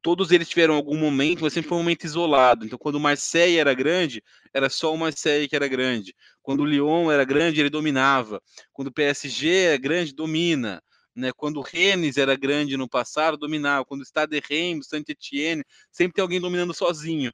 todos 0.02 0.30
eles 0.30 0.48
tiveram 0.48 0.74
algum 0.74 0.96
momento, 0.96 1.42
mas 1.42 1.52
sempre 1.52 1.68
foi 1.68 1.78
um 1.78 1.82
momento 1.82 2.04
isolado. 2.04 2.64
Então, 2.64 2.78
quando 2.78 2.96
o 2.96 3.00
Marseille 3.00 3.58
era 3.58 3.74
grande, 3.74 4.22
era 4.52 4.68
só 4.70 4.92
o 4.92 4.98
Marseille 4.98 5.48
que 5.48 5.56
era 5.56 5.68
grande. 5.68 6.14
Quando 6.42 6.60
o 6.60 6.64
Lyon 6.64 7.10
era 7.10 7.24
grande, 7.24 7.60
ele 7.60 7.70
dominava. 7.70 8.42
Quando 8.72 8.88
o 8.88 8.92
PSG 8.92 9.48
é 9.48 9.78
grande, 9.78 10.14
domina. 10.14 10.82
Né? 11.14 11.30
Quando 11.36 11.58
o 11.58 11.62
Rennes 11.62 12.16
era 12.16 12.36
grande 12.36 12.76
no 12.76 12.88
passado, 12.88 13.36
dominava. 13.36 13.84
Quando 13.84 14.00
o 14.00 14.06
Stade 14.06 14.40
de 14.40 14.46
Reims, 14.48 14.88
Saint-Etienne, 14.88 15.64
sempre 15.90 16.14
tem 16.14 16.22
alguém 16.22 16.40
dominando 16.40 16.72
sozinho 16.72 17.32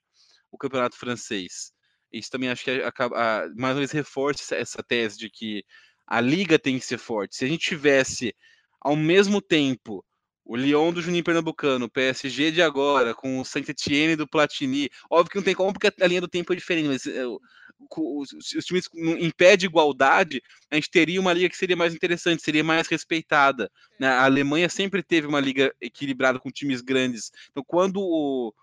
o 0.51 0.59
campeonato 0.59 0.97
francês. 0.97 1.73
Isso 2.13 2.31
também 2.31 2.49
acho 2.49 2.65
que 2.65 2.71
acaba, 2.83 3.17
mais 3.57 3.75
uma 3.75 3.81
vez 3.81 3.91
reforça 3.91 4.55
essa 4.55 4.83
tese 4.83 5.19
de 5.19 5.31
que 5.31 5.65
a 6.07 6.21
liga 6.21 6.59
tem 6.59 6.79
que 6.79 6.87
ser 6.87 6.99
forte. 6.99 7.37
Se 7.37 7.45
a 7.45 7.49
gente 7.49 7.69
tivesse 7.69 8.35
ao 8.81 8.97
mesmo 8.97 9.43
tempo 9.43 10.05
o 10.47 10.57
Lyon 10.57 10.93
do 10.93 11.03
Juninho 11.03 11.25
Pernambucano, 11.25 11.87
o 11.87 11.91
PSG 11.91 12.53
de 12.53 12.63
agora, 12.63 13.13
com 13.13 13.41
o 13.41 13.45
Saint-Etienne 13.45 14.15
do 14.15 14.29
Platini. 14.29 14.89
Óbvio 15.11 15.31
que 15.31 15.37
não 15.37 15.43
tem 15.43 15.55
como, 15.55 15.73
porque 15.73 15.93
a 16.01 16.07
linha 16.07 16.21
do 16.21 16.29
tempo 16.29 16.53
é 16.53 16.57
diferente, 16.57 16.89
mas 16.89 17.05
é, 17.05 17.27
os, 17.27 18.33
os 18.33 18.65
times 18.65 18.89
em 18.95 19.31
pé 19.31 19.57
de 19.57 19.67
igualdade, 19.67 20.41
a 20.71 20.77
gente 20.77 20.89
teria 20.89 21.21
uma 21.21 21.33
liga 21.33 21.49
que 21.49 21.57
seria 21.57 21.77
mais 21.77 21.93
interessante, 21.93 22.43
seria 22.43 22.63
mais 22.63 22.87
respeitada. 22.87 23.71
Né? 23.99 24.07
A 24.07 24.25
Alemanha 24.25 24.69
sempre 24.69 25.03
teve 25.03 25.27
uma 25.27 25.41
liga 25.41 25.75
equilibrada 25.81 26.39
com 26.39 26.51
times 26.51 26.81
grandes. 26.81 27.33
Então, 27.51 27.65
quando 27.67 28.01
o, 28.01 28.55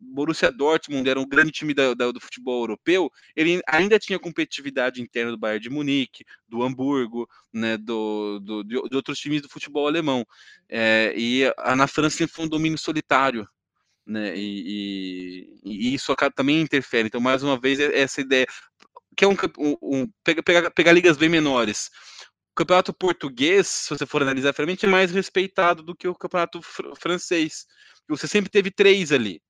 Borussia 0.00 0.50
Dortmund 0.50 1.08
era 1.08 1.18
um 1.18 1.28
grande 1.28 1.50
time 1.50 1.74
da, 1.74 1.92
da, 1.94 2.12
do 2.12 2.20
futebol 2.20 2.62
europeu, 2.62 3.10
ele 3.34 3.60
ainda 3.66 3.98
tinha 3.98 4.18
competitividade 4.18 5.02
interna 5.02 5.32
do 5.32 5.38
Bayern 5.38 5.62
de 5.62 5.70
Munique, 5.70 6.24
do 6.48 6.62
Hamburgo, 6.62 7.28
né, 7.52 7.76
do, 7.76 8.38
do 8.40 8.62
de, 8.62 8.80
de, 8.88 8.96
outros 8.96 9.18
times 9.18 9.42
do 9.42 9.48
futebol 9.48 9.86
alemão. 9.86 10.24
É, 10.68 11.12
e 11.16 11.44
a, 11.58 11.74
na 11.74 11.86
França 11.86 12.26
foi 12.28 12.44
um 12.44 12.48
domínio 12.48 12.78
solitário. 12.78 13.48
Né, 14.06 14.34
e, 14.36 15.58
e, 15.64 15.90
e 15.90 15.94
isso 15.94 16.14
também 16.34 16.62
interfere. 16.62 17.08
Então, 17.08 17.20
mais 17.20 17.42
uma 17.42 17.60
vez, 17.60 17.78
essa 17.78 18.20
ideia 18.20 18.46
que 19.14 19.24
é 19.24 19.28
um, 19.28 19.36
um, 19.58 19.76
um 19.82 20.08
pegar, 20.22 20.70
pegar, 20.70 20.92
ligas 20.92 21.16
bem 21.16 21.28
menores 21.28 21.90
campeonato 22.58 22.92
português, 22.92 23.68
se 23.68 23.90
você 23.90 24.04
for 24.04 24.20
analisar 24.20 24.52
friamente, 24.52 24.84
é 24.84 24.88
mais 24.88 25.12
respeitado 25.12 25.80
do 25.80 25.94
que 25.94 26.08
o 26.08 26.14
campeonato 26.14 26.60
fr 26.60 26.92
francês. 26.98 27.66
Você 28.08 28.26
sempre 28.26 28.50
teve 28.50 28.68
três 28.68 29.12
ali, 29.12 29.40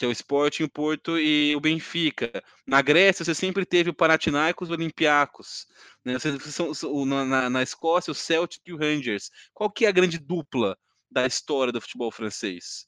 que 0.00 0.06
é 0.06 0.08
o 0.08 0.12
Sporting, 0.12 0.62
o 0.62 0.70
Porto 0.70 1.18
e 1.18 1.54
o 1.54 1.60
Benfica. 1.60 2.42
Na 2.66 2.80
Grécia, 2.80 3.22
você 3.22 3.34
sempre 3.34 3.66
teve 3.66 3.90
o 3.90 3.94
Panathinaikos 3.94 4.70
e 4.70 4.72
o 4.72 4.74
Olympiacos. 4.74 5.66
Né? 6.02 6.18
Você, 6.18 6.38
são, 6.40 7.04
na, 7.04 7.50
na, 7.50 7.62
Escócia, 7.62 8.10
o 8.10 8.14
Celtic 8.14 8.62
e 8.64 8.72
o 8.72 8.78
Rangers. 8.78 9.30
Qual 9.52 9.70
que 9.70 9.84
é 9.84 9.88
a 9.90 9.92
grande 9.92 10.18
dupla 10.18 10.74
da 11.10 11.26
história 11.26 11.70
do 11.70 11.82
futebol 11.82 12.10
francês? 12.10 12.86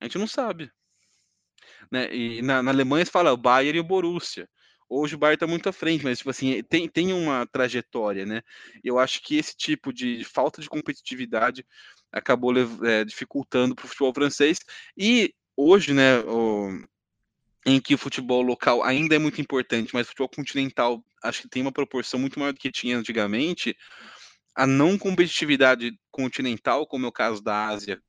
A 0.00 0.04
gente 0.04 0.18
não 0.18 0.28
sabe. 0.28 0.70
Né? 1.90 2.14
E 2.14 2.40
na, 2.42 2.62
na 2.62 2.70
Alemanha 2.70 3.04
se 3.04 3.10
fala 3.10 3.32
o 3.32 3.36
Bayern 3.36 3.78
e 3.78 3.80
o 3.80 3.84
Borussia. 3.84 4.48
Hoje 4.88 5.16
o 5.16 5.18
Bayern 5.18 5.34
está 5.34 5.48
muito 5.48 5.68
à 5.68 5.72
frente, 5.72 6.04
mas 6.04 6.18
tipo 6.18 6.30
assim, 6.30 6.62
tem, 6.62 6.88
tem 6.88 7.12
uma 7.12 7.44
trajetória, 7.44 8.24
né? 8.24 8.40
Eu 8.84 9.00
acho 9.00 9.20
que 9.20 9.36
esse 9.36 9.56
tipo 9.56 9.92
de 9.92 10.22
falta 10.22 10.62
de 10.62 10.68
competitividade 10.68 11.66
acabou 12.12 12.52
é, 12.86 13.04
dificultando 13.04 13.74
para 13.74 13.84
o 13.84 13.88
futebol 13.88 14.14
francês. 14.14 14.60
E 14.96 15.34
hoje, 15.56 15.92
né, 15.92 16.18
o, 16.20 16.84
em 17.64 17.80
que 17.80 17.94
o 17.94 17.98
futebol 17.98 18.42
local 18.42 18.82
ainda 18.82 19.16
é 19.16 19.18
muito 19.18 19.40
importante, 19.40 19.94
mas 19.94 20.06
o 20.06 20.10
futebol 20.10 20.28
continental 20.28 21.04
acho 21.22 21.42
que 21.42 21.48
tem 21.48 21.62
uma 21.62 21.72
proporção 21.72 22.20
muito 22.20 22.38
maior 22.38 22.52
do 22.52 22.60
que 22.60 22.70
tinha 22.70 22.96
antigamente, 22.96 23.76
a 24.54 24.66
não 24.66 24.96
competitividade 24.96 25.98
continental, 26.10 26.86
como 26.86 27.06
é 27.06 27.08
o 27.08 27.12
caso 27.12 27.42
da 27.42 27.66
Ásia 27.66 28.00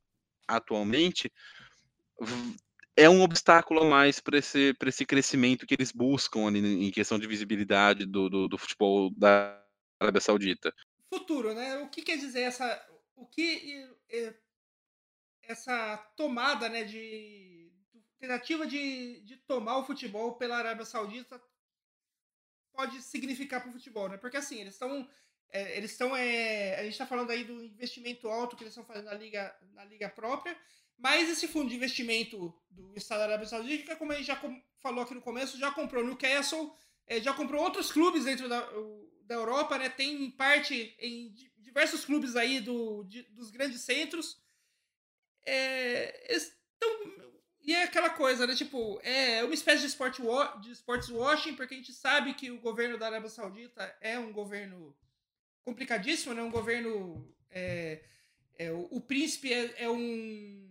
atualmente, 0.47 1.31
é 2.95 3.09
um 3.09 3.21
obstáculo 3.21 3.81
a 3.81 3.85
mais 3.85 4.19
para 4.19 4.37
esse, 4.37 4.75
esse 4.85 5.05
crescimento 5.05 5.67
que 5.67 5.75
eles 5.75 5.91
buscam 5.91 6.47
ali 6.47 6.87
em 6.87 6.91
questão 6.91 7.19
de 7.19 7.27
visibilidade 7.27 8.05
do, 8.05 8.29
do, 8.29 8.47
do 8.47 8.57
futebol 8.57 9.11
da 9.15 9.61
Arábia 9.99 10.21
Saudita. 10.21 10.73
Futuro, 11.13 11.53
né? 11.53 11.77
O 11.79 11.89
que 11.89 12.01
quer 12.01 12.17
dizer 12.17 12.41
essa. 12.41 12.85
O 13.15 13.25
que 13.25 13.87
essa 15.47 15.97
tomada, 16.15 16.69
né, 16.69 16.83
de 16.83 17.71
tentativa 18.19 18.65
de, 18.65 19.21
de 19.21 19.37
tomar 19.37 19.77
o 19.77 19.85
futebol 19.85 20.35
pela 20.35 20.57
Arábia 20.57 20.85
Saudita 20.85 21.41
pode 22.73 23.01
significar 23.01 23.61
para 23.61 23.69
o 23.69 23.73
futebol, 23.73 24.09
né? 24.09 24.17
Porque 24.17 24.37
assim, 24.37 24.59
eles 24.59 24.73
estão 24.73 25.09
é, 25.49 25.77
eles 25.77 25.91
estão 25.91 26.15
é, 26.15 26.75
a 26.79 26.83
gente 26.83 26.93
está 26.93 27.05
falando 27.05 27.29
aí 27.31 27.43
do 27.43 27.63
investimento 27.63 28.27
alto 28.27 28.55
que 28.55 28.63
eles 28.63 28.73
estão 28.73 28.85
fazendo 28.85 29.05
na 29.05 29.13
liga 29.13 29.55
na 29.73 29.85
liga 29.85 30.09
própria 30.09 30.57
mas 30.97 31.29
esse 31.29 31.47
fundo 31.47 31.69
de 31.69 31.75
investimento 31.75 32.53
do 32.69 32.93
Estado 32.95 33.19
da 33.19 33.25
Arábia 33.25 33.47
Saudita, 33.47 33.95
como 33.95 34.11
a 34.11 34.15
gente 34.15 34.25
já 34.25 34.41
falou 34.81 35.03
aqui 35.03 35.13
no 35.13 35.21
começo, 35.21 35.57
já 35.57 35.71
comprou 35.71 36.03
Newcastle, 36.03 36.75
é, 37.05 37.21
já 37.21 37.33
comprou 37.33 37.63
outros 37.63 37.91
clubes 37.91 38.25
dentro 38.25 38.49
da, 38.49 38.67
da 39.23 39.35
Europa, 39.35 39.77
né? 39.77 39.89
Tem 39.89 40.29
parte 40.31 40.95
em 40.99 41.33
diversos 41.59 42.03
clubes 42.03 42.35
aí 42.35 42.59
do, 42.59 43.03
de, 43.03 43.21
dos 43.23 43.51
grandes 43.51 43.81
centros. 43.81 44.41
É, 45.49 46.35
então, 46.75 46.89
e 47.61 47.73
é 47.73 47.83
aquela 47.83 48.09
coisa, 48.09 48.45
né? 48.45 48.53
Tipo, 48.53 48.99
é 49.01 49.41
uma 49.45 49.53
espécie 49.53 49.81
de, 49.81 49.87
sport, 49.87 50.19
de 50.61 50.71
sports 50.71 51.09
washing, 51.09 51.55
porque 51.55 51.73
a 51.73 51.77
gente 51.77 51.93
sabe 51.93 52.33
que 52.33 52.51
o 52.51 52.59
governo 52.59 52.97
da 52.97 53.07
Arábia 53.07 53.29
Saudita 53.29 53.95
é 54.01 54.19
um 54.19 54.33
governo 54.33 54.93
complicadíssimo, 55.63 56.33
né? 56.33 56.41
Um 56.41 56.51
governo. 56.51 57.33
É, 57.49 58.03
é, 58.59 58.71
o, 58.71 58.87
o 58.91 59.01
príncipe 59.01 59.53
é, 59.53 59.83
é 59.83 59.89
um 59.89 60.67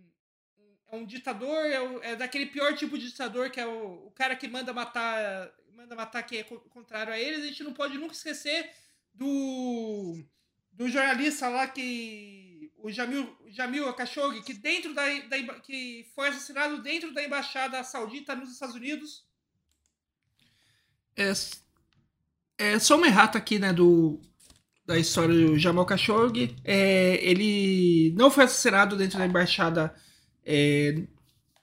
é 0.89 0.95
um 0.95 1.05
ditador, 1.05 1.65
é, 1.65 2.11
é, 2.11 2.15
daquele 2.15 2.45
pior 2.45 2.73
tipo 2.75 2.97
de 2.97 3.07
ditador 3.09 3.49
que 3.49 3.59
é 3.59 3.65
o, 3.65 4.07
o, 4.07 4.11
cara 4.11 4.35
que 4.35 4.47
manda 4.47 4.71
matar, 4.73 5.51
manda 5.73 5.95
matar 5.95 6.23
quem 6.23 6.39
é 6.39 6.43
contrário 6.43 7.11
a 7.11 7.19
eles. 7.19 7.43
A 7.43 7.47
gente 7.47 7.63
não 7.63 7.73
pode 7.73 7.97
nunca 7.97 8.13
esquecer 8.13 8.71
do, 9.13 10.23
do 10.71 10.87
jornalista 10.87 11.49
lá 11.49 11.67
que 11.67 12.71
o 12.77 12.89
Jamil, 12.89 13.36
Jamil 13.51 13.91
Khashoggi, 13.93 14.41
que 14.41 14.53
dentro 14.53 14.93
da, 14.93 15.03
da 15.03 15.59
que 15.59 16.07
foi 16.15 16.29
assassinado 16.29 16.81
dentro 16.81 17.13
da 17.13 17.23
embaixada 17.23 17.83
saudita 17.83 18.35
nos 18.35 18.51
Estados 18.51 18.75
Unidos. 18.75 19.25
É, 21.15 21.31
é 22.57 22.79
só 22.79 22.95
uma 22.95 23.07
errata 23.07 23.37
aqui, 23.37 23.59
né, 23.59 23.73
do 23.73 24.19
da 24.85 24.97
história 24.97 25.35
do 25.35 25.59
Jamal 25.59 25.85
Khashoggi. 25.85 26.55
É, 26.63 27.19
ele 27.21 28.13
não 28.17 28.31
foi 28.31 28.45
assassinado 28.45 28.95
dentro 28.95 29.17
da 29.19 29.25
embaixada 29.25 29.93
é, 30.45 31.03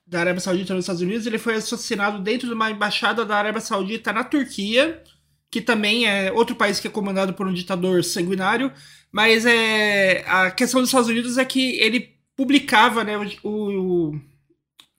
da 0.07 0.21
Arábia 0.21 0.41
Saudita 0.41 0.75
nos 0.75 0.85
Estados 0.85 1.01
Unidos, 1.01 1.27
ele 1.27 1.39
foi 1.39 1.55
assassinado 1.55 2.21
dentro 2.21 2.47
de 2.47 2.53
uma 2.53 2.71
embaixada 2.71 3.25
da 3.25 3.37
Arábia 3.37 3.61
Saudita 3.61 4.13
na 4.13 4.23
Turquia, 4.23 5.03
que 5.51 5.61
também 5.61 6.07
é 6.07 6.31
outro 6.31 6.55
país 6.55 6.79
que 6.79 6.87
é 6.87 6.91
comandado 6.91 7.33
por 7.33 7.47
um 7.47 7.55
ditador 7.55 8.05
sanguinário. 8.05 8.71
Mas 9.15 9.47
é, 9.47 10.25
a 10.27 10.51
questão 10.51 10.81
dos 10.81 10.89
Estados 10.89 11.09
Unidos 11.09 11.39
é 11.39 11.45
que 11.45 11.79
ele 11.79 12.17
publicava, 12.35 13.05
né, 13.05 13.17
o, 13.45 13.49
o 13.49 14.21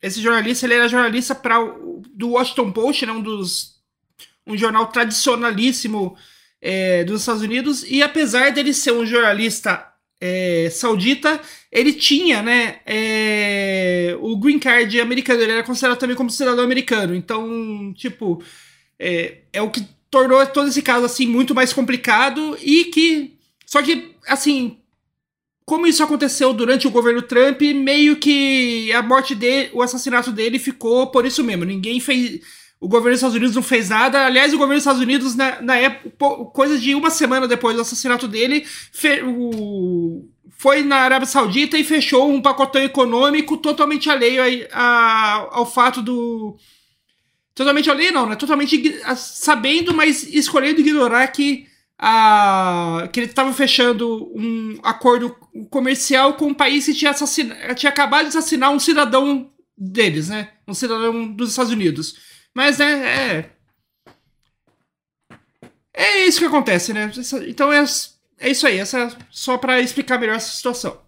esse 0.02 0.22
jornalista, 0.22 0.66
ele 0.66 0.76
era 0.76 0.88
jornalista 0.88 1.36
para 1.36 1.60
do 2.14 2.30
Washington 2.30 2.72
Post, 2.72 3.06
né, 3.06 3.12
um 3.12 3.22
dos 3.22 3.76
um 4.48 4.56
jornal 4.56 4.88
tradicionalíssimo 4.88 6.16
é, 6.62 7.04
dos 7.04 7.20
Estados 7.20 7.42
Unidos, 7.42 7.84
e 7.84 8.02
apesar 8.02 8.54
dele 8.54 8.74
ser 8.74 8.94
um 8.94 9.06
jornalista 9.06 9.86
é, 10.22 10.70
saudita, 10.70 11.42
ele 11.70 11.92
tinha, 11.92 12.42
né, 12.42 12.80
é, 12.86 14.16
o 14.22 14.38
green 14.38 14.60
card 14.60 14.98
americano, 15.02 15.42
ele 15.42 15.52
era 15.52 15.64
considerado 15.64 16.00
também 16.00 16.16
como 16.16 16.30
cidadão 16.30 16.64
americano. 16.64 17.14
Então, 17.14 17.94
tipo, 17.98 18.42
é, 18.98 19.40
é 19.52 19.62
o 19.62 19.70
que 19.70 19.86
tornou 20.10 20.46
todo 20.48 20.70
esse 20.70 20.82
caso 20.82 21.06
assim 21.06 21.28
muito 21.28 21.54
mais 21.54 21.74
complicado 21.74 22.58
e 22.62 22.86
que, 22.86 23.35
só 23.66 23.82
que, 23.82 24.16
assim, 24.28 24.78
como 25.66 25.88
isso 25.88 26.04
aconteceu 26.04 26.54
durante 26.54 26.88
o 26.88 26.92
governo 26.92 27.22
Trump, 27.22 27.62
meio 27.62 28.18
que 28.18 28.92
a 28.94 29.02
morte 29.02 29.34
dele, 29.34 29.70
o 29.74 29.82
assassinato 29.82 30.32
dele 30.32 30.60
ficou 30.60 31.08
por 31.08 31.26
isso 31.26 31.44
mesmo. 31.44 31.66
Ninguém 31.66 32.00
fez 32.00 32.42
o 32.80 32.88
governo 32.88 33.12
dos 33.12 33.20
Estados 33.20 33.36
Unidos 33.36 33.56
não 33.56 33.64
fez 33.64 33.90
nada. 33.90 34.26
Aliás, 34.26 34.54
o 34.54 34.58
governo 34.58 34.76
dos 34.76 34.84
Estados 34.84 35.02
Unidos, 35.02 35.36
na, 35.36 35.62
na 35.62 35.78
época, 35.78 36.46
coisa 36.54 36.78
de 36.78 36.94
uma 36.94 37.10
semana 37.10 37.48
depois 37.48 37.76
do 37.76 37.82
assassinato 37.82 38.28
dele, 38.28 38.66
fe, 38.66 39.22
o, 39.24 40.28
foi 40.58 40.84
na 40.84 40.98
Arábia 40.98 41.26
Saudita 41.26 41.78
e 41.78 41.84
fechou 41.84 42.30
um 42.30 42.42
pacotão 42.42 42.82
econômico 42.82 43.58
totalmente 43.58 44.10
alheio 44.10 44.42
a, 44.72 44.80
a, 44.80 45.34
ao 45.52 45.66
fato 45.66 46.02
do. 46.02 46.58
Totalmente 47.54 47.90
alheio, 47.90 48.12
não, 48.12 48.28
né? 48.28 48.36
Totalmente 48.36 49.00
sabendo, 49.16 49.94
mas 49.94 50.24
escolhendo 50.24 50.82
ignorar 50.82 51.26
que, 51.30 51.66
a, 51.98 53.10
que 53.12 53.20
ele 53.20 53.28
estava 53.28 53.54
fechando 53.54 54.32
um 54.36 54.80
acordo 54.84 55.32
comercial 55.70 56.34
com 56.34 56.48
um 56.48 56.54
país 56.54 56.86
que 56.86 56.94
tinha, 56.94 57.14
tinha 57.76 57.90
acabado 57.90 58.24
de 58.24 58.30
assassinar 58.30 58.72
um 58.72 58.80
cidadão 58.80 59.52
deles, 59.78 60.30
né? 60.30 60.54
Um 60.68 60.74
cidadão 60.74 61.32
dos 61.32 61.52
Estados 61.52 61.72
Unidos. 61.72 62.16
Mas, 62.54 62.78
né, 62.80 63.40
é. 63.40 63.56
É 65.94 66.26
isso 66.26 66.40
que 66.40 66.46
acontece, 66.46 66.94
né? 66.94 67.10
Então 67.48 67.72
é, 67.72 67.84
é 68.40 68.50
isso 68.50 68.68
aí, 68.68 68.78
essa 68.78 69.18
só 69.32 69.58
para 69.58 69.80
explicar 69.80 70.20
melhor 70.20 70.36
essa 70.36 70.52
situação. 70.52 71.02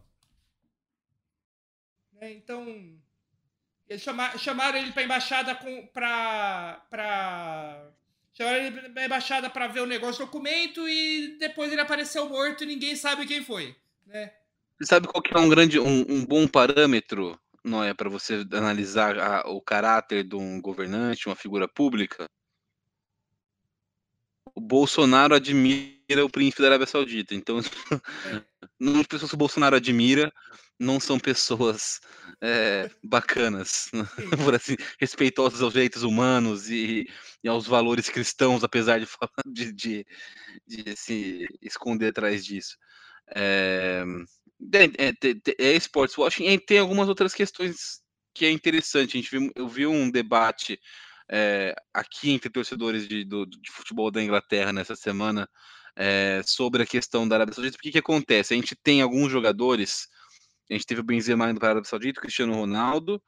É, 2.21 2.31
então, 2.31 2.65
eles 3.87 4.01
chamar, 4.01 4.37
chamaram 4.39 4.77
ele 4.77 4.91
para 4.91 5.03
embaixada 5.03 5.55
com 5.55 5.87
para 5.87 6.85
para 6.89 7.91
chamaram 8.37 8.57
ele 8.57 8.89
para 8.89 9.05
embaixada 9.05 9.49
para 9.49 9.67
ver 9.67 9.81
o 9.81 9.87
negócio 9.87 10.23
do 10.23 10.25
documento 10.27 10.87
e 10.87 11.37
depois 11.39 11.71
ele 11.71 11.81
apareceu 11.81 12.29
morto 12.29 12.63
e 12.63 12.67
ninguém 12.67 12.95
sabe 12.95 13.25
quem 13.25 13.43
foi, 13.43 13.75
né? 14.05 14.31
Você 14.79 14.85
sabe 14.85 15.07
qual 15.07 15.23
que 15.23 15.35
é 15.35 15.39
um 15.39 15.49
grande 15.49 15.79
um, 15.79 16.05
um 16.07 16.23
bom 16.23 16.47
parâmetro 16.47 17.39
não 17.67 17.83
é 17.83 17.93
para 17.93 18.09
você 18.09 18.45
analisar 18.53 19.19
a, 19.19 19.49
o 19.49 19.61
caráter 19.61 20.23
de 20.23 20.35
um 20.35 20.61
governante, 20.61 21.27
uma 21.27 21.35
figura 21.35 21.67
pública. 21.67 22.29
O 24.55 24.61
Bolsonaro 24.61 25.35
admira 25.35 26.25
o 26.25 26.29
príncipe 26.29 26.61
da 26.61 26.69
Arábia 26.69 26.87
Saudita. 26.87 27.35
Então, 27.35 27.59
não 28.79 29.01
as 29.01 29.07
pessoas 29.07 29.29
que 29.29 29.35
o 29.35 29.37
Bolsonaro 29.37 29.75
admira 29.75 30.31
não 30.79 30.99
são 30.99 31.19
pessoas 31.19 31.99
é, 32.41 32.89
bacanas, 33.03 33.89
por 34.45 34.55
assim, 34.55 34.75
respeitosas 34.99 35.61
aos 35.61 35.73
direitos 35.73 36.03
humanos 36.03 36.69
e, 36.69 37.07
e, 37.43 37.47
aos 37.47 37.65
valores 37.65 38.09
cristãos, 38.09 38.63
apesar 38.63 38.99
de, 38.99 39.05
falar, 39.05 39.31
de, 39.45 39.71
de, 39.71 40.05
de 40.67 40.95
se 40.95 41.47
esconder 41.61 42.09
atrás 42.09 42.45
disso. 42.45 42.77
É, 43.35 44.03
é, 44.73 45.07
é, 45.07 45.13
é 45.59 45.75
esportes 45.75 46.17
washing 46.17 46.45
e 46.45 46.59
tem 46.59 46.79
algumas 46.79 47.09
outras 47.09 47.33
questões 47.33 48.01
que 48.33 48.45
é 48.45 48.51
interessante. 48.51 49.17
A 49.17 49.21
gente 49.21 49.31
viu, 49.31 49.51
eu 49.55 49.67
vi 49.67 49.87
um 49.87 50.09
debate 50.09 50.79
é, 51.29 51.75
aqui 51.93 52.31
entre 52.31 52.49
torcedores 52.49 53.07
de, 53.07 53.23
do, 53.25 53.45
de 53.45 53.71
futebol 53.71 54.09
da 54.11 54.23
Inglaterra 54.23 54.71
nessa 54.71 54.95
semana 54.95 55.47
é, 55.95 56.41
sobre 56.45 56.83
a 56.83 56.85
questão 56.85 57.27
da 57.27 57.35
Arábia 57.35 57.53
Saudita. 57.53 57.77
O 57.77 57.81
que 57.81 57.97
acontece? 57.97 58.53
A 58.53 58.57
gente 58.57 58.75
tem 58.75 59.01
alguns 59.01 59.31
jogadores, 59.31 60.07
a 60.69 60.73
gente 60.73 60.85
teve 60.85 61.01
o 61.01 61.03
Benzema 61.03 61.49
indo 61.49 61.59
para 61.59 61.69
a 61.69 61.71
Arábia 61.71 61.89
Saudita, 61.89 62.19
o 62.19 62.21
Cristiano 62.21 62.53
Ronaldo, 62.53 63.21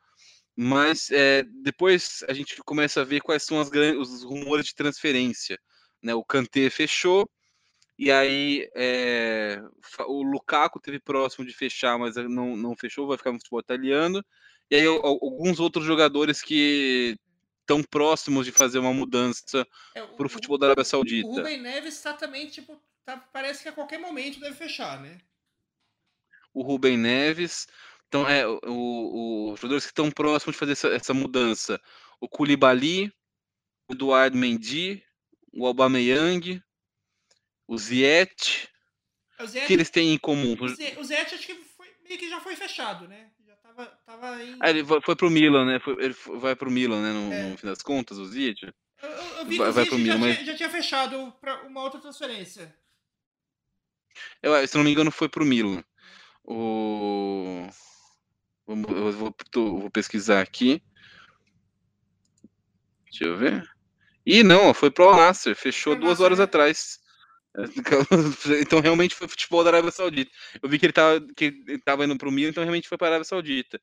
mas 0.56 1.10
é, 1.12 1.44
depois 1.64 2.24
a 2.28 2.34
gente 2.34 2.58
começa 2.64 3.02
a 3.02 3.06
ver 3.06 3.22
quais 3.22 3.44
são 3.44 3.60
as, 3.60 3.70
os 3.70 4.24
rumores 4.24 4.68
de 4.68 4.76
transferência. 4.76 5.58
Né? 6.02 6.14
O 6.14 6.24
Kanté 6.24 6.70
fechou, 6.70 7.30
e 7.98 8.12
aí 8.12 8.70
é, 8.76 9.62
o 10.08 10.24
Lukaku 10.24 10.80
teve 10.80 11.00
próximo 11.00 11.46
de 11.46 11.54
fechar, 11.54 11.98
mas 11.98 12.16
não, 12.16 12.56
não 12.56 12.76
fechou, 12.76 13.08
vai 13.08 13.18
ficar 13.18 13.32
no 13.32 13.40
futebol 13.40 13.60
italiano. 13.60 14.24
E 14.72 14.76
aí 14.76 14.86
alguns 14.86 15.60
outros 15.60 15.86
jogadores 15.86 16.42
que 16.42 17.18
estão 17.62 17.84
próximos 17.84 18.46
de 18.46 18.52
fazer 18.52 18.80
uma 18.80 18.94
mudança 18.94 19.68
é, 19.94 20.02
para 20.02 20.26
o 20.26 20.30
futebol 20.30 20.58
da 20.58 20.68
Arábia 20.68 20.84
Saudita. 20.84 21.28
O 21.28 21.36
Rubem 21.36 21.62
Neves 21.62 21.96
está 21.96 22.14
também, 22.14 22.48
tipo, 22.48 22.82
tá, 23.06 23.18
parece 23.18 23.64
que 23.64 23.70
a 23.70 23.74
qualquer 23.74 24.00
momento 24.00 24.40
deve 24.40 24.56
fechar, 24.56 25.00
né? 25.02 25.20
O 26.60 26.62
Rubem 26.62 26.98
Neves. 26.98 27.68
Então, 28.10 28.28
é, 28.28 28.46
os 28.46 29.60
jogadores 29.60 29.86
que 29.86 29.92
estão 29.92 30.12
próximos 30.12 30.56
de 30.56 30.60
fazer 30.60 30.72
essa, 30.74 30.88
essa 30.90 31.14
mudança. 31.14 31.80
O 32.20 32.28
Koulibaly, 32.28 33.14
o 33.88 33.94
Eduardo 33.94 34.36
Mendy, 34.36 35.02
o 35.54 35.66
Aubameyang, 35.66 36.62
o 37.66 37.78
Ziet. 37.78 38.68
O 39.40 39.46
Ziet 39.46 39.68
que 39.68 39.74
eles 39.74 39.90
têm 39.90 40.14
em 40.14 40.18
comum? 40.18 40.58
O 40.62 41.04
Ziet 41.04 41.34
acho 41.34 41.46
que 41.46 41.56
foi, 41.56 41.88
meio 42.04 42.20
que 42.20 42.30
já 42.30 42.42
foi 42.42 42.58
fechado, 42.58 43.08
né? 43.08 43.30
Tava, 43.62 43.86
tava 44.06 44.44
em... 44.44 44.58
ah, 44.60 44.70
ele 44.70 44.84
foi 44.84 45.16
pro 45.16 45.30
Milan, 45.30 45.66
né? 45.66 45.80
Foi, 45.80 45.96
ele 46.04 46.16
vai 46.42 46.56
pro 46.58 46.70
Milan, 46.70 47.02
né? 47.02 47.14
No, 47.14 47.34
é. 47.34 47.44
no 47.44 47.58
fim 47.58 47.68
das 47.68 47.82
contas, 47.82 48.18
o 48.18 48.26
Ziet. 48.26 48.64
Eu, 49.02 49.10
eu, 49.10 49.46
vi 49.46 49.58
vai, 49.58 49.72
que 49.86 49.96
o 49.96 49.98
Ziet 49.98 50.08
já, 50.08 50.18
mas... 50.18 50.46
já, 50.46 50.56
tinha 50.56 50.70
fechado 50.70 51.32
para 51.40 51.62
uma 51.64 51.82
outra 51.84 52.02
transferência. 52.02 52.76
Eu, 54.42 54.68
se 54.68 54.76
não 54.76 54.84
me 54.84 54.92
engano, 54.92 55.12
foi 55.12 55.30
pro 55.30 55.46
Milan. 55.46 55.84
O... 56.44 57.68
Eu 58.68 59.12
vou, 59.12 59.34
vou 59.54 59.90
pesquisar 59.90 60.42
aqui. 60.42 60.82
Deixa 63.06 63.26
eu 63.26 63.38
ver. 63.38 63.64
Ih, 64.26 64.44
não, 64.44 64.74
foi 64.74 64.92
pro 64.92 65.10
Al 65.10 65.34
fechou 65.34 65.94
foi 65.94 66.02
duas 66.02 66.20
horas 66.20 66.40
é. 66.40 66.44
atrás. 66.44 67.00
Então 68.62 68.80
realmente 68.80 69.16
foi 69.16 69.28
futebol 69.28 69.64
da 69.64 69.72
Arábia 69.72 69.92
Saudita. 69.92 70.32
Eu 70.62 70.70
vi 70.70 70.78
que 70.78 70.86
ele 70.86 70.92
estava 70.92 71.20
que 71.36 71.46
ele 71.46 71.80
tava 71.80 72.06
indo 72.06 72.18
pro 72.18 72.32
Milan, 72.32 72.50
então 72.50 72.64
realmente 72.64 72.88
foi 72.88 72.98
para 72.98 73.08
a 73.08 73.10
Arábia 73.12 73.26
Saudita. 73.26 73.82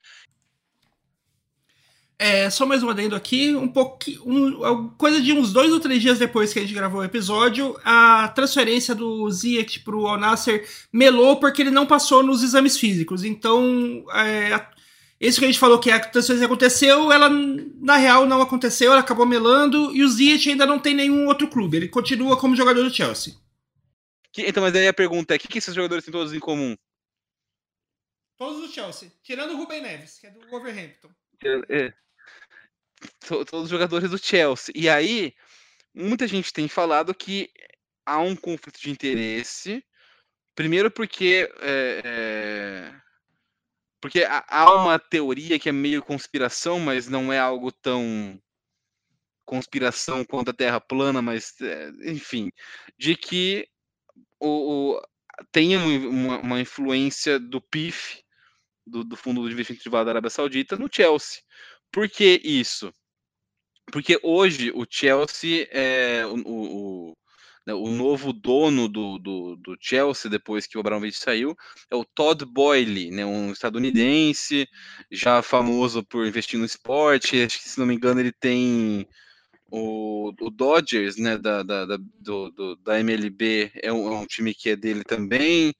É, 2.18 2.48
só 2.48 2.64
mais 2.64 2.82
um 2.82 2.88
adendo 2.88 3.14
aqui, 3.14 3.54
um 3.54 3.68
pouco, 3.68 3.98
um, 4.24 4.88
coisa 4.96 5.20
de 5.20 5.34
uns 5.34 5.52
dois 5.52 5.70
ou 5.70 5.78
três 5.78 6.00
dias 6.00 6.18
depois 6.18 6.50
que 6.50 6.58
a 6.58 6.62
gente 6.62 6.72
gravou 6.72 7.02
o 7.02 7.04
episódio, 7.04 7.78
a 7.84 8.28
transferência 8.28 8.94
do 8.94 9.30
Ziyech 9.30 9.80
pro 9.80 10.06
Al 10.06 10.18
Nasser 10.18 10.66
melou 10.90 11.36
porque 11.36 11.60
ele 11.60 11.70
não 11.70 11.86
passou 11.86 12.22
nos 12.22 12.42
exames 12.42 12.78
físicos. 12.78 13.22
Então, 13.22 14.02
é, 14.14 14.66
isso 15.20 15.38
que 15.38 15.44
a 15.44 15.48
gente 15.48 15.58
falou 15.58 15.78
que 15.78 15.90
a 15.90 16.00
transferência 16.00 16.46
aconteceu, 16.46 17.12
ela 17.12 17.28
na 17.28 17.96
real 17.96 18.24
não 18.24 18.40
aconteceu, 18.40 18.92
ela 18.92 19.00
acabou 19.00 19.26
melando 19.26 19.94
e 19.94 20.02
o 20.02 20.08
Ziyech 20.08 20.48
ainda 20.48 20.64
não 20.64 20.78
tem 20.78 20.94
nenhum 20.94 21.26
outro 21.26 21.48
clube. 21.48 21.76
Ele 21.76 21.88
continua 21.88 22.38
como 22.38 22.56
jogador 22.56 22.82
do 22.82 22.94
Chelsea. 22.94 23.34
Que, 24.32 24.42
então, 24.42 24.62
mas 24.62 24.74
aí 24.74 24.88
a 24.88 24.92
pergunta 24.92 25.34
é: 25.34 25.36
o 25.36 25.40
que, 25.40 25.48
que 25.48 25.58
esses 25.58 25.74
jogadores 25.74 26.02
têm 26.02 26.12
todos 26.12 26.32
em 26.32 26.40
comum? 26.40 26.74
Todos 28.38 28.60
do 28.60 28.72
Chelsea, 28.72 29.12
tirando 29.22 29.52
o 29.52 29.56
Rubem 29.58 29.82
Neves, 29.82 30.18
que 30.18 30.26
é 30.26 30.30
do 30.30 30.46
Wolverhampton. 30.48 31.08
É. 31.68 31.92
Todos 33.28 33.64
os 33.64 33.68
jogadores 33.68 34.10
do 34.10 34.18
Chelsea. 34.18 34.72
E 34.74 34.88
aí, 34.88 35.34
muita 35.94 36.26
gente 36.26 36.52
tem 36.52 36.68
falado 36.68 37.14
que 37.14 37.50
há 38.04 38.18
um 38.18 38.36
conflito 38.36 38.80
de 38.80 38.90
interesse. 38.90 39.84
Primeiro 40.54 40.90
porque 40.90 41.50
é, 41.60 42.92
porque 44.00 44.24
há 44.24 44.74
uma 44.74 44.98
teoria 44.98 45.58
que 45.58 45.68
é 45.68 45.72
meio 45.72 46.02
conspiração, 46.02 46.78
mas 46.78 47.08
não 47.08 47.32
é 47.32 47.38
algo 47.38 47.72
tão 47.72 48.40
conspiração 49.44 50.24
quanto 50.24 50.50
a 50.50 50.54
Terra 50.54 50.80
plana, 50.80 51.22
mas 51.22 51.54
é, 51.60 51.90
enfim, 52.04 52.50
de 52.98 53.16
que 53.16 53.68
o, 54.40 54.94
o 54.94 55.02
tem 55.52 55.76
uma, 55.76 56.38
uma, 56.38 56.60
influência 56.60 57.38
do 57.38 57.60
PIF, 57.60 58.22
do, 58.86 59.04
do, 59.04 59.16
Fundo 59.16 59.46
de 59.46 59.52
Investimento 59.52 59.82
Privado 59.82 60.06
da 60.06 60.12
Arábia 60.12 60.30
Saudita, 60.30 60.76
no 60.76 60.88
Chelsea. 60.92 61.42
Por 61.92 62.08
que 62.08 62.40
isso? 62.44 62.92
Porque 63.92 64.18
hoje 64.22 64.72
o 64.74 64.84
Chelsea 64.88 65.68
é 65.70 66.26
o, 66.26 66.34
o, 66.44 67.16
né, 67.66 67.74
o 67.74 67.88
novo 67.88 68.32
dono 68.32 68.88
do, 68.88 69.18
do, 69.18 69.56
do, 69.56 69.76
Chelsea, 69.80 70.30
depois 70.30 70.66
que 70.66 70.76
o 70.76 70.80
Abramovich 70.80 71.18
saiu, 71.18 71.56
é 71.90 71.96
o 71.96 72.04
Todd 72.04 72.44
Boyle, 72.44 73.10
né, 73.10 73.24
um 73.24 73.52
estadunidense, 73.52 74.68
já 75.10 75.42
famoso 75.42 76.04
por 76.04 76.26
investir 76.26 76.58
no 76.58 76.64
esporte. 76.64 77.42
Acho 77.42 77.58
que, 77.62 77.68
se 77.68 77.78
não 77.78 77.86
me 77.86 77.94
engano, 77.94 78.20
ele 78.20 78.32
tem 78.32 79.06
o, 79.70 80.32
o 80.40 80.50
Dodgers, 80.50 81.16
né, 81.16 81.36
da, 81.38 81.62
da, 81.62 81.84
da, 81.84 81.96
do, 81.96 82.50
do, 82.50 82.76
da 82.76 83.00
MLB, 83.00 83.72
é 83.82 83.92
um, 83.92 84.08
é 84.08 84.16
um, 84.16 84.26
time 84.26 84.54
que 84.54 84.70
é 84.70 84.76
dele 84.76 85.04
também, 85.04 85.74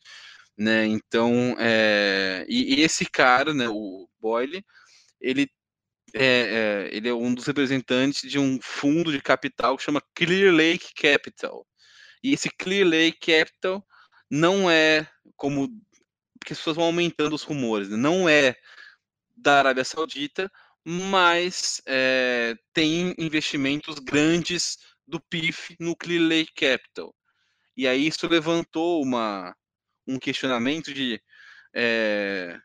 né, 0.58 0.86
então, 0.86 1.54
é, 1.58 2.44
e, 2.48 2.76
e, 2.76 2.82
esse 2.82 3.04
cara, 3.04 3.54
né, 3.54 3.68
o 3.68 4.08
Boyle, 4.20 4.64
ele 5.20 5.48
é, 6.18 6.88
é, 6.88 6.96
ele 6.96 7.08
é 7.08 7.14
um 7.14 7.34
dos 7.34 7.46
representantes 7.46 8.28
de 8.28 8.38
um 8.38 8.58
fundo 8.62 9.12
de 9.12 9.20
capital 9.20 9.76
que 9.76 9.82
chama 9.82 10.02
Clear 10.14 10.52
Lake 10.54 10.94
Capital. 10.94 11.66
E 12.22 12.32
esse 12.32 12.48
Clear 12.48 12.88
Lake 12.88 13.18
Capital 13.20 13.86
não 14.30 14.70
é 14.70 15.06
como 15.36 15.68
porque 16.38 16.52
as 16.52 16.58
pessoas 16.58 16.76
vão 16.76 16.86
aumentando 16.86 17.34
os 17.34 17.42
rumores, 17.42 17.88
né? 17.88 17.96
não 17.96 18.28
é 18.28 18.54
da 19.36 19.58
Arábia 19.58 19.84
Saudita, 19.84 20.50
mas 20.84 21.82
é, 21.86 22.54
tem 22.72 23.14
investimentos 23.18 23.98
grandes 23.98 24.78
do 25.06 25.20
PIF 25.20 25.76
no 25.80 25.96
Clear 25.96 26.22
Lake 26.22 26.52
Capital. 26.54 27.14
E 27.76 27.86
aí 27.86 28.06
isso 28.06 28.26
levantou 28.28 29.02
uma, 29.02 29.54
um 30.06 30.18
questionamento 30.18 30.94
de 30.94 31.20
é, 31.74 32.58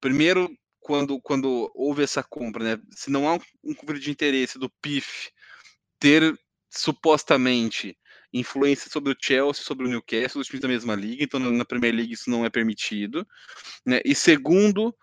primeiro 0.00 0.50
quando, 0.86 1.20
quando 1.20 1.68
houve 1.74 2.04
essa 2.04 2.22
compra, 2.22 2.62
né? 2.62 2.82
Se 2.92 3.10
não 3.10 3.28
há 3.28 3.34
um, 3.34 3.40
um 3.64 3.74
conflito 3.74 4.04
de 4.04 4.10
interesse 4.12 4.56
do 4.56 4.70
PIF 4.80 5.32
ter 5.98 6.38
supostamente 6.70 7.98
influência 8.32 8.88
sobre 8.88 9.12
o 9.12 9.16
Chelsea, 9.20 9.64
sobre 9.64 9.84
o 9.84 9.88
Newcastle, 9.88 10.40
os 10.40 10.46
times 10.46 10.60
da 10.60 10.68
mesma 10.68 10.94
liga, 10.94 11.24
então 11.24 11.40
na 11.40 11.64
Premier 11.64 11.92
League 11.92 12.12
isso 12.12 12.30
não 12.30 12.44
é 12.44 12.50
permitido. 12.50 13.26
Né? 13.84 14.00
E 14.04 14.14
segundo, 14.14 14.94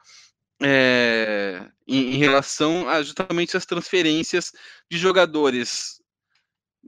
é, 0.61 1.69
em, 1.85 2.13
em, 2.13 2.17
relação 2.17 2.87
a 2.87 3.03
justamente 3.03 3.57
as 3.57 3.65
transferências 3.65 4.53
de 4.89 4.97
jogadores 4.97 6.01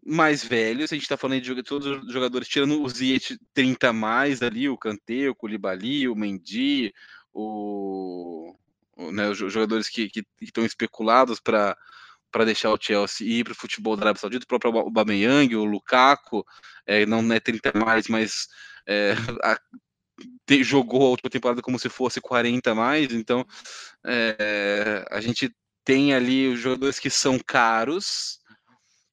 mais 0.06 0.41
velhos, 0.41 0.93
a 0.93 0.96
gente 0.96 1.04
está 1.04 1.18
falando 1.18 1.41
de 1.41 1.64
todos 1.64 1.86
os 2.02 2.14
jogadores, 2.14 2.48
tirando 2.48 2.82
o 2.82 2.88
Ziyech 2.88 3.38
30 3.54 3.91
mais 3.91 4.41
ali, 4.41 4.70
o 4.70 4.78
Kanté, 4.78 5.30
o 5.30 5.36
Koulibaly, 5.36 6.08
o 6.08 6.16
Mendy, 6.16 6.93
o 7.34 8.56
né, 8.98 9.30
os 9.30 9.38
jogadores 9.38 9.89
que, 9.89 10.10
estão 10.41 10.66
especulados 10.66 11.39
para 11.39 11.78
para 12.32 12.43
deixar 12.43 12.70
o 12.70 12.78
Chelsea 12.78 13.26
ir 13.26 13.46
para 13.46 13.54
o 13.54 13.56
futebol 13.56 13.96
da 13.96 14.04
Arábia 14.04 14.20
Saudita, 14.20 14.43
o 14.43 14.48
próprio 14.48 14.78
Aubameyang, 14.78 15.56
o 15.56 15.64
Lukaku, 15.64 16.46
é, 16.86 17.06
não 17.06 17.32
é 17.32 17.39
30 17.39 17.72
mais, 17.80 18.10
mas 18.10 18.50
é, 18.86 19.14
a, 19.41 19.58
te, 20.46 20.62
jogou 20.62 21.04
a 21.04 21.10
última 21.12 21.30
temporada 21.30 21.62
como 21.62 21.80
se 21.80 21.88
fosse 21.88 22.20
40 22.20 22.76
mais, 22.76 23.14
então 23.14 23.46
é, 24.06 25.06
a 25.10 25.22
gente 25.22 25.50
tem 25.86 26.14
ali 26.14 26.50
os 26.50 26.60
jogadores 26.60 27.00
que 27.00 27.10
são 27.10 27.39
caros, 27.39 28.41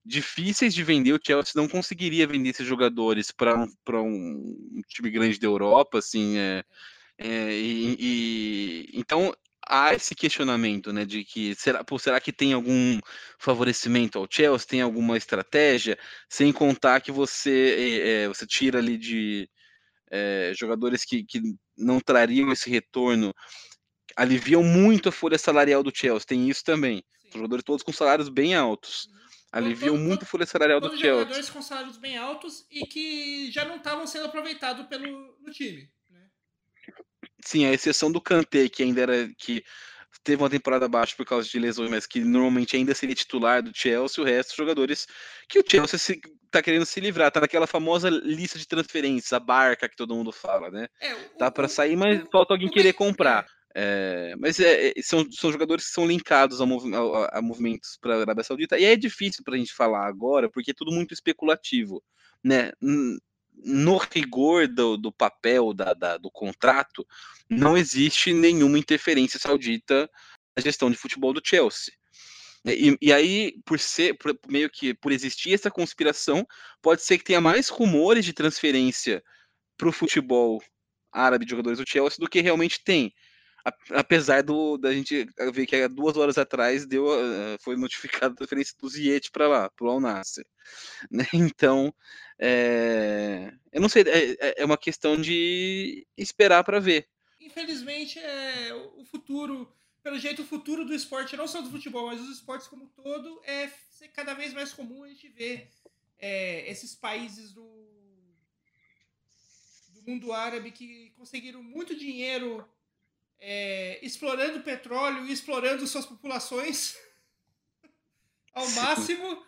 difíceis 0.04 0.74
de 0.74 0.82
vender, 0.82 1.12
o 1.12 1.20
Chelsea 1.24 1.52
não 1.54 1.68
conseguiria 1.68 2.26
vender 2.26 2.50
esses 2.50 2.66
jogadores 2.66 3.30
para 3.30 3.56
um, 3.56 3.68
um 4.02 4.82
time 4.88 5.10
grande 5.10 5.38
da 5.38 5.46
Europa, 5.46 5.98
assim, 5.98 6.38
é, 6.38 6.64
é, 7.18 7.52
e, 7.52 7.96
e, 8.00 8.90
então 8.94 9.32
há 9.66 9.94
esse 9.94 10.14
questionamento, 10.14 10.92
né, 10.92 11.04
de 11.04 11.24
que 11.24 11.54
será, 11.54 11.84
pô, 11.84 11.98
será 11.98 12.20
que 12.20 12.32
tem 12.32 12.52
algum 12.52 12.98
favorecimento 13.38 14.18
ao 14.18 14.26
Chelsea, 14.30 14.68
tem 14.68 14.80
alguma 14.80 15.16
estratégia, 15.16 15.98
sem 16.28 16.52
contar 16.52 17.00
que 17.00 17.12
você 17.12 18.24
é, 18.24 18.28
você 18.28 18.46
tira 18.46 18.78
ali 18.78 18.98
de 18.98 19.48
é, 20.10 20.52
jogadores 20.54 21.04
que, 21.04 21.24
que 21.24 21.40
não 21.76 22.00
trariam 22.00 22.52
esse 22.52 22.68
retorno, 22.68 23.34
aliviam 24.16 24.62
muito 24.62 25.08
a 25.08 25.12
folha 25.12 25.38
salarial 25.38 25.82
do 25.82 25.92
Chelsea, 25.94 26.26
tem 26.26 26.48
isso 26.48 26.62
também. 26.64 27.02
Sim. 27.22 27.30
Jogadores 27.32 27.64
todos 27.64 27.82
com 27.82 27.92
salários 27.92 28.28
bem 28.28 28.54
altos. 28.54 29.06
Uhum. 29.06 29.22
Aliviam 29.52 29.94
todo, 29.94 30.02
muito 30.02 30.22
a 30.22 30.26
folha 30.26 30.46
salarial 30.46 30.80
do 30.80 30.88
Chelsea. 30.90 31.10
jogadores 31.10 31.50
com 31.50 31.60
salários 31.60 31.98
bem 31.98 32.16
altos 32.16 32.66
e 32.70 32.86
que 32.86 33.50
já 33.50 33.66
não 33.66 33.76
estavam 33.76 34.06
sendo 34.06 34.26
aproveitados 34.26 34.86
pelo 34.86 35.36
no 35.40 35.50
time. 35.52 35.90
Sim, 37.44 37.66
a 37.66 37.72
exceção 37.72 38.10
do 38.10 38.20
Kanté, 38.20 38.68
que 38.68 38.82
ainda 38.82 39.02
era 39.02 39.28
que 39.36 39.64
teve 40.22 40.42
uma 40.42 40.50
temporada 40.50 40.88
baixa 40.88 41.14
por 41.16 41.26
causa 41.26 41.48
de 41.48 41.58
lesões, 41.58 41.90
mas 41.90 42.06
que 42.06 42.20
normalmente 42.20 42.76
ainda 42.76 42.94
seria 42.94 43.14
titular 43.14 43.62
do 43.62 43.72
Chelsea, 43.74 44.22
o 44.22 44.26
resto 44.26 44.56
jogadores 44.56 45.06
que 45.48 45.58
o 45.58 45.64
Chelsea 45.66 45.98
se, 45.98 46.20
tá 46.50 46.62
querendo 46.62 46.86
se 46.86 47.00
livrar, 47.00 47.30
tá 47.30 47.40
naquela 47.40 47.66
famosa 47.66 48.08
lista 48.08 48.58
de 48.58 48.68
transferências, 48.68 49.32
a 49.32 49.40
barca 49.40 49.88
que 49.88 49.96
todo 49.96 50.14
mundo 50.14 50.30
fala, 50.30 50.70
né? 50.70 50.86
É, 51.00 51.14
o, 51.14 51.18
tá 51.38 51.50
para 51.50 51.66
sair, 51.66 51.96
mas 51.96 52.22
falta 52.30 52.54
alguém 52.54 52.68
querer 52.68 52.92
comprar. 52.92 53.46
É, 53.74 54.34
mas 54.38 54.60
é, 54.60 54.88
é, 54.90 55.02
são, 55.02 55.26
são 55.32 55.50
jogadores 55.50 55.86
que 55.86 55.92
são 55.92 56.06
linkados 56.06 56.60
a, 56.60 56.66
mov, 56.66 56.84
a, 56.94 57.38
a 57.38 57.42
movimentos 57.42 57.96
para 58.00 58.16
a 58.16 58.20
Arábia 58.20 58.44
Saudita, 58.44 58.78
e 58.78 58.84
é 58.84 58.94
difícil 58.94 59.42
para 59.42 59.54
a 59.54 59.58
gente 59.58 59.72
falar 59.72 60.06
agora, 60.06 60.50
porque 60.50 60.72
é 60.72 60.74
tudo 60.74 60.92
muito 60.92 61.14
especulativo, 61.14 62.02
né? 62.44 62.72
No 63.54 63.96
rigor 63.96 64.66
do, 64.66 64.96
do 64.96 65.12
papel 65.12 65.72
da, 65.72 65.94
da, 65.94 66.16
do 66.16 66.30
contrato, 66.30 67.06
não 67.48 67.76
existe 67.76 68.32
nenhuma 68.32 68.78
interferência 68.78 69.38
saudita 69.38 70.10
na 70.56 70.62
gestão 70.62 70.90
de 70.90 70.96
futebol 70.96 71.32
do 71.32 71.42
Chelsea. 71.44 71.92
E, 72.64 72.96
e, 73.00 73.12
aí, 73.12 73.54
por 73.64 73.78
ser, 73.78 74.14
por, 74.14 74.38
meio 74.48 74.70
que 74.70 74.94
por 74.94 75.10
existir 75.10 75.52
essa 75.52 75.70
conspiração, 75.70 76.46
pode 76.80 77.02
ser 77.02 77.18
que 77.18 77.24
tenha 77.24 77.40
mais 77.40 77.68
rumores 77.68 78.24
de 78.24 78.32
transferência 78.32 79.22
para 79.76 79.88
o 79.88 79.92
futebol 79.92 80.62
árabe 81.10 81.44
de 81.44 81.50
jogadores 81.50 81.78
do 81.78 81.88
Chelsea 81.88 82.18
do 82.18 82.28
que 82.28 82.40
realmente 82.40 82.82
tem. 82.84 83.12
Apesar 83.90 84.42
do, 84.42 84.76
da 84.76 84.92
gente 84.92 85.26
ver 85.52 85.66
que 85.66 85.88
duas 85.88 86.16
horas 86.16 86.38
atrás 86.38 86.86
deu, 86.86 87.06
uh, 87.06 87.58
foi 87.60 87.76
notificada 87.76 88.32
a 88.32 88.36
transferência 88.36 88.74
do 88.80 88.88
Ziyech 88.88 89.30
para 89.30 89.48
lá, 89.48 89.70
para 89.70 89.86
o 89.86 89.90
Al 89.90 90.00
Nassr. 90.00 90.44
Né? 91.10 91.26
Então, 91.34 91.92
é, 92.38 93.52
eu 93.72 93.80
não 93.80 93.88
sei, 93.88 94.04
é, 94.04 94.30
é, 94.38 94.54
é 94.58 94.64
uma 94.64 94.78
questão 94.78 95.20
de 95.20 96.06
esperar 96.16 96.62
para 96.62 96.78
ver. 96.78 97.08
Infelizmente, 97.40 98.18
é, 98.20 98.72
o 98.96 99.04
futuro 99.04 99.68
pelo 100.02 100.18
jeito, 100.18 100.42
o 100.42 100.46
futuro 100.46 100.84
do 100.84 100.94
esporte, 100.94 101.36
não 101.36 101.46
só 101.46 101.60
do 101.60 101.70
futebol, 101.70 102.06
mas 102.08 102.20
dos 102.20 102.36
esportes 102.36 102.66
como 102.66 102.84
um 102.84 102.88
todo, 102.88 103.40
é 103.44 103.70
cada 104.12 104.34
vez 104.34 104.52
mais 104.52 104.72
comum 104.72 105.04
a 105.04 105.08
gente 105.08 105.28
ver 105.28 105.70
é, 106.18 106.68
esses 106.68 106.94
países 106.94 107.52
do, 107.52 107.62
do 109.90 110.02
mundo 110.02 110.32
árabe 110.32 110.72
que 110.72 111.10
conseguiram 111.16 111.62
muito 111.62 111.94
dinheiro 111.94 112.68
é, 113.44 113.98
explorando 114.02 114.60
petróleo 114.60 115.26
e 115.26 115.32
explorando 115.32 115.84
suas 115.84 116.06
populações 116.06 116.96
ao 118.54 118.68
máximo, 118.70 119.44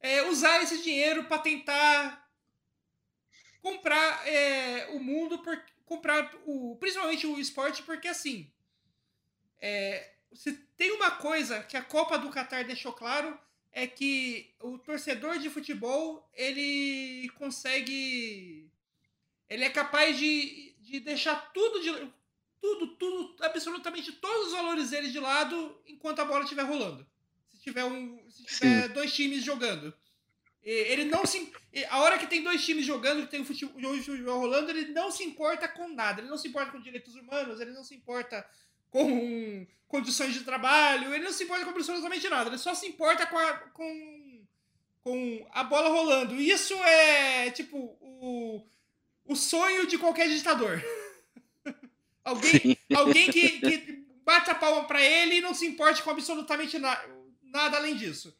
é, 0.00 0.22
usar 0.22 0.62
esse 0.62 0.82
dinheiro 0.82 1.24
para 1.24 1.38
tentar 1.38 2.26
comprar 3.60 4.26
é, 4.26 4.88
o 4.92 4.98
mundo, 4.98 5.38
por, 5.40 5.62
comprar 5.84 6.34
o, 6.46 6.76
principalmente 6.80 7.26
o 7.26 7.38
esporte, 7.38 7.82
porque 7.82 8.08
assim 8.08 8.50
é, 9.60 10.14
se 10.32 10.52
tem 10.76 10.90
uma 10.92 11.10
coisa 11.12 11.62
que 11.62 11.76
a 11.76 11.82
Copa 11.82 12.18
do 12.18 12.30
Catar 12.30 12.64
deixou 12.64 12.92
claro 12.92 13.38
é 13.70 13.86
que 13.86 14.54
o 14.60 14.78
torcedor 14.78 15.38
de 15.38 15.50
futebol 15.50 16.28
ele 16.32 17.28
consegue 17.36 18.70
ele 19.48 19.64
é 19.64 19.70
capaz 19.70 20.18
de, 20.18 20.74
de 20.80 21.00
deixar 21.00 21.52
tudo 21.52 21.80
de 21.80 22.12
tudo 22.64 22.86
tudo 22.96 23.44
absolutamente 23.44 24.10
todos 24.12 24.46
os 24.46 24.52
valores 24.52 24.90
dele 24.90 25.10
de 25.10 25.20
lado 25.20 25.78
enquanto 25.86 26.20
a 26.20 26.24
bola 26.24 26.44
estiver 26.44 26.62
rolando. 26.62 27.06
Se 27.50 27.60
tiver 27.60 27.84
um 27.84 28.18
se 28.30 28.44
tiver 28.44 28.88
dois 28.88 29.12
times 29.12 29.44
jogando. 29.44 29.92
Ele 30.62 31.04
não 31.04 31.26
se 31.26 31.52
a 31.90 32.00
hora 32.00 32.18
que 32.18 32.26
tem 32.26 32.42
dois 32.42 32.64
times 32.64 32.86
jogando 32.86 33.22
que 33.22 33.30
tem 33.30 33.42
o 33.42 33.44
futebol, 33.44 33.92
o 33.92 34.02
futebol 34.02 34.38
rolando 34.38 34.70
ele 34.70 34.92
não 34.92 35.10
se 35.10 35.22
importa 35.22 35.68
com 35.68 35.88
nada. 35.88 36.22
Ele 36.22 36.30
não 36.30 36.38
se 36.38 36.48
importa 36.48 36.72
com 36.72 36.80
direitos 36.80 37.14
humanos 37.14 37.60
ele 37.60 37.72
não 37.72 37.84
se 37.84 37.94
importa 37.94 38.48
com 38.90 39.66
condições 39.86 40.32
de 40.32 40.40
trabalho, 40.40 41.12
ele 41.12 41.24
não 41.24 41.32
se 41.32 41.44
importa 41.44 41.64
com 41.64 41.70
absolutamente 41.70 42.28
nada, 42.28 42.48
ele 42.48 42.58
só 42.58 42.74
se 42.74 42.86
importa 42.86 43.26
com 43.26 43.36
a, 43.36 43.52
com, 43.52 44.46
com 45.02 45.46
a 45.52 45.64
bola 45.64 45.88
rolando. 45.90 46.34
Isso 46.40 46.74
é, 46.74 47.50
tipo, 47.50 47.76
o, 48.00 48.64
o 49.26 49.36
sonho 49.36 49.86
de 49.86 49.98
qualquer 49.98 50.28
ditador. 50.28 50.82
alguém 52.24 52.76
alguém 52.94 53.30
que, 53.30 53.48
que 53.60 54.04
bate 54.24 54.50
a 54.50 54.54
palma 54.54 54.86
para 54.86 55.02
ele 55.02 55.36
e 55.36 55.40
não 55.40 55.54
se 55.54 55.66
importe 55.66 56.02
com 56.02 56.10
absolutamente 56.10 56.78
na, 56.78 57.00
nada 57.42 57.76
além 57.76 57.96
disso. 57.96 58.36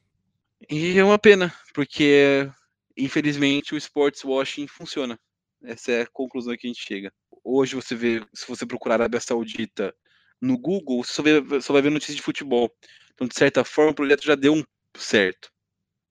E 0.70 0.98
é 0.98 1.04
uma 1.04 1.18
pena, 1.18 1.54
porque 1.74 2.50
infelizmente 2.96 3.74
o 3.74 3.76
sports 3.76 4.24
washing 4.24 4.66
funciona. 4.66 5.18
Essa 5.62 5.92
é 5.92 6.02
a 6.02 6.06
conclusão 6.06 6.56
que 6.56 6.66
a 6.66 6.70
gente 6.70 6.82
chega. 6.82 7.12
Hoje 7.42 7.74
você 7.74 7.94
vê, 7.94 8.26
se 8.34 8.46
você 8.46 8.66
procurar 8.66 8.94
a 8.94 8.96
Arábia 8.96 9.20
Saudita 9.20 9.94
no 10.40 10.58
Google, 10.58 11.02
você 11.04 11.12
só, 11.12 11.22
vê, 11.22 11.60
só 11.60 11.72
vai 11.72 11.82
ver 11.82 11.90
notícias 11.90 12.16
de 12.16 12.22
futebol. 12.22 12.70
Então, 13.12 13.26
de 13.26 13.34
certa 13.34 13.64
forma, 13.64 13.92
o 13.92 13.94
projeto 13.94 14.24
já 14.24 14.34
deu 14.34 14.54
um 14.54 14.64
certo. 14.96 15.50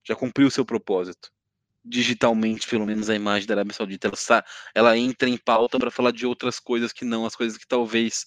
Já 0.04 0.16
cumpriu 0.16 0.48
o 0.48 0.52
seu 0.52 0.66
propósito. 0.66 1.32
Digitalmente, 1.86 2.68
pelo 2.68 2.86
menos, 2.86 3.10
a 3.10 3.16
imagem 3.16 3.48
da 3.48 3.56
Arábia 3.56 3.74
Saudita 3.74 4.08
ela, 4.08 4.46
ela 4.74 4.98
entra 4.98 5.28
em 5.28 5.38
pauta 5.38 5.78
para 5.78 5.92
falar 5.92 6.12
de 6.12 6.26
outras 6.26 6.60
coisas 6.60 6.94
que 6.94 7.04
não, 7.04 7.26
as 7.26 7.36
coisas 7.36 7.58
que 7.58 7.68
talvez 7.68 8.26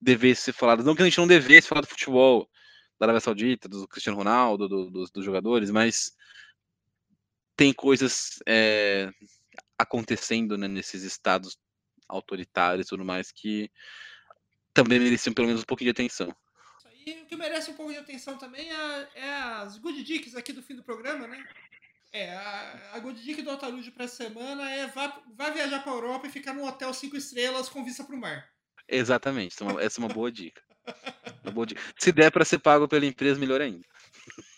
devessem 0.00 0.44
ser 0.44 0.52
faladas. 0.52 0.84
Não 0.84 0.94
que 0.94 1.02
a 1.02 1.04
gente 1.04 1.18
não 1.18 1.26
devesse 1.26 1.68
falar 1.68 1.80
do 1.80 1.86
futebol 1.86 2.48
da 2.98 3.06
Arábia 3.06 3.20
Saudita, 3.20 3.68
do 3.68 3.88
Cristiano 3.88 4.18
Ronaldo, 4.18 4.68
do, 4.68 4.90
do, 4.90 5.04
dos 5.06 5.24
jogadores, 5.24 5.70
mas 5.70 6.12
tem 7.56 7.72
coisas 7.72 8.38
é, 8.46 9.10
acontecendo 9.78 10.58
né, 10.58 10.68
nesses 10.68 11.02
estados 11.02 11.58
autoritários 12.08 12.86
e 12.86 12.88
tudo 12.88 13.04
mais 13.04 13.30
que 13.30 13.70
também 14.72 14.98
mereciam 14.98 15.34
pelo 15.34 15.48
menos 15.48 15.62
um 15.62 15.66
pouquinho 15.66 15.92
de 15.92 16.02
atenção. 16.02 16.34
E 17.04 17.22
o 17.22 17.26
que 17.26 17.36
merece 17.36 17.70
um 17.70 17.74
pouco 17.74 17.92
de 17.92 17.98
atenção 17.98 18.36
também 18.36 18.70
é, 18.70 19.08
é 19.14 19.32
as 19.32 19.78
good 19.78 20.02
dicks 20.02 20.34
aqui 20.34 20.52
do 20.52 20.62
fim 20.62 20.76
do 20.76 20.82
programa, 20.82 21.26
né? 21.26 21.42
É, 22.12 22.30
a, 22.32 22.92
a 22.94 22.98
good 23.00 23.22
dick 23.22 23.42
do 23.42 23.50
Altarujo 23.50 23.92
para 23.92 24.04
essa 24.04 24.16
semana 24.16 24.70
é 24.70 24.86
vá, 24.86 25.20
vá 25.34 25.50
viajar 25.50 25.82
para 25.82 25.92
Europa 25.92 26.26
e 26.26 26.30
ficar 26.30 26.54
num 26.54 26.64
hotel 26.64 26.92
cinco 26.94 27.16
estrelas 27.16 27.68
com 27.68 27.84
vista 27.84 28.02
para 28.02 28.16
o 28.16 28.18
mar. 28.18 28.48
Exatamente, 28.88 29.56
essa 29.80 30.00
é 30.00 30.04
uma 30.04 30.12
boa 30.12 30.32
dica. 30.32 30.62
Uma 31.42 31.52
boa 31.52 31.66
dica. 31.66 31.80
Se 31.98 32.10
der 32.10 32.30
para 32.30 32.46
ser 32.46 32.58
pago 32.58 32.88
pela 32.88 33.04
empresa, 33.04 33.38
melhor 33.38 33.60
ainda. 33.60 33.84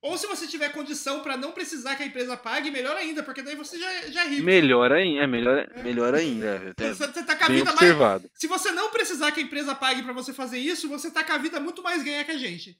Ou 0.00 0.16
se 0.16 0.26
você 0.26 0.46
tiver 0.46 0.68
condição 0.70 1.22
para 1.22 1.36
não 1.36 1.50
precisar 1.52 1.96
que 1.96 2.02
a 2.04 2.06
empresa 2.06 2.36
pague, 2.36 2.70
melhor 2.70 2.96
ainda, 2.96 3.22
porque 3.22 3.42
daí 3.42 3.56
você 3.56 3.78
já, 3.78 4.06
já 4.08 4.24
é 4.24 4.28
rico. 4.28 4.44
Melhor 4.44 4.92
ainda, 4.92 5.22
é 5.22 5.26
melhor, 5.26 5.58
é. 5.58 5.82
melhor 5.82 6.14
ainda. 6.14 6.74
É, 6.78 6.92
você, 6.92 7.06
você 7.06 7.24
tá 7.24 7.34
com 7.36 7.44
a 7.44 7.48
vida 7.48 7.72
observado. 7.72 8.24
mais. 8.24 8.38
Se 8.38 8.46
você 8.46 8.70
não 8.70 8.90
precisar 8.90 9.32
que 9.32 9.40
a 9.40 9.42
empresa 9.42 9.74
pague 9.74 10.02
para 10.02 10.12
você 10.12 10.32
fazer 10.32 10.58
isso, 10.58 10.88
você 10.88 11.10
tá 11.10 11.24
com 11.24 11.32
a 11.32 11.38
vida 11.38 11.58
muito 11.58 11.82
mais 11.82 12.02
ganha 12.02 12.24
que 12.24 12.30
a 12.30 12.38
gente. 12.38 12.78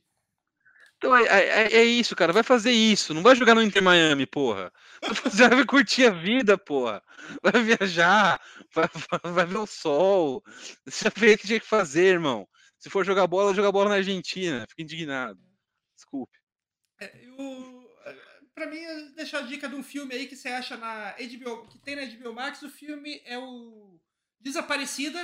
Então 0.99 1.17
é, 1.17 1.23
é, 1.27 1.77
é, 1.77 1.85
isso, 1.85 2.17
cara. 2.17 2.33
Vai 2.33 2.43
fazer 2.43 2.73
isso. 2.73 3.15
Não 3.15 3.23
vai 3.23 3.37
jogar 3.37 3.55
no 3.55 3.63
Inter 3.63 3.83
Miami, 3.83 4.27
porra. 4.27 4.73
Você 5.25 5.49
vai 5.49 5.65
curtir 5.65 6.07
a 6.07 6.11
vida, 6.11 6.59
porra. 6.59 7.01
Vai 7.41 7.63
viajar. 7.63 8.41
Vai, 8.75 8.89
vai 9.33 9.47
ver 9.47 9.59
o 9.59 9.67
sol. 9.67 10.43
Você 10.85 11.05
já 11.05 11.11
fez 11.11 11.35
o 11.35 11.39
que 11.39 11.47
tinha 11.47 11.61
que 11.61 11.67
fazer, 11.67 12.15
irmão. 12.15 12.49
Se 12.79 12.91
for 12.91 13.05
jogar 13.05 13.29
bola, 13.29 13.55
joga 13.55 13.71
bola 13.71 13.91
na 13.91 13.95
Argentina. 13.97 14.67
Fica 14.69 14.83
indignado. 14.83 15.39
Desculpe. 15.95 16.37
É, 17.01 17.25
eu, 17.25 17.91
é, 18.05 18.17
pra 18.53 18.67
mim, 18.67 18.81
deixar 19.15 19.39
a 19.39 19.43
dica 19.43 19.69
de 19.69 19.77
um 19.77 19.85
filme 19.85 20.13
aí 20.13 20.27
que 20.27 20.35
você 20.35 20.49
acha 20.49 20.77
na 20.77 21.13
HBO, 21.13 21.69
que 21.69 21.79
tem 21.79 21.95
na 21.95 22.05
HBO 22.07 22.35
Max. 22.35 22.61
O 22.63 22.71
filme 22.71 23.23
é 23.25 23.39
o 23.39 24.01
Desaparecida, 24.41 25.21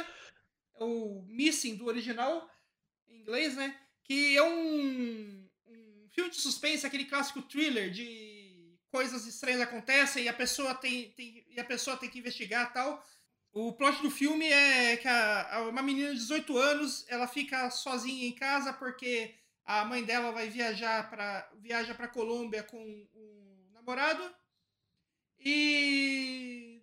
é 0.76 0.84
o 0.84 1.24
Missing 1.26 1.74
do 1.74 1.86
original, 1.86 2.48
em 3.08 3.18
inglês, 3.18 3.56
né? 3.56 3.76
Que 4.04 4.36
é 4.36 4.42
um 4.42 5.43
filme 6.14 6.30
de 6.30 6.40
suspense, 6.40 6.86
aquele 6.86 7.04
clássico 7.04 7.42
thriller 7.42 7.90
de 7.90 8.78
coisas 8.90 9.26
estranhas 9.26 9.60
acontecem 9.60 10.24
e 10.24 10.28
a 10.28 10.32
pessoa 10.32 10.74
tem, 10.74 11.10
tem, 11.10 11.44
e 11.48 11.58
a 11.58 11.64
pessoa 11.64 11.96
tem 11.96 12.08
que 12.08 12.20
investigar 12.20 12.72
tal. 12.72 13.04
O 13.52 13.72
plot 13.72 14.00
do 14.00 14.10
filme 14.10 14.46
é 14.46 14.96
que 14.96 15.08
a, 15.08 15.66
uma 15.68 15.82
menina 15.82 16.12
de 16.12 16.20
18 16.20 16.56
anos 16.56 17.04
ela 17.08 17.26
fica 17.26 17.68
sozinha 17.70 18.26
em 18.28 18.34
casa 18.34 18.72
porque 18.72 19.34
a 19.64 19.84
mãe 19.84 20.04
dela 20.04 20.30
vai 20.30 20.48
viajar 20.48 21.10
para 21.10 21.50
viaja 21.60 21.94
para 21.94 22.08
Colômbia 22.08 22.62
com 22.62 22.78
um 22.78 23.70
namorado 23.72 24.32
e 25.38 26.80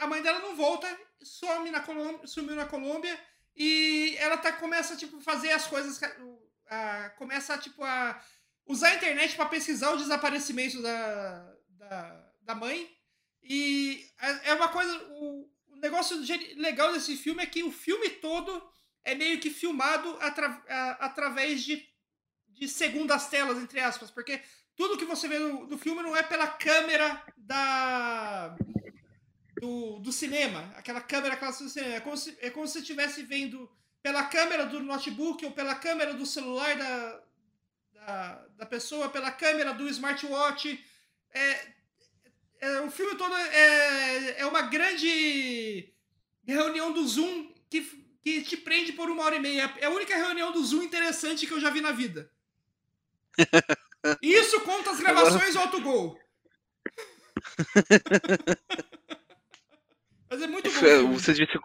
a 0.00 0.06
mãe 0.06 0.22
dela 0.22 0.40
não 0.40 0.56
volta, 0.56 0.88
some 1.22 1.70
na 1.70 1.80
Colômbia, 1.80 2.26
sumiu 2.26 2.56
na 2.56 2.66
Colômbia 2.66 3.18
e 3.54 4.16
ela 4.18 4.38
tá 4.38 4.52
começa 4.52 4.96
tipo 4.96 5.20
fazer 5.20 5.52
as 5.52 5.66
coisas 5.66 6.00
a, 6.68 7.10
começa 7.10 7.58
tipo 7.58 7.82
a 7.84 8.20
usar 8.66 8.88
a 8.88 8.94
internet 8.96 9.36
para 9.36 9.46
pesquisar 9.46 9.92
o 9.92 9.96
desaparecimento 9.96 10.82
da, 10.82 11.56
da, 11.68 12.30
da 12.42 12.54
mãe 12.54 12.90
e 13.42 14.04
é, 14.20 14.50
é 14.50 14.54
uma 14.54 14.68
coisa 14.68 14.96
o, 15.10 15.48
o 15.68 15.76
negócio 15.76 16.16
legal 16.56 16.92
desse 16.92 17.16
filme 17.16 17.42
é 17.42 17.46
que 17.46 17.62
o 17.62 17.72
filme 17.72 18.10
todo 18.10 18.62
é 19.04 19.14
meio 19.14 19.38
que 19.38 19.50
filmado 19.50 20.16
atra, 20.20 20.62
a, 20.68 21.06
através 21.06 21.62
de 21.62 21.86
de 22.56 22.66
segundas 22.68 23.28
telas, 23.28 23.58
entre 23.58 23.80
aspas, 23.80 24.10
porque 24.10 24.40
tudo 24.74 24.96
que 24.96 25.04
você 25.04 25.28
vê 25.28 25.38
no, 25.38 25.66
no 25.66 25.78
filme 25.78 26.02
não 26.02 26.16
é 26.16 26.22
pela 26.22 26.46
câmera 26.46 27.22
da 27.36 28.56
do, 29.60 29.98
do 30.00 30.12
cinema, 30.12 30.72
aquela 30.76 31.00
câmera 31.00 31.36
clássica 31.36 31.64
do 31.64 31.70
cinema. 31.70 31.94
É 31.94 32.00
como 32.00 32.16
se, 32.16 32.36
é 32.40 32.50
como 32.50 32.66
se 32.66 32.78
estivesse 32.78 33.22
vendo 33.22 33.70
pela 34.02 34.24
câmera 34.24 34.66
do 34.66 34.80
notebook 34.80 35.44
ou 35.44 35.52
pela 35.52 35.74
câmera 35.74 36.14
do 36.14 36.26
celular 36.26 36.76
da, 36.76 37.22
da, 38.06 38.46
da 38.58 38.66
pessoa, 38.66 39.08
pela 39.08 39.32
câmera 39.32 39.74
do 39.74 39.88
smartwatch. 39.88 40.80
É, 41.34 41.66
é, 42.60 42.80
o 42.82 42.90
filme 42.90 43.16
todo 43.16 43.34
é, 43.34 44.40
é 44.40 44.46
uma 44.46 44.62
grande 44.62 45.92
reunião 46.46 46.92
do 46.92 47.06
Zoom 47.06 47.52
que, 47.68 47.80
que 48.22 48.42
te 48.42 48.56
prende 48.56 48.92
por 48.92 49.10
uma 49.10 49.24
hora 49.24 49.34
e 49.36 49.40
meia. 49.40 49.74
É 49.78 49.86
a 49.86 49.90
única 49.90 50.16
reunião 50.16 50.52
do 50.52 50.64
Zoom 50.64 50.84
interessante 50.84 51.46
que 51.46 51.52
eu 51.52 51.60
já 51.60 51.70
vi 51.70 51.80
na 51.80 51.90
vida. 51.90 52.30
Isso 54.22 54.60
conta 54.60 54.92
as 54.92 55.00
gravações 55.00 55.56
Agora... 55.56 55.66
autogol. 55.66 56.16
Mas 60.28 60.42
é 60.42 60.46
muito 60.46 60.70
bom. 60.70 61.12
Você 61.12 61.32
devia 61.32 61.52
ser, 61.52 61.60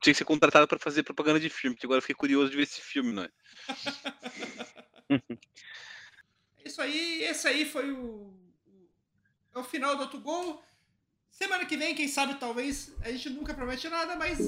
tinha 0.00 0.12
que 0.12 0.14
ser 0.14 0.24
contratado 0.24 0.66
para 0.68 0.78
fazer 0.78 1.02
propaganda 1.02 1.38
de 1.40 1.48
filme, 1.48 1.74
porque 1.74 1.86
agora 1.86 1.98
eu 1.98 2.02
fiquei 2.02 2.14
curioso 2.14 2.50
de 2.50 2.56
ver 2.56 2.62
esse 2.64 2.80
filme, 2.80 3.12
não 3.12 3.22
é? 3.24 3.30
Isso 6.74 6.82
aí, 6.82 7.22
esse 7.22 7.46
aí 7.46 7.64
foi 7.64 7.92
o, 7.92 8.32
é 9.54 9.58
o 9.60 9.62
final 9.62 9.94
do 9.94 10.02
Autogol. 10.02 10.60
Semana 11.30 11.64
que 11.64 11.76
vem, 11.76 11.94
quem 11.94 12.08
sabe, 12.08 12.34
talvez, 12.34 12.90
a 13.04 13.12
gente 13.12 13.30
nunca 13.30 13.54
promete 13.54 13.88
nada, 13.88 14.16
mas 14.16 14.38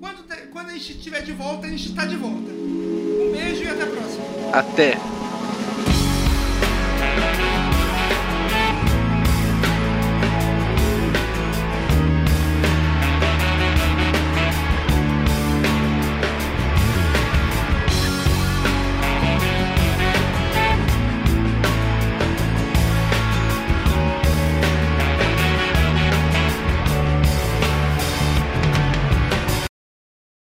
quando, 0.00 0.50
quando 0.50 0.70
a 0.70 0.72
gente 0.72 0.96
estiver 0.96 1.20
de 1.20 1.34
volta, 1.34 1.66
a 1.66 1.70
gente 1.70 1.90
está 1.90 2.06
de 2.06 2.16
volta. 2.16 2.50
Um 2.50 3.32
beijo 3.32 3.64
e 3.64 3.68
até 3.68 3.82
a 3.82 3.86
próxima. 3.86 4.24
Até. 4.50 5.21